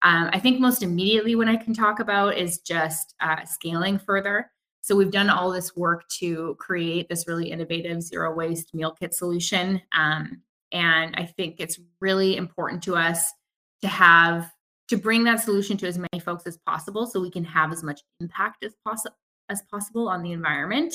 Um, 0.01 0.29
I 0.33 0.39
think 0.39 0.59
most 0.59 0.83
immediately 0.83 1.35
what 1.35 1.47
I 1.47 1.55
can 1.57 1.73
talk 1.73 1.99
about 1.99 2.37
is 2.37 2.59
just 2.59 3.15
uh, 3.19 3.43
scaling 3.45 3.97
further. 3.97 4.51
So 4.81 4.95
we've 4.95 5.11
done 5.11 5.29
all 5.29 5.51
this 5.51 5.75
work 5.75 6.07
to 6.19 6.55
create 6.59 7.09
this 7.09 7.27
really 7.27 7.49
innovative 7.49 8.03
zero 8.03 8.33
waste 8.33 8.73
meal 8.75 8.91
kit 8.91 9.15
solution. 9.15 9.81
Um, 9.93 10.41
and 10.71 11.15
I 11.15 11.25
think 11.25 11.55
it's 11.57 11.79
really 12.01 12.37
important 12.37 12.83
to 12.83 12.95
us 12.95 13.33
to 13.81 13.87
have 13.87 14.51
to 14.89 14.97
bring 14.97 15.23
that 15.23 15.39
solution 15.39 15.75
to 15.77 15.87
as 15.87 15.97
many 15.97 16.19
folks 16.23 16.45
as 16.45 16.57
possible 16.67 17.07
so 17.07 17.19
we 17.19 17.31
can 17.31 17.43
have 17.43 17.71
as 17.71 17.81
much 17.81 18.01
impact 18.19 18.63
as 18.63 18.75
possible 18.85 19.15
as 19.49 19.61
possible 19.63 20.07
on 20.07 20.21
the 20.21 20.31
environment 20.31 20.93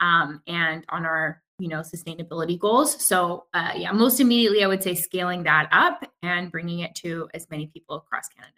um, 0.00 0.42
and 0.46 0.84
on 0.88 1.04
our 1.04 1.42
you 1.58 1.68
know 1.68 1.80
sustainability 1.80 2.58
goals 2.58 3.04
so 3.04 3.44
uh, 3.54 3.72
yeah 3.76 3.92
most 3.92 4.20
immediately 4.20 4.64
i 4.64 4.66
would 4.66 4.82
say 4.82 4.94
scaling 4.94 5.42
that 5.42 5.68
up 5.70 6.02
and 6.22 6.50
bringing 6.50 6.80
it 6.80 6.94
to 6.94 7.28
as 7.34 7.46
many 7.50 7.66
people 7.66 7.96
across 7.96 8.28
canada 8.28 8.54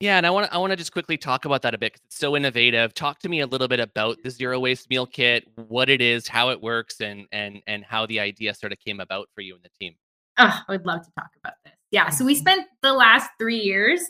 yeah, 0.00 0.16
and 0.16 0.24
I 0.24 0.30
want 0.30 0.46
to 0.46 0.54
I 0.54 0.58
want 0.58 0.70
to 0.70 0.76
just 0.76 0.92
quickly 0.92 1.16
talk 1.16 1.44
about 1.44 1.62
that 1.62 1.74
a 1.74 1.78
bit 1.78 1.92
because 1.92 2.04
it's 2.04 2.18
so 2.18 2.36
innovative. 2.36 2.94
Talk 2.94 3.18
to 3.20 3.28
me 3.28 3.40
a 3.40 3.46
little 3.46 3.66
bit 3.66 3.80
about 3.80 4.22
the 4.22 4.30
zero 4.30 4.60
waste 4.60 4.88
meal 4.88 5.06
kit, 5.06 5.48
what 5.56 5.88
it 5.88 6.00
is, 6.00 6.28
how 6.28 6.50
it 6.50 6.62
works, 6.62 7.00
and 7.00 7.26
and 7.32 7.62
and 7.66 7.84
how 7.84 8.06
the 8.06 8.20
idea 8.20 8.54
sort 8.54 8.72
of 8.72 8.78
came 8.78 9.00
about 9.00 9.28
for 9.34 9.40
you 9.40 9.56
and 9.56 9.64
the 9.64 9.70
team. 9.70 9.96
Oh, 10.38 10.56
I 10.68 10.72
would 10.72 10.86
love 10.86 11.04
to 11.04 11.10
talk 11.18 11.30
about 11.42 11.54
this. 11.64 11.74
Yeah, 11.90 12.10
so 12.10 12.24
we 12.24 12.34
mm-hmm. 12.34 12.40
spent 12.40 12.66
the 12.82 12.92
last 12.92 13.28
three 13.40 13.58
years 13.58 14.00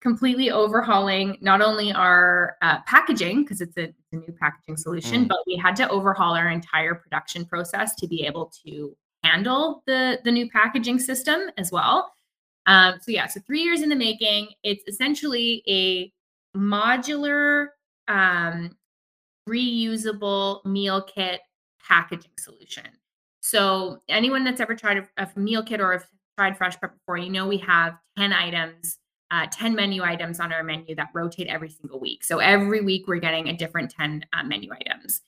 completely 0.00 0.50
overhauling 0.50 1.36
not 1.40 1.60
only 1.60 1.92
our 1.92 2.56
uh, 2.62 2.80
packaging 2.86 3.42
because 3.42 3.60
it's, 3.60 3.76
it's, 3.76 3.96
a 4.12 4.16
new 4.16 4.34
packaging 4.40 4.76
solution, 4.76 5.24
mm. 5.24 5.28
but 5.28 5.38
we 5.46 5.56
had 5.56 5.76
to 5.76 5.88
overhaul 5.88 6.34
our 6.34 6.48
entire 6.48 6.94
production 6.94 7.44
process 7.44 7.94
to 7.94 8.08
be 8.08 8.24
able 8.24 8.52
to 8.64 8.96
handle 9.22 9.82
the 9.86 10.18
the 10.24 10.32
new 10.32 10.48
packaging 10.50 10.98
system 10.98 11.50
as 11.58 11.70
well. 11.70 12.12
Um, 12.66 12.94
so 13.00 13.10
yeah, 13.10 13.26
so 13.26 13.40
three 13.46 13.62
years 13.62 13.82
in 13.82 13.88
the 13.88 13.96
making. 13.96 14.48
It's 14.62 14.82
essentially 14.86 15.62
a 15.68 16.12
modular, 16.56 17.68
um, 18.08 18.76
reusable 19.48 20.64
meal 20.64 21.02
kit 21.02 21.40
packaging 21.86 22.32
solution. 22.38 22.86
So 23.40 24.02
anyone 24.08 24.44
that's 24.44 24.60
ever 24.60 24.74
tried 24.74 24.98
a, 25.16 25.28
a 25.34 25.38
meal 25.38 25.62
kit 25.62 25.80
or 25.80 25.92
have 25.92 26.06
tried 26.38 26.56
Fresh 26.56 26.78
Prep 26.78 26.94
before, 26.94 27.18
you 27.18 27.30
know 27.30 27.46
we 27.46 27.58
have 27.58 27.94
10 28.18 28.32
items, 28.32 28.98
uh, 29.30 29.46
10 29.50 29.74
menu 29.74 30.02
items 30.02 30.40
on 30.40 30.52
our 30.52 30.62
menu 30.62 30.94
that 30.96 31.10
rotate 31.14 31.46
every 31.46 31.70
single 31.70 32.00
week. 32.00 32.24
So 32.24 32.38
every 32.38 32.80
week 32.80 33.06
we're 33.06 33.20
getting 33.20 33.48
a 33.48 33.56
different 33.56 33.90
10 33.90 34.24
uh, 34.32 34.42
menu 34.42 34.72
items. 34.72 35.22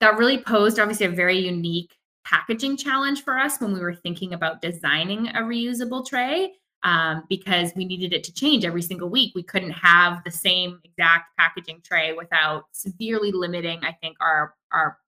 That 0.00 0.16
really 0.16 0.38
posed 0.38 0.78
obviously 0.78 1.06
a 1.06 1.10
very 1.10 1.38
unique 1.38 1.96
packaging 2.24 2.76
challenge 2.76 3.22
for 3.22 3.38
us 3.38 3.60
when 3.60 3.72
we 3.72 3.80
were 3.80 3.94
thinking 3.94 4.32
about 4.32 4.60
designing 4.60 5.28
a 5.28 5.40
reusable 5.40 6.04
tray 6.04 6.52
um, 6.82 7.24
because 7.28 7.72
we 7.74 7.84
needed 7.84 8.12
it 8.12 8.24
to 8.24 8.32
change 8.32 8.64
every 8.64 8.82
single 8.82 9.08
week. 9.08 9.32
We 9.34 9.42
couldn't 9.42 9.70
have 9.72 10.22
the 10.24 10.30
same 10.30 10.80
exact 10.84 11.36
packaging 11.38 11.82
tray 11.82 12.12
without 12.12 12.64
severely 12.72 13.32
limiting, 13.32 13.80
I 13.84 13.92
think, 13.92 14.16
our 14.20 14.54
our 14.72 14.98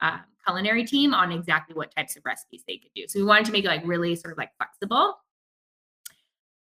uh, 0.00 0.18
culinary 0.46 0.84
team 0.84 1.14
on 1.14 1.32
exactly 1.32 1.74
what 1.74 1.94
types 1.94 2.16
of 2.16 2.24
recipes 2.24 2.62
they 2.66 2.76
could 2.76 2.92
do. 2.94 3.04
So 3.08 3.18
we 3.18 3.24
wanted 3.24 3.46
to 3.46 3.52
make 3.52 3.64
it 3.64 3.68
like 3.68 3.82
really 3.84 4.14
sort 4.14 4.32
of 4.32 4.38
like 4.38 4.50
flexible. 4.56 5.14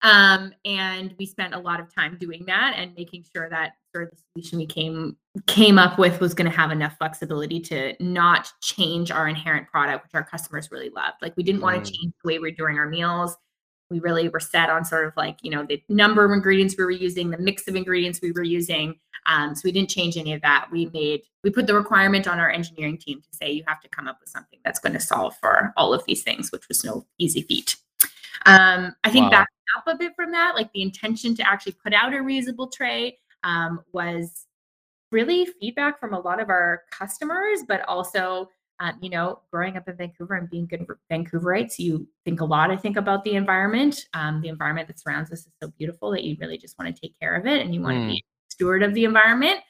Um, 0.02 0.52
and 0.64 1.14
we 1.18 1.26
spent 1.26 1.54
a 1.54 1.58
lot 1.58 1.78
of 1.78 1.94
time 1.94 2.16
doing 2.18 2.44
that 2.46 2.74
and 2.76 2.92
making 2.96 3.24
sure 3.32 3.48
that 3.48 3.74
sort 3.94 4.04
of 4.04 4.10
the 4.10 4.16
solution 4.32 4.58
we 4.58 4.66
came 4.66 5.16
came 5.46 5.78
up 5.78 5.98
with 5.98 6.20
was 6.20 6.34
going 6.34 6.50
to 6.50 6.56
have 6.56 6.72
enough 6.72 6.96
flexibility 6.98 7.60
to 7.60 7.94
not 8.00 8.52
change 8.60 9.10
our 9.10 9.28
inherent 9.28 9.68
product, 9.68 10.04
which 10.04 10.14
our 10.14 10.24
customers 10.24 10.70
really 10.72 10.90
loved. 10.90 11.16
Like 11.22 11.36
we 11.36 11.42
didn't 11.42 11.60
mm. 11.60 11.64
want 11.64 11.84
to 11.84 11.92
change 11.92 12.12
the 12.22 12.28
way 12.28 12.38
we're 12.38 12.50
doing 12.50 12.78
our 12.78 12.88
meals. 12.88 13.36
We 13.90 14.00
really 14.00 14.28
were 14.28 14.40
set 14.40 14.70
on 14.70 14.84
sort 14.84 15.06
of 15.06 15.12
like, 15.16 15.38
you 15.42 15.50
know, 15.50 15.64
the 15.64 15.82
number 15.88 16.24
of 16.24 16.32
ingredients 16.32 16.74
we 16.76 16.84
were 16.84 16.90
using, 16.90 17.30
the 17.30 17.38
mix 17.38 17.68
of 17.68 17.76
ingredients 17.76 18.20
we 18.22 18.32
were 18.32 18.42
using. 18.42 18.96
Um, 19.26 19.54
so 19.54 19.60
we 19.64 19.72
didn't 19.72 19.90
change 19.90 20.16
any 20.16 20.32
of 20.32 20.42
that. 20.42 20.68
We 20.72 20.86
made, 20.86 21.22
we 21.44 21.50
put 21.50 21.66
the 21.66 21.74
requirement 21.74 22.26
on 22.26 22.40
our 22.40 22.50
engineering 22.50 22.98
team 22.98 23.20
to 23.20 23.36
say 23.36 23.52
you 23.52 23.62
have 23.66 23.80
to 23.82 23.88
come 23.88 24.08
up 24.08 24.18
with 24.20 24.30
something 24.30 24.58
that's 24.64 24.80
going 24.80 24.94
to 24.94 25.00
solve 25.00 25.36
for 25.40 25.72
all 25.76 25.94
of 25.94 26.04
these 26.06 26.22
things, 26.22 26.50
which 26.50 26.66
was 26.68 26.82
no 26.82 27.06
easy 27.18 27.42
feat. 27.42 27.76
Um, 28.46 28.94
I 29.04 29.10
think 29.10 29.24
wow. 29.24 29.30
backing 29.30 29.46
up 29.76 29.84
a 29.86 29.96
bit 29.96 30.12
from 30.16 30.32
that, 30.32 30.54
like 30.54 30.72
the 30.72 30.82
intention 30.82 31.34
to 31.36 31.48
actually 31.48 31.76
put 31.82 31.94
out 31.94 32.12
a 32.12 32.18
reusable 32.18 32.70
tray 32.70 33.18
um, 33.44 33.80
was 33.92 34.46
really 35.10 35.46
feedback 35.60 36.00
from 36.00 36.14
a 36.14 36.20
lot 36.20 36.40
of 36.40 36.48
our 36.48 36.82
customers, 36.90 37.60
but 37.66 37.82
also 37.88 38.48
um, 38.82 38.98
you 39.00 39.10
know, 39.10 39.38
growing 39.52 39.76
up 39.76 39.88
in 39.88 39.96
Vancouver 39.96 40.34
and 40.34 40.50
being 40.50 40.66
good 40.66 40.84
Vancouverites, 41.08 41.78
you 41.78 42.08
think 42.24 42.40
a 42.40 42.44
lot, 42.44 42.72
I 42.72 42.76
think, 42.76 42.96
about 42.96 43.22
the 43.22 43.34
environment. 43.34 44.06
Um, 44.12 44.40
the 44.40 44.48
environment 44.48 44.88
that 44.88 44.98
surrounds 44.98 45.30
us 45.30 45.40
is 45.40 45.52
so 45.62 45.72
beautiful 45.78 46.10
that 46.10 46.24
you 46.24 46.36
really 46.40 46.58
just 46.58 46.76
want 46.78 46.94
to 46.94 47.00
take 47.00 47.16
care 47.20 47.36
of 47.36 47.46
it 47.46 47.62
and 47.62 47.72
you 47.72 47.80
want 47.80 47.96
mm. 47.98 48.08
to 48.08 48.08
be 48.08 48.24
steward 48.48 48.82
of 48.82 48.92
the 48.94 49.04
environment. 49.04 49.60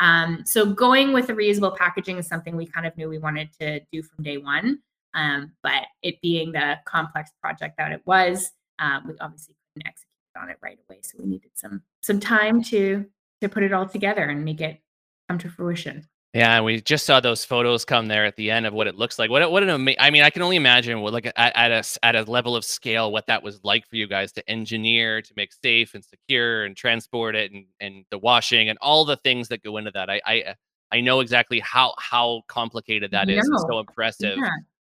Um, 0.00 0.42
so 0.46 0.64
going 0.64 1.12
with 1.12 1.26
the 1.26 1.34
reusable 1.34 1.76
packaging 1.76 2.16
is 2.16 2.26
something 2.26 2.56
we 2.56 2.64
kind 2.64 2.86
of 2.86 2.96
knew 2.96 3.10
we 3.10 3.18
wanted 3.18 3.50
to 3.60 3.80
do 3.92 4.02
from 4.02 4.24
day 4.24 4.38
one. 4.38 4.78
Um, 5.14 5.52
but 5.62 5.84
it 6.02 6.20
being 6.22 6.52
the 6.52 6.78
complex 6.84 7.30
project 7.40 7.76
that 7.78 7.92
it 7.92 8.02
was, 8.06 8.50
uh, 8.78 9.00
we 9.06 9.14
obviously 9.20 9.54
couldn't 9.74 9.88
execute 9.88 10.08
on 10.40 10.50
it 10.50 10.56
right 10.62 10.78
away. 10.88 11.00
So 11.02 11.18
we 11.18 11.26
needed 11.26 11.50
some 11.54 11.82
some 12.02 12.20
time 12.20 12.62
to 12.64 13.04
to 13.40 13.48
put 13.48 13.62
it 13.62 13.72
all 13.72 13.86
together 13.86 14.24
and 14.24 14.44
make 14.44 14.60
it 14.60 14.80
come 15.28 15.38
to 15.38 15.50
fruition. 15.50 16.06
Yeah, 16.34 16.62
we 16.62 16.80
just 16.80 17.04
saw 17.04 17.20
those 17.20 17.44
photos 17.44 17.84
come 17.84 18.06
there 18.06 18.24
at 18.24 18.36
the 18.36 18.50
end 18.50 18.64
of 18.64 18.72
what 18.72 18.86
it 18.86 18.94
looks 18.94 19.18
like. 19.18 19.28
What 19.28 19.52
what 19.52 19.62
an 19.62 19.68
ama- 19.68 19.94
I 19.98 20.08
mean, 20.10 20.22
I 20.22 20.30
can 20.30 20.40
only 20.40 20.56
imagine 20.56 21.02
what 21.02 21.12
like 21.12 21.26
at, 21.26 21.34
at 21.36 21.70
a 21.70 21.84
at 22.02 22.16
a 22.16 22.22
level 22.22 22.56
of 22.56 22.64
scale 22.64 23.12
what 23.12 23.26
that 23.26 23.42
was 23.42 23.60
like 23.64 23.86
for 23.86 23.96
you 23.96 24.06
guys 24.06 24.32
to 24.32 24.50
engineer, 24.50 25.20
to 25.20 25.32
make 25.36 25.52
safe 25.52 25.94
and 25.94 26.02
secure, 26.02 26.64
and 26.64 26.74
transport 26.74 27.36
it, 27.36 27.52
and 27.52 27.66
and 27.80 28.06
the 28.10 28.16
washing 28.16 28.70
and 28.70 28.78
all 28.80 29.04
the 29.04 29.16
things 29.16 29.48
that 29.48 29.62
go 29.62 29.76
into 29.76 29.90
that. 29.90 30.08
I 30.08 30.22
I 30.24 30.54
I 30.90 31.00
know 31.02 31.20
exactly 31.20 31.60
how 31.60 31.94
how 31.98 32.42
complicated 32.48 33.10
that 33.10 33.28
is. 33.28 33.46
It's 33.46 33.64
so 33.68 33.78
impressive. 33.78 34.38
Yeah. 34.38 34.48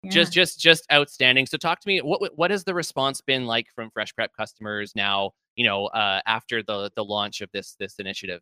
Yeah. 0.06 0.12
Just 0.12 0.34
just 0.34 0.60
just 0.60 0.86
outstanding. 0.92 1.48
So 1.48 1.58
talk 1.58 1.80
to 1.80 1.88
me. 1.88 2.00
What 2.00 2.38
what 2.38 2.52
has 2.52 2.64
the 2.64 2.74
response 2.74 3.22
been 3.22 3.48
like 3.48 3.68
from 3.74 3.90
Fresh 3.90 4.14
Prep 4.14 4.32
customers 4.38 4.94
now? 4.96 5.32
You 5.56 5.66
know, 5.66 5.88
uh, 5.88 6.22
after 6.26 6.62
the 6.62 6.92
the 6.96 7.04
launch 7.04 7.42
of 7.42 7.50
this 7.54 7.76
this 7.80 7.96
initiative. 7.96 8.42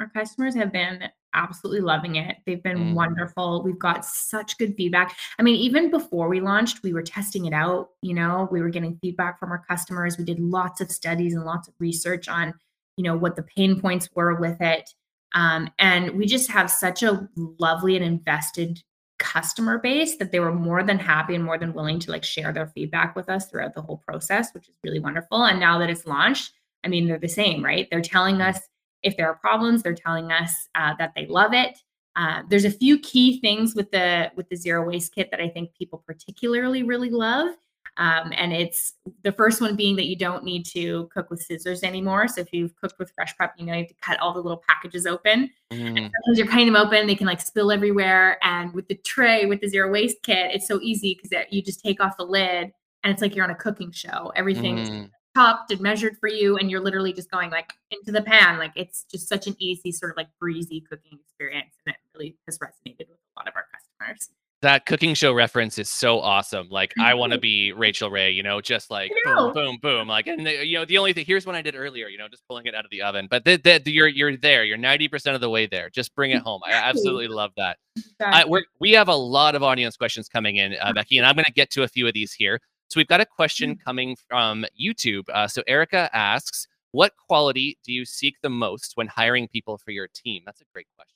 Our 0.00 0.08
customers 0.08 0.54
have 0.56 0.72
been 0.72 1.04
absolutely 1.32 1.80
loving 1.80 2.16
it. 2.16 2.36
They've 2.44 2.62
been 2.62 2.78
mm. 2.78 2.94
wonderful. 2.94 3.62
We've 3.62 3.78
got 3.78 4.04
such 4.04 4.58
good 4.58 4.74
feedback. 4.76 5.16
I 5.38 5.42
mean, 5.42 5.54
even 5.54 5.90
before 5.90 6.28
we 6.28 6.40
launched, 6.40 6.82
we 6.82 6.92
were 6.92 7.02
testing 7.02 7.46
it 7.46 7.52
out. 7.52 7.90
You 8.02 8.14
know, 8.14 8.48
we 8.50 8.60
were 8.60 8.68
getting 8.68 8.98
feedback 9.00 9.38
from 9.38 9.50
our 9.50 9.62
customers. 9.68 10.18
We 10.18 10.24
did 10.24 10.40
lots 10.40 10.80
of 10.80 10.90
studies 10.90 11.34
and 11.34 11.44
lots 11.44 11.68
of 11.68 11.74
research 11.78 12.28
on, 12.28 12.52
you 12.96 13.04
know, 13.04 13.16
what 13.16 13.36
the 13.36 13.44
pain 13.44 13.80
points 13.80 14.08
were 14.14 14.34
with 14.34 14.60
it. 14.60 14.90
Um, 15.34 15.70
and 15.78 16.10
we 16.12 16.26
just 16.26 16.50
have 16.50 16.70
such 16.70 17.02
a 17.02 17.28
lovely 17.36 17.96
and 17.96 18.04
invested 18.04 18.82
customer 19.22 19.78
base 19.78 20.16
that 20.16 20.32
they 20.32 20.40
were 20.40 20.52
more 20.52 20.82
than 20.82 20.98
happy 20.98 21.36
and 21.36 21.44
more 21.44 21.56
than 21.56 21.72
willing 21.72 22.00
to 22.00 22.10
like 22.10 22.24
share 22.24 22.52
their 22.52 22.66
feedback 22.66 23.14
with 23.14 23.28
us 23.28 23.46
throughout 23.46 23.72
the 23.72 23.80
whole 23.80 23.98
process, 23.98 24.52
which 24.52 24.68
is 24.68 24.74
really 24.82 24.98
wonderful. 24.98 25.44
And 25.44 25.60
now 25.60 25.78
that 25.78 25.88
it's 25.88 26.06
launched, 26.06 26.52
I 26.84 26.88
mean, 26.88 27.06
they're 27.06 27.18
the 27.18 27.28
same, 27.28 27.64
right? 27.64 27.86
They're 27.88 28.00
telling 28.00 28.40
us 28.40 28.58
if 29.04 29.16
there 29.16 29.28
are 29.28 29.36
problems, 29.36 29.82
they're 29.82 29.94
telling 29.94 30.32
us 30.32 30.68
uh, 30.74 30.94
that 30.98 31.12
they 31.14 31.26
love 31.26 31.54
it. 31.54 31.78
Uh, 32.16 32.42
there's 32.50 32.64
a 32.64 32.70
few 32.70 32.98
key 32.98 33.40
things 33.40 33.74
with 33.74 33.90
the 33.92 34.30
with 34.36 34.48
the 34.48 34.56
zero 34.56 34.86
waste 34.86 35.14
kit 35.14 35.30
that 35.30 35.40
I 35.40 35.48
think 35.48 35.70
people 35.74 36.02
particularly 36.04 36.82
really 36.82 37.10
love. 37.10 37.54
Um, 37.98 38.32
and 38.34 38.52
it's 38.52 38.94
the 39.22 39.32
first 39.32 39.60
one 39.60 39.76
being 39.76 39.96
that 39.96 40.06
you 40.06 40.16
don't 40.16 40.44
need 40.44 40.64
to 40.66 41.10
cook 41.12 41.30
with 41.30 41.42
scissors 41.42 41.82
anymore. 41.82 42.26
So 42.26 42.40
if 42.40 42.52
you've 42.52 42.74
cooked 42.76 42.98
with 42.98 43.10
Fresh 43.10 43.36
Prep, 43.36 43.52
you 43.58 43.66
know 43.66 43.74
you 43.74 43.80
have 43.80 43.88
to 43.88 43.94
cut 44.00 44.18
all 44.20 44.32
the 44.32 44.40
little 44.40 44.62
packages 44.66 45.06
open. 45.06 45.50
Mm. 45.72 45.86
And 45.86 45.98
sometimes 45.98 46.38
you're 46.38 46.46
cutting 46.46 46.66
them 46.66 46.76
open, 46.76 47.06
they 47.06 47.14
can 47.14 47.26
like 47.26 47.40
spill 47.40 47.70
everywhere. 47.70 48.38
And 48.42 48.72
with 48.72 48.88
the 48.88 48.94
tray, 48.96 49.44
with 49.44 49.60
the 49.60 49.68
zero 49.68 49.90
waste 49.90 50.22
kit, 50.22 50.52
it's 50.52 50.66
so 50.66 50.80
easy 50.80 51.18
because 51.20 51.46
you 51.50 51.62
just 51.62 51.82
take 51.82 52.02
off 52.02 52.16
the 52.16 52.24
lid 52.24 52.72
and 53.04 53.12
it's 53.12 53.20
like 53.20 53.34
you're 53.34 53.44
on 53.44 53.50
a 53.50 53.56
cooking 53.56 53.92
show. 53.92 54.32
Everything's 54.36 54.88
mm 54.88 55.10
chopped 55.34 55.70
and 55.70 55.80
measured 55.80 56.16
for 56.18 56.28
you 56.28 56.56
and 56.58 56.70
you're 56.70 56.80
literally 56.80 57.12
just 57.12 57.30
going 57.30 57.50
like 57.50 57.72
into 57.90 58.12
the 58.12 58.22
pan 58.22 58.58
like 58.58 58.72
it's 58.76 59.04
just 59.04 59.28
such 59.28 59.46
an 59.46 59.56
easy 59.58 59.90
sort 59.90 60.10
of 60.10 60.16
like 60.16 60.28
breezy 60.38 60.80
cooking 60.80 61.18
experience 61.18 61.74
and 61.86 61.94
it 61.94 62.00
really 62.14 62.36
has 62.46 62.58
resonated 62.58 63.08
with 63.08 63.18
a 63.18 63.40
lot 63.40 63.48
of 63.48 63.54
our 63.56 63.64
customers 63.72 64.28
that 64.62 64.86
cooking 64.86 65.14
show 65.14 65.32
reference 65.32 65.78
is 65.78 65.88
so 65.88 66.20
awesome. 66.20 66.68
Like 66.70 66.94
I 66.98 67.14
want 67.14 67.32
to 67.32 67.38
be 67.38 67.72
Rachael 67.72 68.10
Ray, 68.10 68.30
you 68.30 68.42
know, 68.42 68.60
just 68.60 68.90
like 68.90 69.12
boom, 69.24 69.52
boom, 69.52 69.78
boom. 69.82 70.08
Like, 70.08 70.26
and 70.26 70.46
the, 70.46 70.64
you 70.64 70.78
know, 70.78 70.84
the 70.84 70.98
only 70.98 71.12
thing 71.12 71.24
here's 71.26 71.44
what 71.44 71.54
I 71.54 71.62
did 71.62 71.74
earlier, 71.74 72.08
you 72.08 72.16
know, 72.16 72.28
just 72.28 72.46
pulling 72.48 72.66
it 72.66 72.74
out 72.74 72.84
of 72.84 72.90
the 72.90 73.02
oven. 73.02 73.26
But 73.30 73.44
the, 73.44 73.56
the, 73.56 73.82
you're 73.90 74.08
you're 74.08 74.36
there. 74.36 74.64
You're 74.64 74.78
ninety 74.78 75.08
percent 75.08 75.34
of 75.34 75.40
the 75.40 75.50
way 75.50 75.66
there. 75.66 75.90
Just 75.90 76.14
bring 76.14 76.30
it 76.30 76.42
home. 76.42 76.60
I 76.64 76.72
absolutely 76.72 77.28
love 77.28 77.50
that. 77.56 77.76
Exactly. 77.96 78.60
I, 78.60 78.62
we 78.80 78.92
have 78.92 79.08
a 79.08 79.14
lot 79.14 79.54
of 79.54 79.62
audience 79.62 79.96
questions 79.96 80.28
coming 80.28 80.56
in, 80.56 80.76
uh, 80.80 80.92
Becky, 80.92 81.18
and 81.18 81.26
I'm 81.26 81.34
going 81.34 81.44
to 81.44 81.52
get 81.52 81.70
to 81.70 81.82
a 81.82 81.88
few 81.88 82.06
of 82.06 82.14
these 82.14 82.32
here. 82.32 82.60
So 82.88 83.00
we've 83.00 83.08
got 83.08 83.20
a 83.20 83.26
question 83.26 83.74
mm. 83.74 83.84
coming 83.84 84.16
from 84.28 84.64
YouTube. 84.80 85.24
Uh, 85.32 85.48
so 85.48 85.62
Erica 85.66 86.10
asks, 86.14 86.68
what 86.92 87.14
quality 87.16 87.78
do 87.84 87.92
you 87.92 88.04
seek 88.04 88.36
the 88.42 88.50
most 88.50 88.92
when 88.96 89.06
hiring 89.06 89.48
people 89.48 89.78
for 89.78 89.92
your 89.92 90.08
team? 90.08 90.42
That's 90.44 90.60
a 90.60 90.64
great 90.72 90.86
question. 90.94 91.11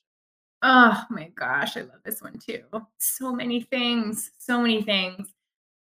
Oh 0.68 1.04
my 1.10 1.30
gosh, 1.36 1.76
I 1.76 1.82
love 1.82 2.00
this 2.04 2.20
one 2.20 2.38
too. 2.38 2.64
So 2.98 3.32
many 3.32 3.60
things, 3.60 4.32
so 4.36 4.60
many 4.60 4.82
things. 4.82 5.32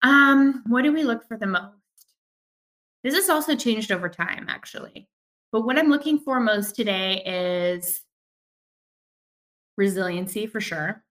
Um, 0.03 0.63
what 0.67 0.83
do 0.83 0.93
we 0.93 1.03
look 1.03 1.27
for 1.27 1.35
the 1.35 1.47
most? 1.47 1.73
This 3.03 3.13
has 3.13 3.29
also 3.29 3.57
changed 3.57 3.91
over 3.91 4.07
time, 4.07 4.45
actually. 4.47 5.09
But 5.51 5.61
what 5.61 5.77
I'm 5.77 5.89
looking 5.89 6.17
for 6.17 6.39
most 6.39 6.77
today 6.77 7.21
is 7.25 8.01
resiliency 9.75 10.47
for 10.47 10.61
sure. 10.61 11.03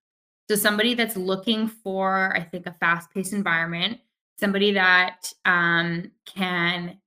So 0.49 0.57
somebody 0.57 0.95
that's 0.95 1.17
looking 1.19 1.69
for, 1.69 2.35
I 2.35 2.41
think, 2.41 2.67
a 2.67 2.73
fast-paced 2.73 3.35
environment 3.35 3.99
somebody 4.39 4.73
that 4.73 5.33
um, 5.45 6.11
can 6.25 6.99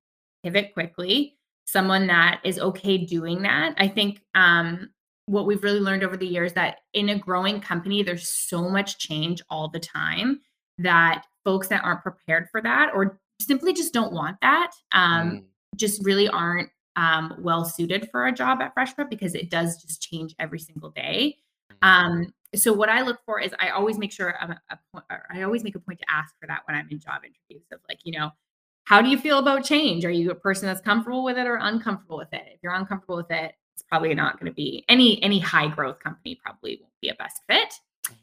pivot 0.43 0.73
quickly, 0.73 1.37
someone 1.65 2.07
that 2.07 2.41
is 2.43 2.59
okay 2.59 2.97
doing 2.97 3.41
that. 3.43 3.73
I 3.77 3.87
think 3.87 4.21
um, 4.35 4.89
what 5.31 5.47
we've 5.47 5.63
really 5.63 5.79
learned 5.79 6.03
over 6.03 6.17
the 6.17 6.27
years 6.27 6.51
that 6.53 6.79
in 6.93 7.09
a 7.09 7.17
growing 7.17 7.61
company, 7.61 8.03
there's 8.03 8.27
so 8.27 8.67
much 8.69 8.99
change 8.99 9.41
all 9.49 9.69
the 9.69 9.79
time 9.79 10.41
that 10.77 11.23
folks 11.45 11.69
that 11.69 11.83
aren't 11.85 12.01
prepared 12.01 12.49
for 12.51 12.61
that 12.61 12.91
or 12.93 13.17
simply 13.39 13.71
just 13.71 13.93
don't 13.93 14.11
want 14.11 14.35
that 14.41 14.71
um, 14.91 15.31
mm. 15.31 15.43
just 15.77 16.05
really 16.05 16.27
aren't 16.27 16.69
um, 16.97 17.33
well 17.39 17.63
suited 17.63 18.09
for 18.11 18.27
a 18.27 18.31
job 18.31 18.61
at 18.61 18.73
Fresh 18.73 18.93
Prep 18.93 19.09
because 19.09 19.33
it 19.33 19.49
does 19.49 19.81
just 19.81 20.01
change 20.01 20.35
every 20.37 20.59
single 20.59 20.89
day. 20.89 21.37
Mm-hmm. 21.71 21.87
Um, 21.87 22.33
so 22.53 22.73
what 22.73 22.89
I 22.89 23.01
look 23.01 23.19
for 23.25 23.39
is 23.39 23.53
I 23.57 23.69
always 23.69 23.97
make 23.97 24.11
sure 24.11 24.35
I'm 24.37 24.51
a, 24.51 25.03
I 25.33 25.43
always 25.43 25.63
make 25.63 25.75
a 25.75 25.79
point 25.79 25.99
to 25.99 26.05
ask 26.13 26.35
for 26.41 26.47
that 26.47 26.63
when 26.67 26.75
I'm 26.75 26.89
in 26.91 26.99
job 26.99 27.21
interviews 27.23 27.65
of 27.71 27.79
like, 27.87 27.99
you 28.03 28.19
know, 28.19 28.31
how 28.83 29.01
do 29.01 29.07
you 29.07 29.17
feel 29.17 29.39
about 29.39 29.63
change? 29.63 30.03
Are 30.03 30.11
you 30.11 30.31
a 30.31 30.35
person 30.35 30.67
that's 30.67 30.81
comfortable 30.81 31.23
with 31.23 31.37
it 31.37 31.47
or 31.47 31.55
uncomfortable 31.55 32.17
with 32.17 32.33
it? 32.33 32.43
If 32.47 32.59
you're 32.61 32.73
uncomfortable 32.73 33.15
with 33.15 33.31
it, 33.31 33.53
probably 33.91 34.15
not 34.15 34.39
going 34.39 34.49
to 34.49 34.55
be 34.55 34.85
any 34.87 35.21
any 35.21 35.39
high 35.39 35.67
growth 35.67 35.99
company 35.99 36.39
probably 36.43 36.79
won't 36.81 36.93
be 37.01 37.09
a 37.09 37.15
best 37.15 37.41
fit. 37.47 37.73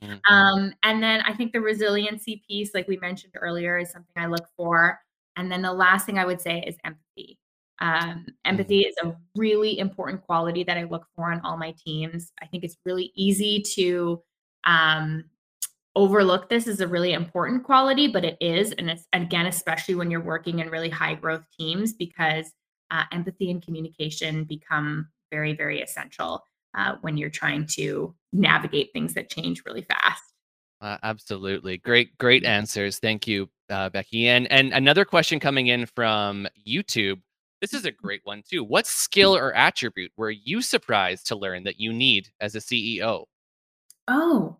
Mm-hmm. 0.03 0.35
Um, 0.35 0.73
and 0.83 1.03
then 1.03 1.21
I 1.23 1.35
think 1.35 1.53
the 1.53 1.61
resiliency 1.61 2.43
piece, 2.49 2.73
like 2.75 2.89
we 2.89 2.97
mentioned 2.97 3.35
earlier, 3.37 3.79
is 3.79 3.91
something 3.91 4.15
I 4.17 4.27
look 4.27 4.47
for. 4.57 4.99
And 5.37 5.53
then 5.53 5.63
the 5.63 5.73
last 5.73 6.05
thing 6.07 6.19
I 6.19 6.25
would 6.25 6.41
say 6.41 6.65
is 6.67 6.77
empathy. 6.85 7.39
Um, 7.81 8.27
empathy 8.45 8.81
mm-hmm. 8.81 9.07
is 9.07 9.13
a 9.13 9.17
really 9.37 9.79
important 9.79 10.23
quality 10.23 10.65
that 10.65 10.77
I 10.77 10.85
look 10.85 11.07
for 11.15 11.31
on 11.31 11.41
all 11.43 11.57
my 11.57 11.75
teams. 11.85 12.33
I 12.43 12.47
think 12.47 12.65
it's 12.65 12.77
really 12.85 13.13
easy 13.15 13.63
to 13.75 14.21
um, 14.65 15.25
overlook 15.95 16.49
this 16.49 16.67
as 16.67 16.81
a 16.81 16.89
really 16.89 17.13
important 17.13 17.63
quality, 17.63 18.09
but 18.09 18.25
it 18.25 18.37
is. 18.41 18.73
And 18.73 18.91
it's, 18.91 19.07
again, 19.13 19.47
especially 19.47 19.95
when 19.95 20.11
you're 20.11 20.21
working 20.21 20.59
in 20.59 20.71
really 20.71 20.91
high 20.91 21.15
growth 21.15 21.45
teams, 21.57 21.93
because 21.93 22.51
uh, 22.91 23.05
empathy 23.13 23.51
and 23.51 23.63
communication 23.63 24.43
become 24.45 25.09
very, 25.31 25.55
very 25.55 25.81
essential 25.81 26.43
uh, 26.77 26.97
when 27.01 27.17
you're 27.17 27.31
trying 27.31 27.67
to 27.67 28.15
navigate 28.33 28.91
things 28.93 29.15
that 29.15 29.31
change 29.31 29.63
really 29.65 29.83
fast. 29.83 30.23
Uh, 30.81 30.97
absolutely. 31.03 31.79
Great, 31.79 32.17
great 32.19 32.45
answers. 32.45 32.99
Thank 32.99 33.27
you, 33.27 33.49
uh, 33.69 33.89
Becky. 33.89 34.29
And 34.29 34.51
and 34.53 34.73
another 34.73 35.05
question 35.05 35.41
coming 35.41 35.69
in 35.69 35.87
from 35.87 36.47
YouTube. 36.67 37.21
This 37.61 37.75
is 37.75 37.85
a 37.85 37.91
great 37.91 38.21
one 38.23 38.43
too. 38.49 38.63
What 38.63 38.87
skill 38.87 39.37
or 39.37 39.53
attribute 39.55 40.13
were 40.17 40.31
you 40.31 40.63
surprised 40.63 41.27
to 41.29 41.37
learn 41.37 41.65
that 41.65 41.81
you 41.81 41.93
need 41.93 42.29
as 42.41 42.55
a 42.55 42.61
CEO? 42.61 43.25
Oh, 44.07 44.59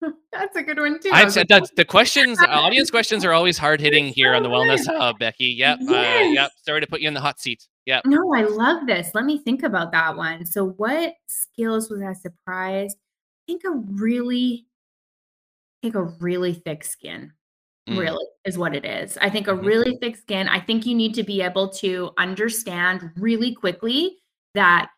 that's 0.32 0.56
a 0.56 0.62
good 0.62 0.78
one 0.78 1.00
too. 1.00 1.10
I've 1.12 1.32
said 1.32 1.48
that 1.48 1.74
the 1.76 1.84
questions, 1.84 2.38
audience 2.40 2.90
questions 2.90 3.24
are 3.24 3.32
always 3.32 3.58
hard 3.58 3.80
hitting 3.80 4.06
here 4.06 4.34
on 4.34 4.42
the 4.42 4.48
Wellness 4.48 4.86
Hub, 4.86 5.18
Becky. 5.18 5.46
Yep. 5.46 5.78
Yes. 5.82 6.26
Uh, 6.26 6.30
yep. 6.30 6.50
Sorry 6.64 6.80
to 6.80 6.86
put 6.86 7.00
you 7.00 7.08
in 7.08 7.14
the 7.14 7.20
hot 7.20 7.40
seat. 7.40 7.66
Yep. 7.86 8.02
No, 8.06 8.34
I 8.34 8.42
love 8.42 8.86
this. 8.86 9.10
Let 9.14 9.24
me 9.24 9.38
think 9.38 9.62
about 9.62 9.92
that 9.92 10.16
one. 10.16 10.46
So, 10.46 10.70
what 10.70 11.14
skills 11.28 11.90
was 11.90 12.02
I 12.02 12.12
surprised? 12.12 12.96
I 12.96 13.52
think 13.52 13.62
a 13.64 13.70
really, 13.70 14.66
I 15.82 15.86
think 15.86 15.94
a 15.94 16.02
really 16.20 16.54
thick 16.54 16.84
skin. 16.84 17.32
Mm. 17.88 17.98
Really 17.98 18.26
is 18.44 18.58
what 18.58 18.76
it 18.76 18.84
is. 18.84 19.16
I 19.22 19.30
think 19.30 19.48
a 19.48 19.52
mm-hmm. 19.52 19.66
really 19.66 19.98
thick 20.00 20.16
skin. 20.16 20.46
I 20.48 20.60
think 20.60 20.84
you 20.84 20.94
need 20.94 21.14
to 21.14 21.22
be 21.22 21.40
able 21.40 21.70
to 21.70 22.10
understand 22.18 23.10
really 23.16 23.54
quickly 23.54 24.18
that 24.54 24.90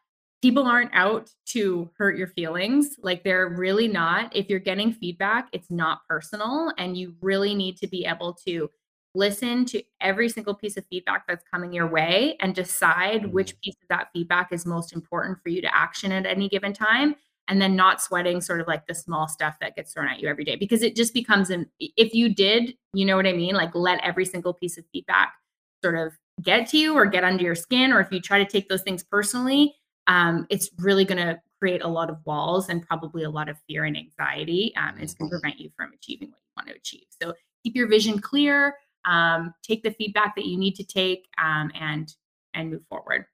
people 0.42 0.66
aren't 0.66 0.90
out 0.94 1.30
to 1.44 1.90
hurt 1.98 2.16
your 2.16 2.28
feelings. 2.28 2.96
Like 3.02 3.24
they're 3.24 3.48
really 3.48 3.88
not. 3.88 4.34
If 4.34 4.48
you're 4.48 4.58
getting 4.58 4.92
feedback, 4.92 5.48
it's 5.52 5.70
not 5.70 6.00
personal. 6.08 6.72
And 6.78 6.96
you 6.96 7.14
really 7.20 7.54
need 7.54 7.76
to 7.78 7.86
be 7.86 8.06
able 8.06 8.34
to 8.46 8.70
listen 9.14 9.64
to 9.66 9.82
every 10.00 10.28
single 10.28 10.54
piece 10.54 10.76
of 10.76 10.86
feedback 10.86 11.26
that's 11.26 11.44
coming 11.52 11.72
your 11.72 11.88
way 11.88 12.36
and 12.40 12.54
decide 12.54 13.32
which 13.32 13.52
mm-hmm. 13.52 13.60
piece 13.64 13.76
of 13.82 13.88
that 13.88 14.08
feedback 14.12 14.52
is 14.52 14.64
most 14.64 14.92
important 14.92 15.38
for 15.42 15.48
you 15.48 15.60
to 15.60 15.74
action 15.74 16.12
at 16.12 16.26
any 16.26 16.48
given 16.48 16.72
time. 16.72 17.16
And 17.48 17.60
then 17.60 17.74
not 17.74 18.00
sweating 18.00 18.40
sort 18.40 18.60
of 18.60 18.68
like 18.68 18.86
the 18.86 18.94
small 18.94 19.26
stuff 19.26 19.56
that 19.60 19.74
gets 19.74 19.92
thrown 19.92 20.06
at 20.06 20.20
you 20.20 20.28
every 20.28 20.44
day 20.44 20.54
because 20.54 20.82
it 20.82 20.94
just 20.94 21.12
becomes 21.12 21.50
an, 21.50 21.68
if 21.80 22.14
you 22.14 22.32
did, 22.32 22.74
you 22.92 23.04
know 23.04 23.16
what 23.16 23.26
I 23.26 23.32
mean? 23.32 23.56
Like 23.56 23.74
let 23.74 24.00
every 24.04 24.24
single 24.24 24.54
piece 24.54 24.78
of 24.78 24.84
feedback 24.92 25.34
sort 25.82 25.96
of 25.96 26.12
get 26.40 26.68
to 26.68 26.78
you 26.78 26.94
or 26.94 27.06
get 27.06 27.24
under 27.24 27.42
your 27.42 27.56
skin. 27.56 27.92
Or 27.92 27.98
if 27.98 28.12
you 28.12 28.20
try 28.20 28.38
to 28.38 28.48
take 28.48 28.68
those 28.68 28.82
things 28.82 29.02
personally, 29.02 29.74
um, 30.10 30.44
it's 30.50 30.70
really 30.78 31.04
going 31.04 31.24
to 31.24 31.40
create 31.60 31.82
a 31.82 31.88
lot 31.88 32.10
of 32.10 32.18
walls 32.24 32.68
and 32.68 32.86
probably 32.86 33.22
a 33.22 33.30
lot 33.30 33.48
of 33.48 33.56
fear 33.68 33.84
and 33.84 33.96
anxiety. 33.96 34.72
Um, 34.76 34.96
it's 34.98 35.14
going 35.14 35.30
to 35.30 35.36
mm-hmm. 35.36 35.40
prevent 35.40 35.60
you 35.60 35.70
from 35.76 35.92
achieving 35.94 36.30
what 36.30 36.38
you 36.38 36.52
want 36.56 36.68
to 36.68 36.74
achieve. 36.74 37.06
So 37.22 37.32
keep 37.62 37.76
your 37.76 37.86
vision 37.86 38.18
clear, 38.18 38.74
um, 39.04 39.54
take 39.62 39.84
the 39.84 39.92
feedback 39.92 40.34
that 40.34 40.46
you 40.46 40.58
need 40.58 40.74
to 40.74 40.84
take, 40.84 41.28
um, 41.42 41.70
and 41.78 42.12
and 42.54 42.70
move 42.70 42.82
forward. 42.88 43.26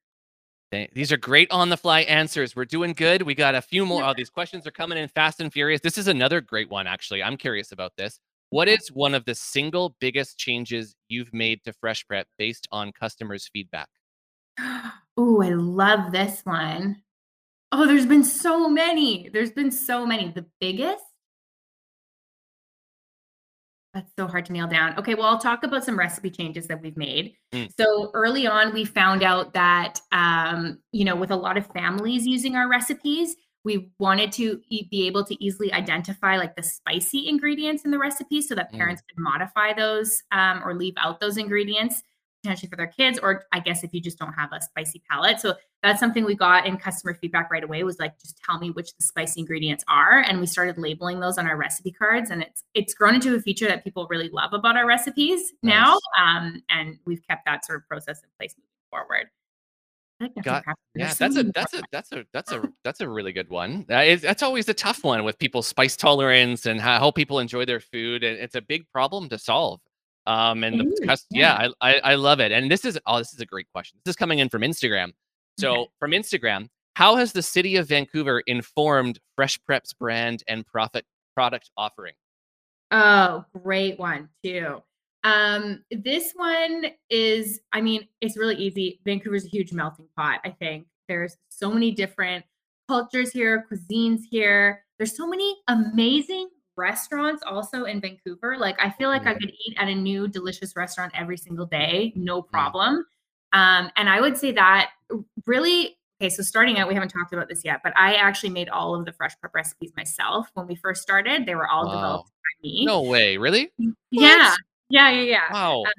These 0.92 1.10
are 1.10 1.16
great 1.16 1.50
on 1.50 1.70
the 1.70 1.76
fly 1.78 2.00
answers. 2.00 2.54
We're 2.54 2.66
doing 2.66 2.92
good. 2.92 3.22
We 3.22 3.34
got 3.34 3.54
a 3.54 3.62
few 3.62 3.86
more. 3.86 4.04
Oh, 4.04 4.12
these 4.14 4.28
questions 4.28 4.66
are 4.66 4.70
coming 4.72 4.98
in 4.98 5.08
fast 5.08 5.40
and 5.40 5.50
furious. 5.50 5.80
This 5.80 5.96
is 5.96 6.06
another 6.06 6.42
great 6.42 6.68
one, 6.68 6.86
actually. 6.86 7.22
I'm 7.22 7.38
curious 7.38 7.72
about 7.72 7.92
this. 7.96 8.20
What 8.50 8.68
is 8.68 8.88
one 8.88 9.14
of 9.14 9.24
the 9.24 9.34
single 9.34 9.96
biggest 10.00 10.36
changes 10.36 10.94
you've 11.08 11.32
made 11.32 11.64
to 11.64 11.72
Fresh 11.72 12.06
Prep 12.06 12.26
based 12.36 12.68
on 12.72 12.92
customers' 12.92 13.48
feedback? 13.50 13.88
Oh, 15.16 15.42
I 15.42 15.50
love 15.50 16.12
this 16.12 16.42
one. 16.44 17.02
Oh, 17.72 17.86
there's 17.86 18.06
been 18.06 18.24
so 18.24 18.68
many. 18.68 19.28
There's 19.32 19.50
been 19.50 19.70
so 19.70 20.06
many. 20.06 20.30
The 20.30 20.46
biggest? 20.60 21.02
That's 23.94 24.12
so 24.18 24.26
hard 24.26 24.44
to 24.46 24.52
nail 24.52 24.66
down. 24.66 24.98
Okay, 24.98 25.14
well, 25.14 25.26
I'll 25.26 25.38
talk 25.38 25.64
about 25.64 25.82
some 25.82 25.98
recipe 25.98 26.30
changes 26.30 26.66
that 26.66 26.82
we've 26.82 26.98
made. 26.98 27.34
Mm. 27.54 27.70
So 27.80 28.10
early 28.12 28.46
on, 28.46 28.74
we 28.74 28.84
found 28.84 29.22
out 29.22 29.54
that, 29.54 30.00
um, 30.12 30.78
you 30.92 31.04
know, 31.04 31.16
with 31.16 31.30
a 31.30 31.36
lot 31.36 31.56
of 31.56 31.66
families 31.68 32.26
using 32.26 32.56
our 32.56 32.68
recipes, 32.68 33.36
we 33.64 33.90
wanted 33.98 34.32
to 34.32 34.60
e- 34.68 34.86
be 34.90 35.06
able 35.06 35.24
to 35.24 35.44
easily 35.44 35.72
identify 35.72 36.36
like 36.36 36.54
the 36.56 36.62
spicy 36.62 37.26
ingredients 37.26 37.86
in 37.86 37.90
the 37.90 37.98
recipe 37.98 38.42
so 38.42 38.54
that 38.54 38.70
mm. 38.70 38.76
parents 38.76 39.02
could 39.08 39.18
modify 39.18 39.72
those 39.72 40.22
um, 40.30 40.62
or 40.62 40.74
leave 40.74 40.94
out 40.98 41.18
those 41.18 41.38
ingredients 41.38 42.02
potentially 42.46 42.70
for 42.70 42.76
their 42.76 42.86
kids, 42.86 43.18
or 43.18 43.44
I 43.52 43.60
guess 43.60 43.82
if 43.82 43.92
you 43.92 44.00
just 44.00 44.18
don't 44.18 44.32
have 44.32 44.52
a 44.52 44.60
spicy 44.60 45.02
palate. 45.10 45.40
So 45.40 45.54
that's 45.82 45.98
something 45.98 46.24
we 46.24 46.34
got 46.34 46.66
in 46.66 46.76
customer 46.76 47.14
feedback 47.14 47.50
right 47.50 47.64
away 47.64 47.82
was 47.82 47.98
like, 47.98 48.18
just 48.20 48.40
tell 48.42 48.58
me 48.58 48.70
which 48.70 48.96
the 48.96 49.02
spicy 49.02 49.40
ingredients 49.40 49.84
are. 49.88 50.20
And 50.20 50.40
we 50.40 50.46
started 50.46 50.78
labeling 50.78 51.20
those 51.20 51.38
on 51.38 51.46
our 51.46 51.56
recipe 51.56 51.90
cards. 51.90 52.30
And 52.30 52.42
it's 52.42 52.62
it's 52.74 52.94
grown 52.94 53.16
into 53.16 53.34
a 53.34 53.40
feature 53.40 53.66
that 53.66 53.84
people 53.84 54.06
really 54.08 54.28
love 54.28 54.52
about 54.52 54.76
our 54.76 54.86
recipes 54.86 55.52
nice. 55.62 55.74
now. 55.74 55.98
Um, 56.18 56.62
and 56.70 56.98
we've 57.04 57.22
kept 57.28 57.44
that 57.46 57.66
sort 57.66 57.80
of 57.80 57.88
process 57.88 58.22
in 58.22 58.28
place 58.38 58.54
moving 58.56 58.68
forward. 58.90 59.30
Got, 60.42 60.64
yeah, 60.94 61.12
that's 61.12 61.36
a 61.36 61.42
that's 61.42 61.74
a 61.74 61.82
that's 61.92 62.12
a 62.12 62.24
that's 62.32 62.50
a 62.50 62.62
that's 62.82 63.00
a 63.02 63.08
really 63.08 63.32
good 63.32 63.50
one. 63.50 63.84
That 63.88 64.06
is, 64.06 64.22
that's 64.22 64.42
always 64.42 64.66
a 64.70 64.72
tough 64.72 65.04
one 65.04 65.24
with 65.24 65.38
people's 65.38 65.66
spice 65.66 65.94
tolerance 65.94 66.64
and 66.64 66.80
how, 66.80 66.98
how 66.98 67.10
people 67.10 67.38
enjoy 67.38 67.66
their 67.66 67.80
food, 67.80 68.24
and 68.24 68.38
it's 68.38 68.54
a 68.54 68.62
big 68.62 68.88
problem 68.88 69.28
to 69.28 69.36
solve. 69.36 69.80
Um, 70.26 70.64
and 70.64 70.80
the, 70.80 71.18
yeah, 71.30 71.68
I, 71.80 71.90
I, 71.90 72.00
I 72.12 72.14
love 72.16 72.40
it. 72.40 72.52
And 72.52 72.70
this 72.70 72.84
is 72.84 72.98
oh, 73.06 73.18
this 73.18 73.32
is 73.32 73.40
a 73.40 73.46
great 73.46 73.66
question. 73.72 73.98
This 74.04 74.12
is 74.12 74.16
coming 74.16 74.40
in 74.40 74.48
from 74.48 74.62
Instagram. 74.62 75.12
So 75.58 75.72
okay. 75.72 75.90
from 75.98 76.10
Instagram, 76.10 76.68
how 76.94 77.16
has 77.16 77.32
the 77.32 77.42
city 77.42 77.76
of 77.76 77.88
Vancouver 77.88 78.40
informed 78.46 79.18
Fresh 79.36 79.62
Prep's 79.64 79.92
brand 79.92 80.42
and 80.48 80.66
profit 80.66 81.04
product 81.34 81.70
offering? 81.76 82.14
Oh, 82.90 83.44
great 83.62 83.98
one 83.98 84.28
too. 84.44 84.82
Um, 85.24 85.82
this 85.90 86.32
one 86.34 86.86
is, 87.10 87.60
I 87.72 87.80
mean, 87.80 88.06
it's 88.20 88.36
really 88.36 88.54
easy. 88.56 89.00
Vancouver's 89.04 89.44
a 89.44 89.48
huge 89.48 89.72
melting 89.72 90.06
pot. 90.16 90.40
I 90.44 90.50
think 90.50 90.86
there's 91.08 91.36
so 91.48 91.70
many 91.70 91.90
different 91.90 92.44
cultures 92.88 93.32
here, 93.32 93.66
cuisines 93.70 94.20
here. 94.30 94.84
There's 94.98 95.16
so 95.16 95.26
many 95.26 95.56
amazing 95.68 96.48
restaurants 96.76 97.42
also 97.46 97.84
in 97.84 98.00
Vancouver. 98.00 98.56
Like 98.58 98.76
I 98.80 98.90
feel 98.90 99.08
like 99.08 99.26
I 99.26 99.34
mm. 99.34 99.40
could 99.40 99.50
eat 99.50 99.76
at 99.78 99.88
a 99.88 99.94
new 99.94 100.28
delicious 100.28 100.76
restaurant 100.76 101.12
every 101.14 101.36
single 101.36 101.66
day, 101.66 102.12
no 102.16 102.42
mm. 102.42 102.48
problem. 102.48 103.06
Um, 103.52 103.90
and 103.96 104.08
I 104.08 104.20
would 104.20 104.36
say 104.36 104.52
that 104.52 104.90
really 105.46 105.96
okay. 106.20 106.28
So 106.28 106.42
starting 106.42 106.78
out, 106.78 106.88
we 106.88 106.94
haven't 106.94 107.10
talked 107.10 107.32
about 107.32 107.48
this 107.48 107.64
yet, 107.64 107.80
but 107.82 107.92
I 107.96 108.14
actually 108.14 108.50
made 108.50 108.68
all 108.68 108.94
of 108.94 109.04
the 109.04 109.12
Fresh 109.12 109.38
Prep 109.40 109.54
recipes 109.54 109.92
myself 109.96 110.48
when 110.54 110.66
we 110.66 110.74
first 110.74 111.02
started. 111.02 111.46
They 111.46 111.54
were 111.54 111.68
all 111.68 111.86
wow. 111.86 111.94
developed 111.94 112.30
by 112.30 112.68
me. 112.68 112.84
No 112.84 113.02
way, 113.02 113.36
really? 113.36 113.70
Yeah, 114.10 114.50
what? 114.50 114.58
yeah, 114.90 115.10
yeah, 115.10 115.22
yeah. 115.22 115.52
Wow. 115.52 115.80
Um, 115.80 115.92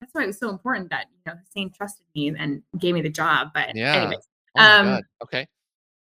that's 0.00 0.14
why 0.14 0.22
it 0.24 0.26
was 0.28 0.38
so 0.38 0.50
important 0.50 0.90
that 0.90 1.06
you 1.12 1.32
know 1.32 1.38
Hussein 1.38 1.70
trusted 1.70 2.06
me 2.14 2.28
and 2.28 2.62
gave 2.78 2.94
me 2.94 3.02
the 3.02 3.10
job. 3.10 3.48
But 3.54 3.74
yeah. 3.74 3.96
anyways, 3.96 4.26
oh 4.56 4.62
um, 4.62 5.02
okay. 5.22 5.46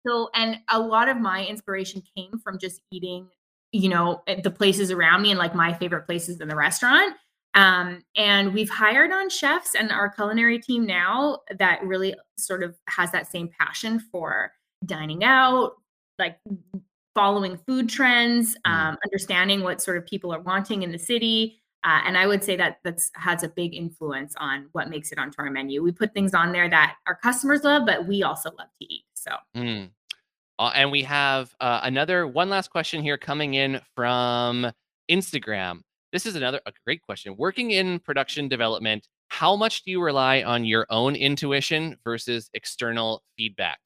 So, 0.07 0.29
and 0.33 0.59
a 0.69 0.79
lot 0.79 1.09
of 1.09 1.17
my 1.17 1.45
inspiration 1.45 2.01
came 2.15 2.39
from 2.39 2.57
just 2.57 2.81
eating 2.91 3.27
you 3.71 3.89
know, 3.89 4.21
eh, 4.27 4.41
the 4.41 4.51
places 4.51 4.91
around 4.91 5.21
me 5.21 5.31
and 5.31 5.39
like 5.39 5.55
my 5.55 5.73
favorite 5.73 6.05
places 6.05 6.41
in 6.41 6.47
the 6.47 6.55
restaurant. 6.55 7.15
Um, 7.55 8.03
and 8.15 8.53
we've 8.53 8.69
hired 8.69 9.11
on 9.11 9.29
chefs 9.29 9.75
and 9.75 9.91
our 9.91 10.09
culinary 10.09 10.59
team 10.59 10.85
now 10.85 11.39
that 11.57 11.83
really 11.83 12.15
sort 12.37 12.63
of 12.63 12.75
has 12.87 13.11
that 13.11 13.31
same 13.31 13.49
passion 13.59 13.99
for 14.11 14.51
dining 14.85 15.23
out, 15.23 15.73
like 16.19 16.37
following 17.15 17.57
food 17.65 17.89
trends, 17.89 18.55
mm. 18.65 18.71
um, 18.71 18.97
understanding 19.03 19.63
what 19.63 19.81
sort 19.81 19.97
of 19.97 20.05
people 20.05 20.33
are 20.33 20.41
wanting 20.41 20.83
in 20.83 20.91
the 20.91 20.99
city. 20.99 21.59
Uh, 21.83 22.01
and 22.05 22.17
I 22.17 22.27
would 22.27 22.43
say 22.43 22.55
that 22.57 22.79
that's 22.83 23.09
has 23.15 23.41
a 23.43 23.49
big 23.49 23.73
influence 23.73 24.35
on 24.37 24.67
what 24.73 24.89
makes 24.89 25.11
it 25.11 25.17
onto 25.17 25.41
our 25.41 25.49
menu. 25.49 25.81
We 25.81 25.91
put 25.91 26.13
things 26.13 26.33
on 26.33 26.51
there 26.51 26.69
that 26.69 26.95
our 27.07 27.15
customers 27.15 27.63
love, 27.63 27.83
but 27.85 28.05
we 28.05 28.21
also 28.21 28.51
love 28.57 28.67
to 28.79 28.93
eat. 28.93 29.05
So. 29.13 29.31
Mm. 29.55 29.89
Uh, 30.59 30.71
and 30.75 30.91
we 30.91 31.01
have 31.03 31.55
uh, 31.61 31.79
another 31.83 32.27
one 32.27 32.49
last 32.49 32.69
question 32.69 33.01
here 33.01 33.17
coming 33.17 33.53
in 33.53 33.79
from 33.95 34.69
Instagram. 35.09 35.79
This 36.11 36.25
is 36.25 36.35
another 36.35 36.59
a 36.65 36.73
great 36.85 37.01
question. 37.01 37.35
Working 37.37 37.71
in 37.71 37.99
production 37.99 38.49
development, 38.49 39.07
how 39.29 39.55
much 39.55 39.83
do 39.83 39.91
you 39.91 40.01
rely 40.01 40.43
on 40.43 40.65
your 40.65 40.85
own 40.89 41.15
intuition 41.15 41.95
versus 42.03 42.49
external 42.53 43.23
feedback? 43.37 43.79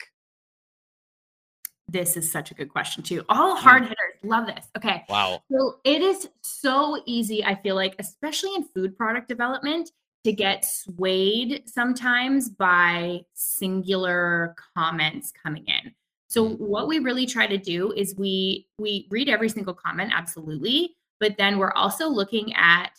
This 1.89 2.17
is 2.17 2.32
such 2.32 2.49
a 2.49 2.55
good 2.55 2.69
question, 2.69 3.03
too. 3.03 3.24
All 3.30 3.55
hard 3.55 3.84
hitters 3.84 3.97
love 4.24 4.47
this. 4.47 4.65
Okay. 4.76 5.03
Wow. 5.09 5.43
So 5.51 5.76
it 5.84 6.01
is 6.01 6.28
so 6.41 7.03
easy, 7.05 7.43
I 7.43 7.53
feel 7.61 7.76
like, 7.76 7.95
especially 7.99 8.55
in 8.55 8.63
food 8.63 8.97
product 8.97 9.28
development, 9.28 9.91
to 10.24 10.32
get 10.32 10.65
swayed 10.65 11.63
sometimes 11.69 12.49
by 12.49 13.19
singular 13.34 14.55
comments 14.76 15.34
coming 15.43 15.65
in. 15.67 15.93
So 16.34 16.49
mm-hmm. 16.49 16.65
what 16.65 16.88
we 16.88 16.97
really 16.97 17.27
try 17.27 17.45
to 17.45 17.59
do 17.59 17.91
is 17.91 18.15
we 18.17 18.67
we 18.79 19.07
read 19.11 19.29
every 19.29 19.49
single 19.49 19.75
comment 19.75 20.11
absolutely, 20.13 20.95
but 21.19 21.38
then 21.38 21.59
we're 21.59 21.73
also 21.73 22.07
looking 22.07 22.53
at 22.55 22.89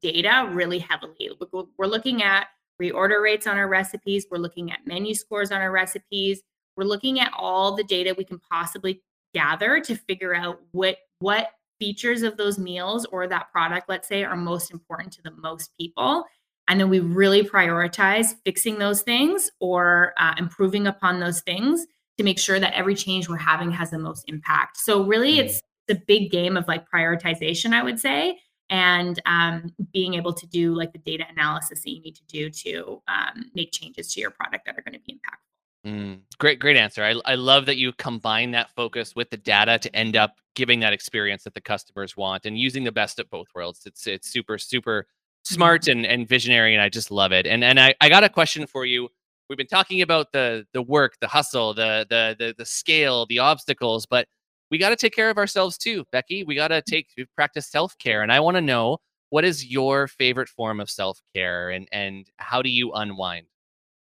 data 0.00 0.48
really 0.50 0.78
heavily. 0.78 1.30
We're 1.76 1.86
looking 1.86 2.22
at 2.22 2.46
reorder 2.80 3.22
rates 3.22 3.46
on 3.46 3.58
our 3.58 3.68
recipes, 3.68 4.26
we're 4.30 4.38
looking 4.38 4.72
at 4.72 4.86
menu 4.86 5.14
scores 5.14 5.52
on 5.52 5.60
our 5.60 5.70
recipes, 5.70 6.42
we're 6.78 6.84
looking 6.84 7.20
at 7.20 7.30
all 7.36 7.76
the 7.76 7.84
data 7.84 8.14
we 8.16 8.24
can 8.24 8.38
possibly 8.38 9.02
gather 9.34 9.78
to 9.80 9.94
figure 9.94 10.34
out 10.34 10.60
what 10.72 10.96
what 11.18 11.50
features 11.78 12.22
of 12.22 12.38
those 12.38 12.58
meals 12.58 13.04
or 13.12 13.28
that 13.28 13.52
product, 13.52 13.86
let's 13.86 14.08
say, 14.08 14.24
are 14.24 14.34
most 14.34 14.70
important 14.70 15.12
to 15.12 15.20
the 15.22 15.30
most 15.32 15.72
people. 15.78 16.24
And 16.68 16.80
then 16.80 16.88
we 16.88 17.00
really 17.00 17.42
prioritize 17.42 18.34
fixing 18.46 18.78
those 18.78 19.02
things 19.02 19.50
or 19.60 20.14
uh, 20.16 20.34
improving 20.38 20.86
upon 20.86 21.20
those 21.20 21.42
things 21.42 21.86
to 22.18 22.24
make 22.24 22.38
sure 22.38 22.58
that 22.58 22.74
every 22.74 22.94
change 22.94 23.28
we're 23.28 23.36
having 23.36 23.70
has 23.70 23.90
the 23.90 23.98
most 23.98 24.24
impact. 24.28 24.78
So, 24.78 25.04
really, 25.04 25.36
mm-hmm. 25.36 25.46
it's 25.46 25.62
the 25.88 26.00
big 26.06 26.30
game 26.30 26.56
of 26.56 26.66
like 26.68 26.90
prioritization, 26.90 27.72
I 27.72 27.82
would 27.82 28.00
say, 28.00 28.38
and 28.70 29.20
um, 29.26 29.72
being 29.92 30.14
able 30.14 30.32
to 30.32 30.46
do 30.46 30.74
like 30.74 30.92
the 30.92 30.98
data 30.98 31.24
analysis 31.30 31.82
that 31.82 31.90
you 31.90 32.00
need 32.00 32.16
to 32.16 32.24
do 32.26 32.50
to 32.50 33.02
um, 33.08 33.50
make 33.54 33.72
changes 33.72 34.12
to 34.14 34.20
your 34.20 34.30
product 34.30 34.66
that 34.66 34.76
are 34.76 34.82
going 34.82 34.94
to 34.94 35.00
be 35.06 35.14
impactful. 35.14 35.46
Mm, 35.86 36.20
great, 36.38 36.58
great 36.58 36.76
answer. 36.76 37.04
I, 37.04 37.14
I 37.24 37.36
love 37.36 37.66
that 37.66 37.76
you 37.76 37.92
combine 37.92 38.50
that 38.52 38.70
focus 38.74 39.14
with 39.14 39.30
the 39.30 39.36
data 39.36 39.78
to 39.78 39.94
end 39.94 40.16
up 40.16 40.34
giving 40.56 40.80
that 40.80 40.92
experience 40.92 41.44
that 41.44 41.54
the 41.54 41.60
customers 41.60 42.16
want 42.16 42.44
and 42.44 42.58
using 42.58 42.82
the 42.82 42.90
best 42.90 43.20
of 43.20 43.30
both 43.30 43.46
worlds. 43.54 43.82
It's 43.86 44.06
it's 44.08 44.28
super 44.28 44.58
super 44.58 45.06
smart 45.44 45.82
mm-hmm. 45.82 45.98
and, 45.98 46.06
and 46.06 46.28
visionary, 46.28 46.74
and 46.74 46.82
I 46.82 46.88
just 46.88 47.12
love 47.12 47.30
it. 47.30 47.46
And 47.46 47.62
and 47.62 47.78
I, 47.78 47.94
I 48.00 48.08
got 48.08 48.24
a 48.24 48.28
question 48.28 48.66
for 48.66 48.84
you. 48.84 49.10
We've 49.48 49.56
been 49.56 49.66
talking 49.66 50.02
about 50.02 50.32
the 50.32 50.66
the 50.72 50.82
work, 50.82 51.16
the 51.20 51.28
hustle, 51.28 51.74
the 51.74 52.06
the 52.08 52.36
the, 52.38 52.54
the 52.58 52.66
scale, 52.66 53.26
the 53.26 53.38
obstacles, 53.38 54.06
but 54.06 54.26
we 54.70 54.78
got 54.78 54.90
to 54.90 54.96
take 54.96 55.14
care 55.14 55.30
of 55.30 55.38
ourselves 55.38 55.78
too, 55.78 56.04
Becky. 56.10 56.44
We 56.44 56.54
got 56.54 56.68
to 56.68 56.82
take 56.82 57.08
practice 57.36 57.70
self 57.70 57.96
care, 57.98 58.22
and 58.22 58.32
I 58.32 58.40
want 58.40 58.56
to 58.56 58.60
know 58.60 58.98
what 59.30 59.44
is 59.44 59.66
your 59.66 60.08
favorite 60.08 60.48
form 60.48 60.80
of 60.80 60.90
self 60.90 61.20
care, 61.34 61.70
and 61.70 61.88
and 61.92 62.28
how 62.38 62.62
do 62.62 62.70
you 62.70 62.92
unwind? 62.92 63.46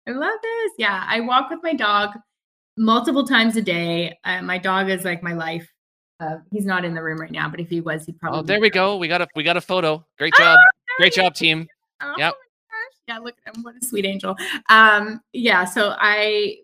I 0.07 0.12
love 0.12 0.38
this. 0.42 0.72
Yeah, 0.78 1.05
I 1.07 1.20
walk 1.20 1.51
with 1.51 1.61
my 1.62 1.74
dog 1.74 2.11
multiple 2.76 3.26
times 3.26 3.57
a 3.57 3.62
day. 3.62 4.18
Uh, 4.24 4.42
my 4.42 4.59
dog 4.59 4.90
is 4.90 5.05
like 5.05 5.22
my 5.22 5.32
life. 5.32 5.68
Uh, 6.20 6.36
he's 6.51 6.64
not 6.64 6.84
in 6.84 6.95
the 6.95 7.03
room 7.03 7.20
right 7.20 7.30
now, 7.30 7.49
but 7.49 7.61
if 7.61 7.68
he 7.68 7.80
was, 7.80 8.07
he'd 8.07 8.18
probably. 8.18 8.40
Oh, 8.40 8.42
there 8.42 8.61
we 8.61 8.70
go. 8.70 8.97
We 8.97 9.09
got 9.09 9.20
a 9.20 9.28
we 9.34 9.42
got 9.42 9.57
a 9.57 9.61
photo. 9.61 10.05
Great 10.18 10.34
job. 10.34 10.59
Oh, 10.59 10.95
Great 10.99 11.12
job, 11.12 11.34
team. 11.34 11.66
Oh, 12.01 12.14
yep. 12.16 12.34
Yeah, 13.09 13.18
look 13.18 13.34
at 13.46 13.57
him. 13.57 13.62
What 13.62 13.74
a 13.80 13.84
sweet 13.84 14.07
angel. 14.07 14.36
Um, 14.68 15.20
yeah, 15.32 15.64
so 15.64 15.94
I 15.98 16.59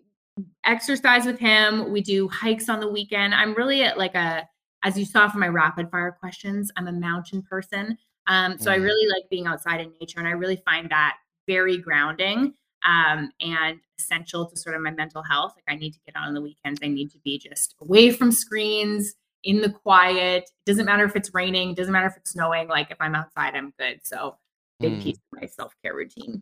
exercise 0.65 1.25
with 1.25 1.39
him. 1.39 1.91
We 1.91 2.01
do 2.01 2.27
hikes 2.27 2.69
on 2.69 2.79
the 2.79 2.87
weekend. 2.87 3.35
I'm 3.35 3.53
really 3.53 3.83
at 3.83 3.97
like 3.97 4.15
a, 4.15 4.47
as 4.83 4.97
you 4.97 5.05
saw 5.05 5.29
from 5.29 5.41
my 5.41 5.47
rapid 5.47 5.91
fire 5.91 6.11
questions, 6.19 6.71
I'm 6.77 6.87
a 6.87 6.91
mountain 6.91 7.43
person. 7.43 7.97
Um, 8.27 8.57
so. 8.57 8.71
I 8.71 8.75
really 8.75 9.07
like 9.09 9.29
being 9.29 9.47
outside 9.47 9.81
in 9.81 9.91
nature, 9.99 10.19
and 10.19 10.27
I 10.27 10.31
really 10.31 10.61
find 10.65 10.89
that 10.89 11.17
very 11.47 11.77
grounding 11.77 12.53
um, 12.83 13.31
and 13.39 13.79
essential 13.99 14.47
to 14.47 14.55
sort 14.55 14.75
of 14.75 14.81
my 14.81 14.91
mental 14.91 15.21
health. 15.21 15.53
Like 15.55 15.75
I 15.75 15.77
need 15.77 15.93
to 15.93 15.99
get 16.05 16.15
out 16.15 16.27
on 16.27 16.33
the 16.33 16.41
weekends. 16.41 16.79
I 16.83 16.87
need 16.87 17.11
to 17.11 17.19
be 17.19 17.37
just 17.37 17.75
away 17.81 18.11
from 18.11 18.31
screens, 18.31 19.15
in 19.43 19.61
the 19.61 19.69
quiet. 19.69 20.43
It 20.43 20.51
doesn't 20.65 20.85
matter 20.85 21.03
if 21.05 21.15
it's 21.15 21.33
raining. 21.33 21.71
It 21.71 21.77
doesn't 21.77 21.91
matter 21.91 22.07
if 22.07 22.17
it's 22.17 22.31
snowing. 22.31 22.67
Like 22.67 22.91
if 22.91 22.97
I'm 22.99 23.15
outside, 23.15 23.55
I'm 23.55 23.73
good. 23.77 24.01
So 24.03 24.37
big 24.81 24.93
mm. 24.93 25.03
piece 25.03 25.17
of 25.17 25.39
my 25.41 25.47
self 25.47 25.73
care 25.83 25.95
routine. 25.95 26.41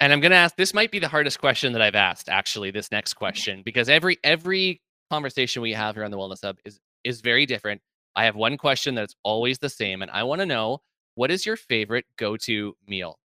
And 0.00 0.12
I'm 0.12 0.20
going 0.20 0.30
to 0.30 0.36
ask. 0.36 0.56
This 0.56 0.74
might 0.74 0.90
be 0.90 0.98
the 0.98 1.08
hardest 1.08 1.40
question 1.40 1.72
that 1.72 1.82
I've 1.82 1.94
asked. 1.94 2.28
Actually, 2.28 2.70
this 2.70 2.90
next 2.92 3.14
question 3.14 3.62
because 3.64 3.88
every 3.88 4.18
every 4.22 4.80
conversation 5.10 5.62
we 5.62 5.72
have 5.72 5.94
here 5.94 6.04
on 6.04 6.10
the 6.10 6.16
Wellness 6.16 6.42
Hub 6.42 6.58
is 6.64 6.80
is 7.04 7.20
very 7.20 7.46
different. 7.46 7.80
I 8.14 8.24
have 8.24 8.36
one 8.36 8.56
question 8.56 8.94
that's 8.94 9.14
always 9.22 9.58
the 9.58 9.68
same, 9.68 10.02
and 10.02 10.10
I 10.10 10.22
want 10.24 10.40
to 10.40 10.46
know 10.46 10.80
what 11.18 11.32
is 11.32 11.44
your 11.44 11.56
favorite 11.56 12.04
go 12.16 12.36
to 12.36 12.76
meal? 12.86 13.18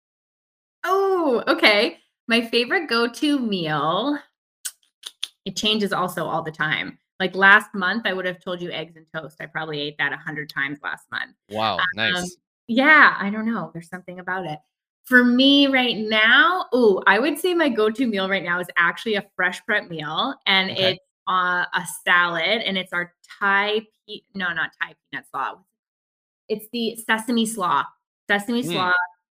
Oh, 0.83 1.43
okay. 1.47 1.99
My 2.27 2.41
favorite 2.41 2.89
go-to 2.89 3.37
meal, 3.37 4.17
it 5.45 5.55
changes 5.55 5.93
also 5.93 6.25
all 6.25 6.41
the 6.41 6.51
time. 6.51 6.97
Like 7.19 7.35
last 7.35 7.75
month, 7.75 8.07
I 8.07 8.13
would 8.13 8.25
have 8.25 8.43
told 8.43 8.63
you 8.63 8.71
eggs 8.71 8.95
and 8.95 9.05
toast. 9.13 9.37
I 9.39 9.45
probably 9.45 9.79
ate 9.79 9.97
that 9.99 10.11
a 10.11 10.17
hundred 10.17 10.49
times 10.49 10.79
last 10.83 11.05
month. 11.11 11.35
Wow, 11.49 11.77
um, 11.77 11.85
nice. 11.95 12.35
Yeah, 12.67 13.15
I 13.19 13.29
don't 13.29 13.45
know. 13.45 13.71
There's 13.73 13.89
something 13.89 14.19
about 14.19 14.45
it. 14.45 14.59
For 15.05 15.23
me 15.23 15.67
right 15.67 15.97
now, 15.97 16.67
oh, 16.71 17.03
I 17.07 17.19
would 17.19 17.37
say 17.37 17.53
my 17.53 17.67
go-to 17.67 18.07
meal 18.07 18.29
right 18.29 18.43
now 18.43 18.59
is 18.59 18.67
actually 18.77 19.15
a 19.15 19.25
Fresh 19.35 19.65
Prep 19.65 19.89
meal, 19.89 20.33
and 20.45 20.71
okay. 20.71 20.93
it's 20.93 21.03
uh, 21.27 21.65
a 21.73 21.85
salad, 22.05 22.61
and 22.61 22.77
it's 22.77 22.93
our 22.93 23.13
Thai 23.39 23.81
pe- 24.07 24.21
no, 24.33 24.53
not 24.53 24.71
Thai 24.81 24.93
peanut 25.11 25.25
slaw. 25.29 25.55
It's 26.47 26.67
the 26.71 26.95
sesame 26.95 27.45
slaw, 27.45 27.83
sesame 28.29 28.63
mm. 28.63 28.71
slaw 28.71 28.91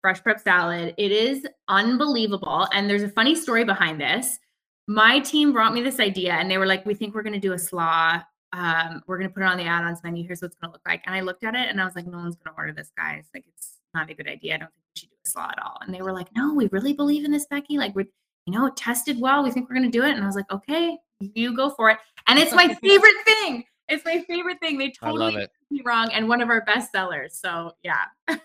Fresh 0.04 0.22
Prep 0.22 0.40
salad. 0.40 0.94
It 0.98 1.12
is 1.12 1.48
unbelievable. 1.70 2.68
And 2.74 2.90
there's 2.90 3.04
a 3.04 3.10
funny 3.10 3.36
story 3.36 3.64
behind 3.64 4.00
this. 4.00 4.38
My 4.86 5.20
team 5.20 5.54
brought 5.54 5.74
me 5.74 5.82
this 5.82 6.00
idea 6.00 6.34
and 6.34 6.52
they 6.52 6.58
were 6.58 6.66
like, 6.66 6.86
we 6.86 6.94
think 6.94 7.16
we're 7.16 7.24
going 7.24 7.34
to 7.34 7.40
do 7.40 7.54
a 7.54 7.60
slaw. 7.60 8.20
Um, 8.54 9.02
we're 9.08 9.18
going 9.18 9.30
to 9.30 9.34
put 9.34 9.42
it 9.42 9.48
on 9.48 9.58
the 9.58 9.64
add 9.64 9.84
ons 9.84 10.04
menu. 10.04 10.26
Here's 10.26 10.42
what 10.42 10.48
it's 10.48 10.56
going 10.56 10.70
to 10.70 10.74
look 10.74 10.88
like. 10.88 11.02
And 11.06 11.16
I 11.16 11.22
looked 11.22 11.44
at 11.44 11.56
it 11.56 11.70
and 11.70 11.82
I 11.82 11.86
was 11.86 11.96
like, 11.96 12.06
no 12.06 12.20
one's 12.20 12.36
going 12.36 12.54
to 12.54 12.58
order 12.58 12.72
this, 12.72 12.92
guys. 12.96 13.26
Like, 13.34 13.46
it's 13.48 13.80
not 13.94 14.10
a 14.10 14.14
good 14.14 14.28
idea. 14.28 14.56
I 14.56 14.58
don't 14.60 14.70
think 14.70 14.86
we 14.96 15.00
should 15.00 15.10
do 15.10 15.16
a 15.26 15.30
slaw 15.30 15.50
at 15.50 15.62
all. 15.62 15.80
And 15.82 15.94
they 15.94 16.02
were 16.02 16.14
like, 16.14 16.28
no, 16.36 16.54
we 16.54 16.68
really 16.68 16.94
believe 16.94 17.26
in 17.26 17.32
this, 17.32 17.48
Becky. 17.48 17.78
Like, 17.78 17.96
we're, 17.96 18.06
you 18.46 18.54
know, 18.54 18.68
it 18.68 18.78
tested 18.78 19.20
well. 19.20 19.44
We 19.44 19.52
think 19.52 19.68
we're 19.68 19.76
going 19.76 19.92
to 19.92 19.98
do 19.98 20.06
it. 20.06 20.12
And 20.12 20.24
I 20.24 20.28
was 20.28 20.36
like, 20.36 20.52
okay, 20.52 20.98
you 21.20 21.56
go 21.56 21.72
for 21.72 21.90
it. 21.90 21.98
And 22.28 22.38
it's 22.38 22.54
my 22.54 22.68
favorite 22.82 23.16
thing. 23.26 23.66
It's 23.90 24.06
my 24.06 24.24
favorite 24.28 24.60
thing. 24.62 24.78
They 24.78 24.92
totally 24.92 25.48
me 25.72 25.82
wrong 25.84 26.12
and 26.14 26.30
one 26.30 26.42
of 26.42 26.50
our 26.50 26.64
best 26.66 26.92
sellers. 26.92 27.38
So, 27.38 27.72
yeah. 27.84 28.06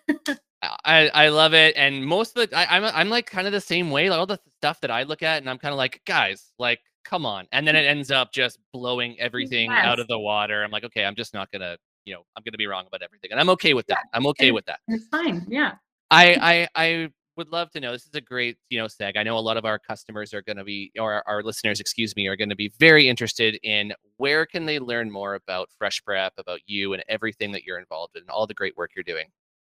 I, 0.84 1.08
I 1.08 1.28
love 1.28 1.54
it, 1.54 1.76
and 1.76 2.04
most 2.04 2.36
of 2.36 2.50
the 2.50 2.56
I, 2.56 2.76
am 2.76 2.84
I'm, 2.84 2.92
I'm 2.94 3.08
like 3.10 3.26
kind 3.26 3.46
of 3.46 3.52
the 3.52 3.60
same 3.60 3.92
way. 3.92 4.10
Like 4.10 4.18
all 4.18 4.26
the 4.26 4.40
stuff 4.58 4.80
that 4.80 4.90
I 4.90 5.04
look 5.04 5.22
at, 5.22 5.38
and 5.38 5.48
I'm 5.48 5.58
kind 5.58 5.72
of 5.72 5.78
like, 5.78 6.02
guys, 6.04 6.52
like, 6.58 6.80
come 7.08 7.24
on. 7.24 7.46
And 7.52 7.66
then 7.66 7.76
it 7.76 7.86
ends 7.86 8.10
up 8.10 8.32
just 8.32 8.58
blowing 8.72 9.18
everything 9.18 9.70
yes. 9.70 9.84
out 9.84 9.98
of 9.98 10.08
the 10.08 10.18
water. 10.18 10.62
I'm 10.62 10.70
like, 10.70 10.84
okay, 10.84 11.04
I'm 11.04 11.16
just 11.16 11.34
not 11.34 11.50
gonna, 11.50 11.76
you 12.04 12.14
know, 12.14 12.22
I'm 12.36 12.42
gonna 12.44 12.58
be 12.58 12.66
wrong 12.66 12.86
about 12.86 13.02
everything, 13.02 13.30
and 13.30 13.40
I'm 13.40 13.50
okay 13.50 13.74
with 13.74 13.86
that. 13.86 14.04
I'm 14.12 14.26
okay 14.28 14.52
with 14.52 14.66
that. 14.66 14.80
It's 14.88 15.06
fine. 15.08 15.46
Yeah. 15.48 15.72
I 16.10 16.68
I 16.74 16.84
I 16.84 17.08
would 17.38 17.50
love 17.52 17.70
to 17.70 17.80
know. 17.80 17.92
This 17.92 18.04
is 18.04 18.14
a 18.14 18.20
great, 18.20 18.58
you 18.68 18.78
know, 18.78 18.86
seg. 18.86 19.16
I 19.16 19.22
know 19.22 19.38
a 19.38 19.40
lot 19.40 19.56
of 19.56 19.64
our 19.64 19.78
customers 19.78 20.34
are 20.34 20.42
going 20.42 20.56
to 20.56 20.64
be, 20.64 20.90
or 20.98 21.26
our 21.28 21.42
listeners, 21.42 21.78
excuse 21.78 22.16
me, 22.16 22.26
are 22.26 22.36
going 22.36 22.48
to 22.48 22.56
be 22.56 22.72
very 22.80 23.08
interested 23.08 23.58
in 23.62 23.92
where 24.16 24.44
can 24.44 24.66
they 24.66 24.80
learn 24.80 25.08
more 25.10 25.36
about 25.36 25.70
Fresh 25.78 26.04
Prep, 26.04 26.32
about 26.36 26.60
you, 26.66 26.94
and 26.94 27.04
everything 27.08 27.52
that 27.52 27.62
you're 27.62 27.78
involved 27.78 28.16
in, 28.16 28.22
and 28.22 28.30
all 28.30 28.46
the 28.46 28.54
great 28.54 28.76
work 28.76 28.90
you're 28.96 29.04
doing. 29.04 29.26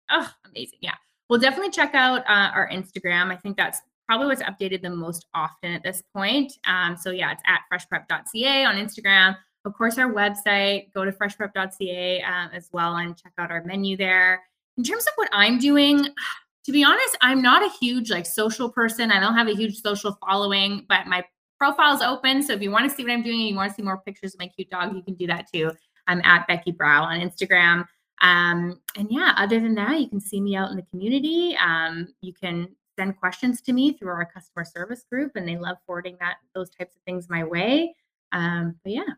Oh, 0.10 0.32
amazing. 0.46 0.80
Yeah. 0.82 0.96
Well, 1.30 1.40
definitely 1.40 1.72
check 1.72 1.94
out 1.94 2.22
uh, 2.22 2.52
our 2.56 2.70
Instagram. 2.72 3.30
I 3.30 3.36
think 3.36 3.58
that's 3.58 3.82
probably 4.10 4.26
what's 4.26 4.42
updated 4.42 4.82
the 4.82 4.90
most 4.90 5.28
often 5.36 5.72
at 5.72 5.84
this 5.84 6.02
point. 6.16 6.52
Um, 6.66 6.98
so, 6.98 7.12
yeah, 7.12 7.32
it's 7.32 7.44
at 7.46 7.60
freshprep.ca 7.72 8.66
on 8.66 8.76
Instagram. 8.76 9.38
Of 9.66 9.76
course, 9.76 10.00
our 10.00 10.12
website, 10.12 10.92
go 10.94 11.06
to 11.06 11.12
freshprep.ca 11.12 12.24
um, 12.24 12.50
as 12.52 12.70
well 12.74 12.96
and 12.96 13.16
check 13.16 13.34
out 13.38 13.52
our 13.52 13.64
menu 13.66 13.96
there. 13.96 14.42
In 14.78 14.84
terms 14.84 15.06
of 15.06 15.14
what 15.14 15.30
I'm 15.32 15.60
doing, 15.60 16.08
to 16.66 16.72
be 16.72 16.84
honest, 16.84 17.18
I'm 17.22 17.44
not 17.44 17.62
a 17.62 17.70
huge 17.80 18.10
like 18.10 18.26
social 18.26 18.68
person. 18.68 19.12
I 19.12 19.20
don't 19.20 19.36
have 19.36 19.48
a 19.48 19.54
huge 19.54 19.80
social 19.80 20.18
following, 20.28 20.88
but 20.90 21.06
my 21.06 21.24
profile 21.60 21.96
is 21.96 22.02
open. 22.02 22.42
So 22.42 22.54
if 22.54 22.64
you 22.64 22.72
want 22.72 22.90
to 22.90 22.96
see 22.96 23.04
what 23.04 23.12
I'm 23.12 23.22
doing 23.22 23.42
and 23.42 23.50
you 23.50 23.56
want 23.56 23.70
to 23.70 23.76
see 23.76 23.84
more 23.84 24.02
pictures 24.08 24.34
of 24.34 24.40
my 24.40 24.48
cute 24.48 24.72
dog, 24.72 24.96
you 24.96 25.04
can 25.04 25.14
do 25.14 25.28
that 25.28 25.46
too. 25.54 25.72
I'm 26.08 26.22
at 26.24 26.48
Becky 26.48 26.72
Brow 26.72 27.04
on 27.04 27.20
Instagram. 27.20 27.86
Um, 28.22 28.82
and 28.98 29.08
yeah, 29.12 29.34
other 29.38 29.60
than 29.60 29.76
that, 29.76 30.00
you 30.00 30.10
can 30.10 30.20
see 30.20 30.42
me 30.42 30.56
out 30.56 30.72
in 30.72 30.78
the 30.78 30.86
community. 30.90 31.56
Um, 31.64 32.08
you 32.22 32.34
can 32.34 32.70
send 33.00 33.18
questions 33.18 33.62
to 33.62 33.72
me 33.72 33.94
through 33.94 34.10
our 34.10 34.26
customer 34.26 34.66
service 34.66 35.06
group, 35.10 35.32
and 35.36 35.48
they 35.48 35.58
love 35.58 35.78
forwarding 35.86 36.18
that 36.20 36.36
those 36.54 36.70
types 36.70 36.96
of 36.96 37.02
things 37.04 37.30
my 37.30 37.44
way. 37.44 37.96
Um, 38.34 38.76
but 38.84 38.92
yeah. 38.92 39.14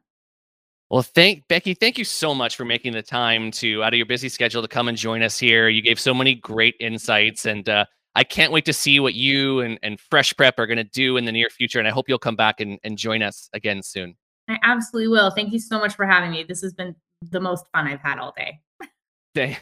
Well, 0.91 1.01
thank 1.01 1.47
Becky. 1.47 1.73
Thank 1.73 1.97
you 1.97 2.03
so 2.03 2.35
much 2.35 2.55
for 2.55 2.65
making 2.65 2.93
the 2.93 3.01
time 3.01 3.49
to 3.51 3.83
out 3.83 3.93
of 3.93 3.97
your 3.97 4.05
busy 4.05 4.29
schedule 4.29 4.61
to 4.61 4.67
come 4.67 4.87
and 4.87 4.97
join 4.97 5.23
us 5.23 5.39
here. 5.39 5.69
You 5.69 5.81
gave 5.81 5.99
so 5.99 6.13
many 6.13 6.35
great 6.35 6.75
insights, 6.79 7.45
and 7.45 7.67
uh, 7.67 7.85
I 8.15 8.23
can't 8.23 8.51
wait 8.51 8.65
to 8.65 8.73
see 8.73 8.99
what 8.99 9.13
you 9.13 9.61
and, 9.61 9.79
and 9.81 9.99
Fresh 9.99 10.35
Prep 10.35 10.59
are 10.59 10.67
going 10.67 10.77
to 10.77 10.83
do 10.83 11.17
in 11.17 11.25
the 11.25 11.31
near 11.31 11.49
future. 11.49 11.79
And 11.79 11.87
I 11.87 11.91
hope 11.91 12.07
you'll 12.07 12.19
come 12.19 12.35
back 12.35 12.59
and, 12.59 12.77
and 12.83 12.97
join 12.97 13.23
us 13.23 13.49
again 13.53 13.81
soon. 13.81 14.15
I 14.49 14.57
absolutely 14.63 15.07
will. 15.07 15.31
Thank 15.31 15.53
you 15.53 15.59
so 15.59 15.79
much 15.79 15.95
for 15.95 16.05
having 16.05 16.31
me. 16.31 16.43
This 16.43 16.61
has 16.61 16.73
been 16.73 16.95
the 17.31 17.39
most 17.39 17.65
fun 17.71 17.87
I've 17.87 18.01
had 18.01 18.19
all 18.19 18.33
day. 18.35 18.59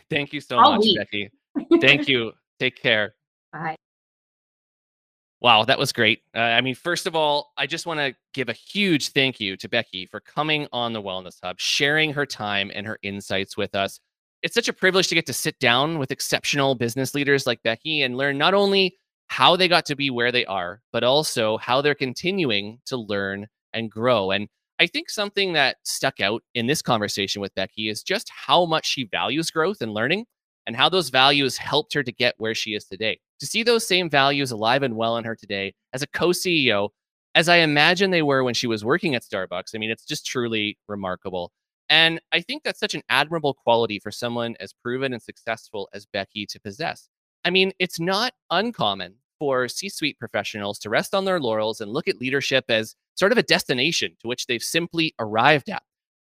Thank, 0.09 0.33
you 0.33 0.41
so 0.41 0.57
all 0.57 0.73
much, 0.73 0.81
week. 0.81 0.97
Becky. 0.97 1.29
Thank 1.79 2.07
you. 2.07 2.31
Take 2.59 2.81
care. 2.81 3.13
Bye. 3.53 3.75
Wow, 5.41 5.63
that 5.63 5.79
was 5.79 5.93
great. 5.93 6.21
Uh, 6.35 6.39
I 6.39 6.61
mean, 6.61 6.75
first 6.75 7.07
of 7.07 7.15
all, 7.15 7.53
I 7.57 7.65
just 7.65 7.85
want 7.85 7.99
to 8.01 8.13
give 8.33 8.49
a 8.49 8.53
huge 8.53 9.09
thank 9.09 9.39
you 9.39 9.55
to 9.57 9.69
Becky 9.69 10.05
for 10.05 10.19
coming 10.19 10.67
on 10.73 10.91
the 10.91 11.01
Wellness 11.01 11.37
Hub, 11.41 11.59
sharing 11.59 12.11
her 12.13 12.25
time 12.25 12.71
and 12.75 12.85
her 12.85 12.99
insights 13.03 13.55
with 13.55 13.73
us. 13.73 14.01
It's 14.43 14.53
such 14.53 14.67
a 14.67 14.73
privilege 14.73 15.07
to 15.07 15.15
get 15.15 15.25
to 15.27 15.33
sit 15.33 15.57
down 15.59 15.97
with 15.97 16.11
exceptional 16.11 16.75
business 16.75 17.13
leaders 17.15 17.47
like 17.47 17.63
Becky 17.63 18.01
and 18.01 18.17
learn 18.17 18.37
not 18.37 18.53
only 18.53 18.97
how 19.27 19.55
they 19.55 19.67
got 19.67 19.85
to 19.85 19.95
be 19.95 20.09
where 20.09 20.31
they 20.31 20.45
are, 20.45 20.81
but 20.91 21.03
also 21.03 21.57
how 21.57 21.81
they're 21.81 21.95
continuing 21.95 22.79
to 22.85 22.97
learn 22.97 23.47
and 23.73 23.89
grow. 23.89 24.31
And 24.31 24.49
I 24.79 24.87
think 24.87 25.09
something 25.09 25.53
that 25.53 25.77
stuck 25.83 26.19
out 26.19 26.43
in 26.53 26.67
this 26.67 26.81
conversation 26.81 27.41
with 27.41 27.55
Becky 27.55 27.89
is 27.89 28.03
just 28.03 28.29
how 28.29 28.65
much 28.65 28.85
she 28.85 29.05
values 29.05 29.51
growth 29.51 29.81
and 29.81 29.93
learning 29.93 30.25
and 30.69 30.75
how 30.75 30.87
those 30.87 31.09
values 31.09 31.57
helped 31.57 31.95
her 31.95 32.03
to 32.03 32.11
get 32.11 32.35
where 32.37 32.53
she 32.53 32.75
is 32.75 32.85
today. 32.85 33.19
To 33.39 33.47
see 33.47 33.63
those 33.63 33.87
same 33.87 34.07
values 34.07 34.51
alive 34.51 34.83
and 34.83 34.95
well 34.95 35.17
in 35.17 35.23
her 35.23 35.35
today 35.35 35.73
as 35.93 36.03
a 36.03 36.07
co 36.07 36.27
CEO, 36.27 36.89
as 37.33 37.49
I 37.49 37.55
imagine 37.55 38.11
they 38.11 38.21
were 38.21 38.43
when 38.43 38.53
she 38.53 38.67
was 38.67 38.85
working 38.85 39.15
at 39.15 39.23
Starbucks, 39.23 39.73
I 39.73 39.79
mean, 39.79 39.89
it's 39.89 40.05
just 40.05 40.27
truly 40.27 40.77
remarkable. 40.87 41.51
And 41.89 42.21
I 42.31 42.41
think 42.41 42.61
that's 42.61 42.79
such 42.79 42.93
an 42.93 43.01
admirable 43.09 43.55
quality 43.55 43.97
for 43.97 44.11
someone 44.11 44.55
as 44.59 44.71
proven 44.71 45.11
and 45.11 45.23
successful 45.23 45.89
as 45.91 46.05
Becky 46.05 46.45
to 46.45 46.59
possess. 46.59 47.09
I 47.43 47.49
mean, 47.49 47.71
it's 47.79 47.99
not 47.99 48.33
uncommon 48.51 49.15
for 49.39 49.67
C 49.69 49.89
suite 49.89 50.19
professionals 50.19 50.77
to 50.79 50.91
rest 50.91 51.15
on 51.15 51.25
their 51.25 51.39
laurels 51.39 51.81
and 51.81 51.91
look 51.91 52.07
at 52.07 52.21
leadership 52.21 52.65
as 52.69 52.95
sort 53.15 53.31
of 53.31 53.39
a 53.39 53.43
destination 53.43 54.17
to 54.19 54.27
which 54.27 54.45
they've 54.45 54.61
simply 54.61 55.15
arrived 55.17 55.67
at. 55.71 55.81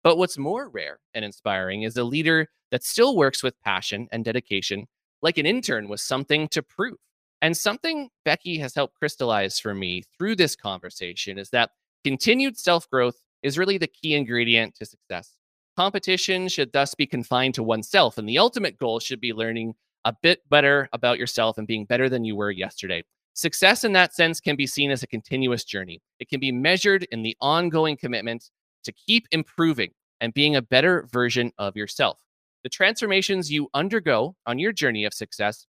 But 0.03 0.17
what's 0.17 0.37
more 0.37 0.69
rare 0.69 0.99
and 1.13 1.23
inspiring 1.23 1.83
is 1.83 1.97
a 1.97 2.03
leader 2.03 2.47
that 2.71 2.83
still 2.83 3.15
works 3.15 3.43
with 3.43 3.59
passion 3.61 4.07
and 4.11 4.25
dedication, 4.25 4.87
like 5.21 5.37
an 5.37 5.45
intern 5.45 5.89
with 5.89 5.99
something 5.99 6.47
to 6.49 6.63
prove. 6.63 6.97
And 7.41 7.55
something 7.55 8.09
Becky 8.23 8.57
has 8.59 8.75
helped 8.75 8.95
crystallize 8.95 9.59
for 9.59 9.73
me 9.73 10.03
through 10.17 10.35
this 10.35 10.55
conversation 10.55 11.37
is 11.37 11.49
that 11.49 11.71
continued 12.03 12.57
self 12.57 12.89
growth 12.89 13.23
is 13.43 13.57
really 13.57 13.77
the 13.77 13.87
key 13.87 14.13
ingredient 14.15 14.75
to 14.75 14.85
success. 14.85 15.35
Competition 15.75 16.47
should 16.47 16.73
thus 16.73 16.93
be 16.93 17.07
confined 17.07 17.55
to 17.55 17.63
oneself, 17.63 18.17
and 18.17 18.27
the 18.27 18.37
ultimate 18.37 18.77
goal 18.77 18.99
should 18.99 19.21
be 19.21 19.33
learning 19.33 19.73
a 20.05 20.13
bit 20.21 20.47
better 20.49 20.89
about 20.93 21.17
yourself 21.17 21.57
and 21.57 21.67
being 21.67 21.85
better 21.85 22.09
than 22.09 22.23
you 22.23 22.35
were 22.35 22.51
yesterday. 22.51 23.03
Success 23.33 23.83
in 23.83 23.93
that 23.93 24.13
sense 24.13 24.39
can 24.39 24.55
be 24.55 24.67
seen 24.67 24.91
as 24.91 25.03
a 25.03 25.07
continuous 25.07 25.63
journey. 25.63 26.01
It 26.19 26.27
can 26.27 26.39
be 26.39 26.51
measured 26.51 27.07
in 27.11 27.23
the 27.23 27.37
ongoing 27.39 27.97
commitment 27.97 28.49
to 28.83 28.91
keep 28.91 29.27
improving 29.31 29.91
and 30.19 30.33
being 30.33 30.55
a 30.55 30.61
better 30.61 31.07
version 31.11 31.51
of 31.57 31.75
yourself. 31.75 32.19
The 32.63 32.69
transformations 32.69 33.51
you 33.51 33.69
undergo 33.73 34.35
on 34.45 34.59
your 34.59 34.71
journey 34.71 35.05
of 35.05 35.13
success, 35.13 35.65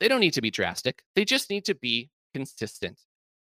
they 0.00 0.08
don't 0.08 0.20
need 0.20 0.34
to 0.34 0.42
be 0.42 0.50
drastic. 0.50 1.02
They 1.14 1.24
just 1.24 1.48
need 1.48 1.64
to 1.64 1.74
be 1.74 2.10
consistent. 2.34 3.00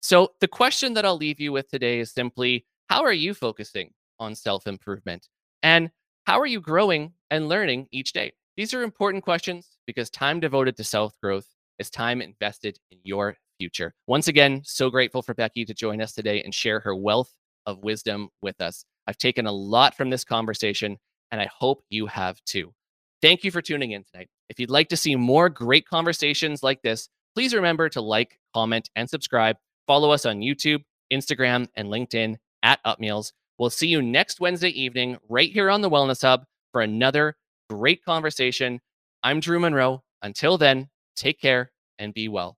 So, 0.02 0.34
the 0.40 0.48
question 0.48 0.94
that 0.94 1.06
I'll 1.06 1.18
leave 1.18 1.40
you 1.40 1.52
with 1.52 1.68
today 1.68 2.00
is 2.00 2.12
simply 2.12 2.66
how 2.90 3.04
are 3.04 3.14
you 3.14 3.34
focusing 3.34 3.92
on 4.20 4.36
self 4.36 4.68
improvement? 4.68 5.28
And 5.64 5.90
how 6.26 6.40
are 6.40 6.46
you 6.46 6.62
growing 6.62 7.14
and 7.32 7.50
learning 7.50 7.88
each 7.92 8.14
day? 8.14 8.34
These 8.56 8.74
are 8.74 8.84
important 8.84 9.24
questions 9.24 9.78
because 9.88 10.10
time 10.12 10.40
devoted 10.40 10.78
to 10.78 10.84
self 10.84 11.20
growth 11.22 11.48
is 11.80 11.90
time 11.90 12.22
invested 12.22 12.80
in 12.92 13.00
your 13.04 13.38
future. 13.58 13.96
Once 14.08 14.28
again, 14.28 14.62
so 14.64 14.90
grateful 14.90 15.22
for 15.22 15.34
Becky 15.34 15.66
to 15.66 15.74
join 15.74 16.02
us 16.02 16.14
today 16.14 16.44
and 16.44 16.54
share 16.54 16.80
her 16.82 16.96
wealth 16.96 17.32
of 17.66 17.84
wisdom 17.84 18.30
with 18.42 18.62
us. 18.62 18.86
I've 19.08 19.18
taken 19.18 19.46
a 19.46 19.52
lot 19.52 19.96
from 19.96 20.10
this 20.10 20.24
conversation, 20.24 20.98
and 21.32 21.42
I 21.42 21.50
hope 21.58 21.84
you 21.90 22.08
have 22.08 22.44
too. 22.46 22.74
Thank 23.22 23.44
you 23.44 23.52
for 23.52 23.62
tuning 23.62 23.92
in 23.92 24.04
tonight. 24.04 24.30
If 24.50 24.60
you'd 24.60 24.70
like 24.70 24.90
to 24.90 24.98
see 24.98 25.16
more 25.16 25.50
great 25.50 25.88
conversations 25.88 26.64
like 26.64 26.82
this, 26.82 27.10
please 27.34 27.54
remember 27.54 27.90
to 27.90 28.02
like, 28.02 28.40
comment, 28.54 28.90
and 28.96 29.10
subscribe. 29.10 29.58
Follow 29.88 30.12
us 30.12 30.26
on 30.26 30.40
YouTube, 30.40 30.84
Instagram, 31.12 31.68
and 31.76 31.90
LinkedIn 31.90 32.38
at 32.64 32.84
UpMeals. 32.84 33.32
We'll 33.58 33.70
see 33.70 33.88
you 33.88 34.02
next 34.02 34.40
Wednesday 34.40 34.70
evening 34.70 35.18
right 35.30 35.52
here 35.52 35.70
on 35.70 35.82
the 35.82 35.90
Wellness 35.90 36.22
Hub 36.22 36.46
for 36.72 36.82
another 36.82 37.36
great 37.70 38.04
conversation. 38.04 38.82
I'm 39.24 39.40
Drew 39.40 39.60
Munro. 39.60 40.04
Until 40.22 40.58
then, 40.58 40.90
take 41.16 41.40
care 41.40 41.72
and 41.98 42.14
be 42.14 42.28
well. 42.28 42.58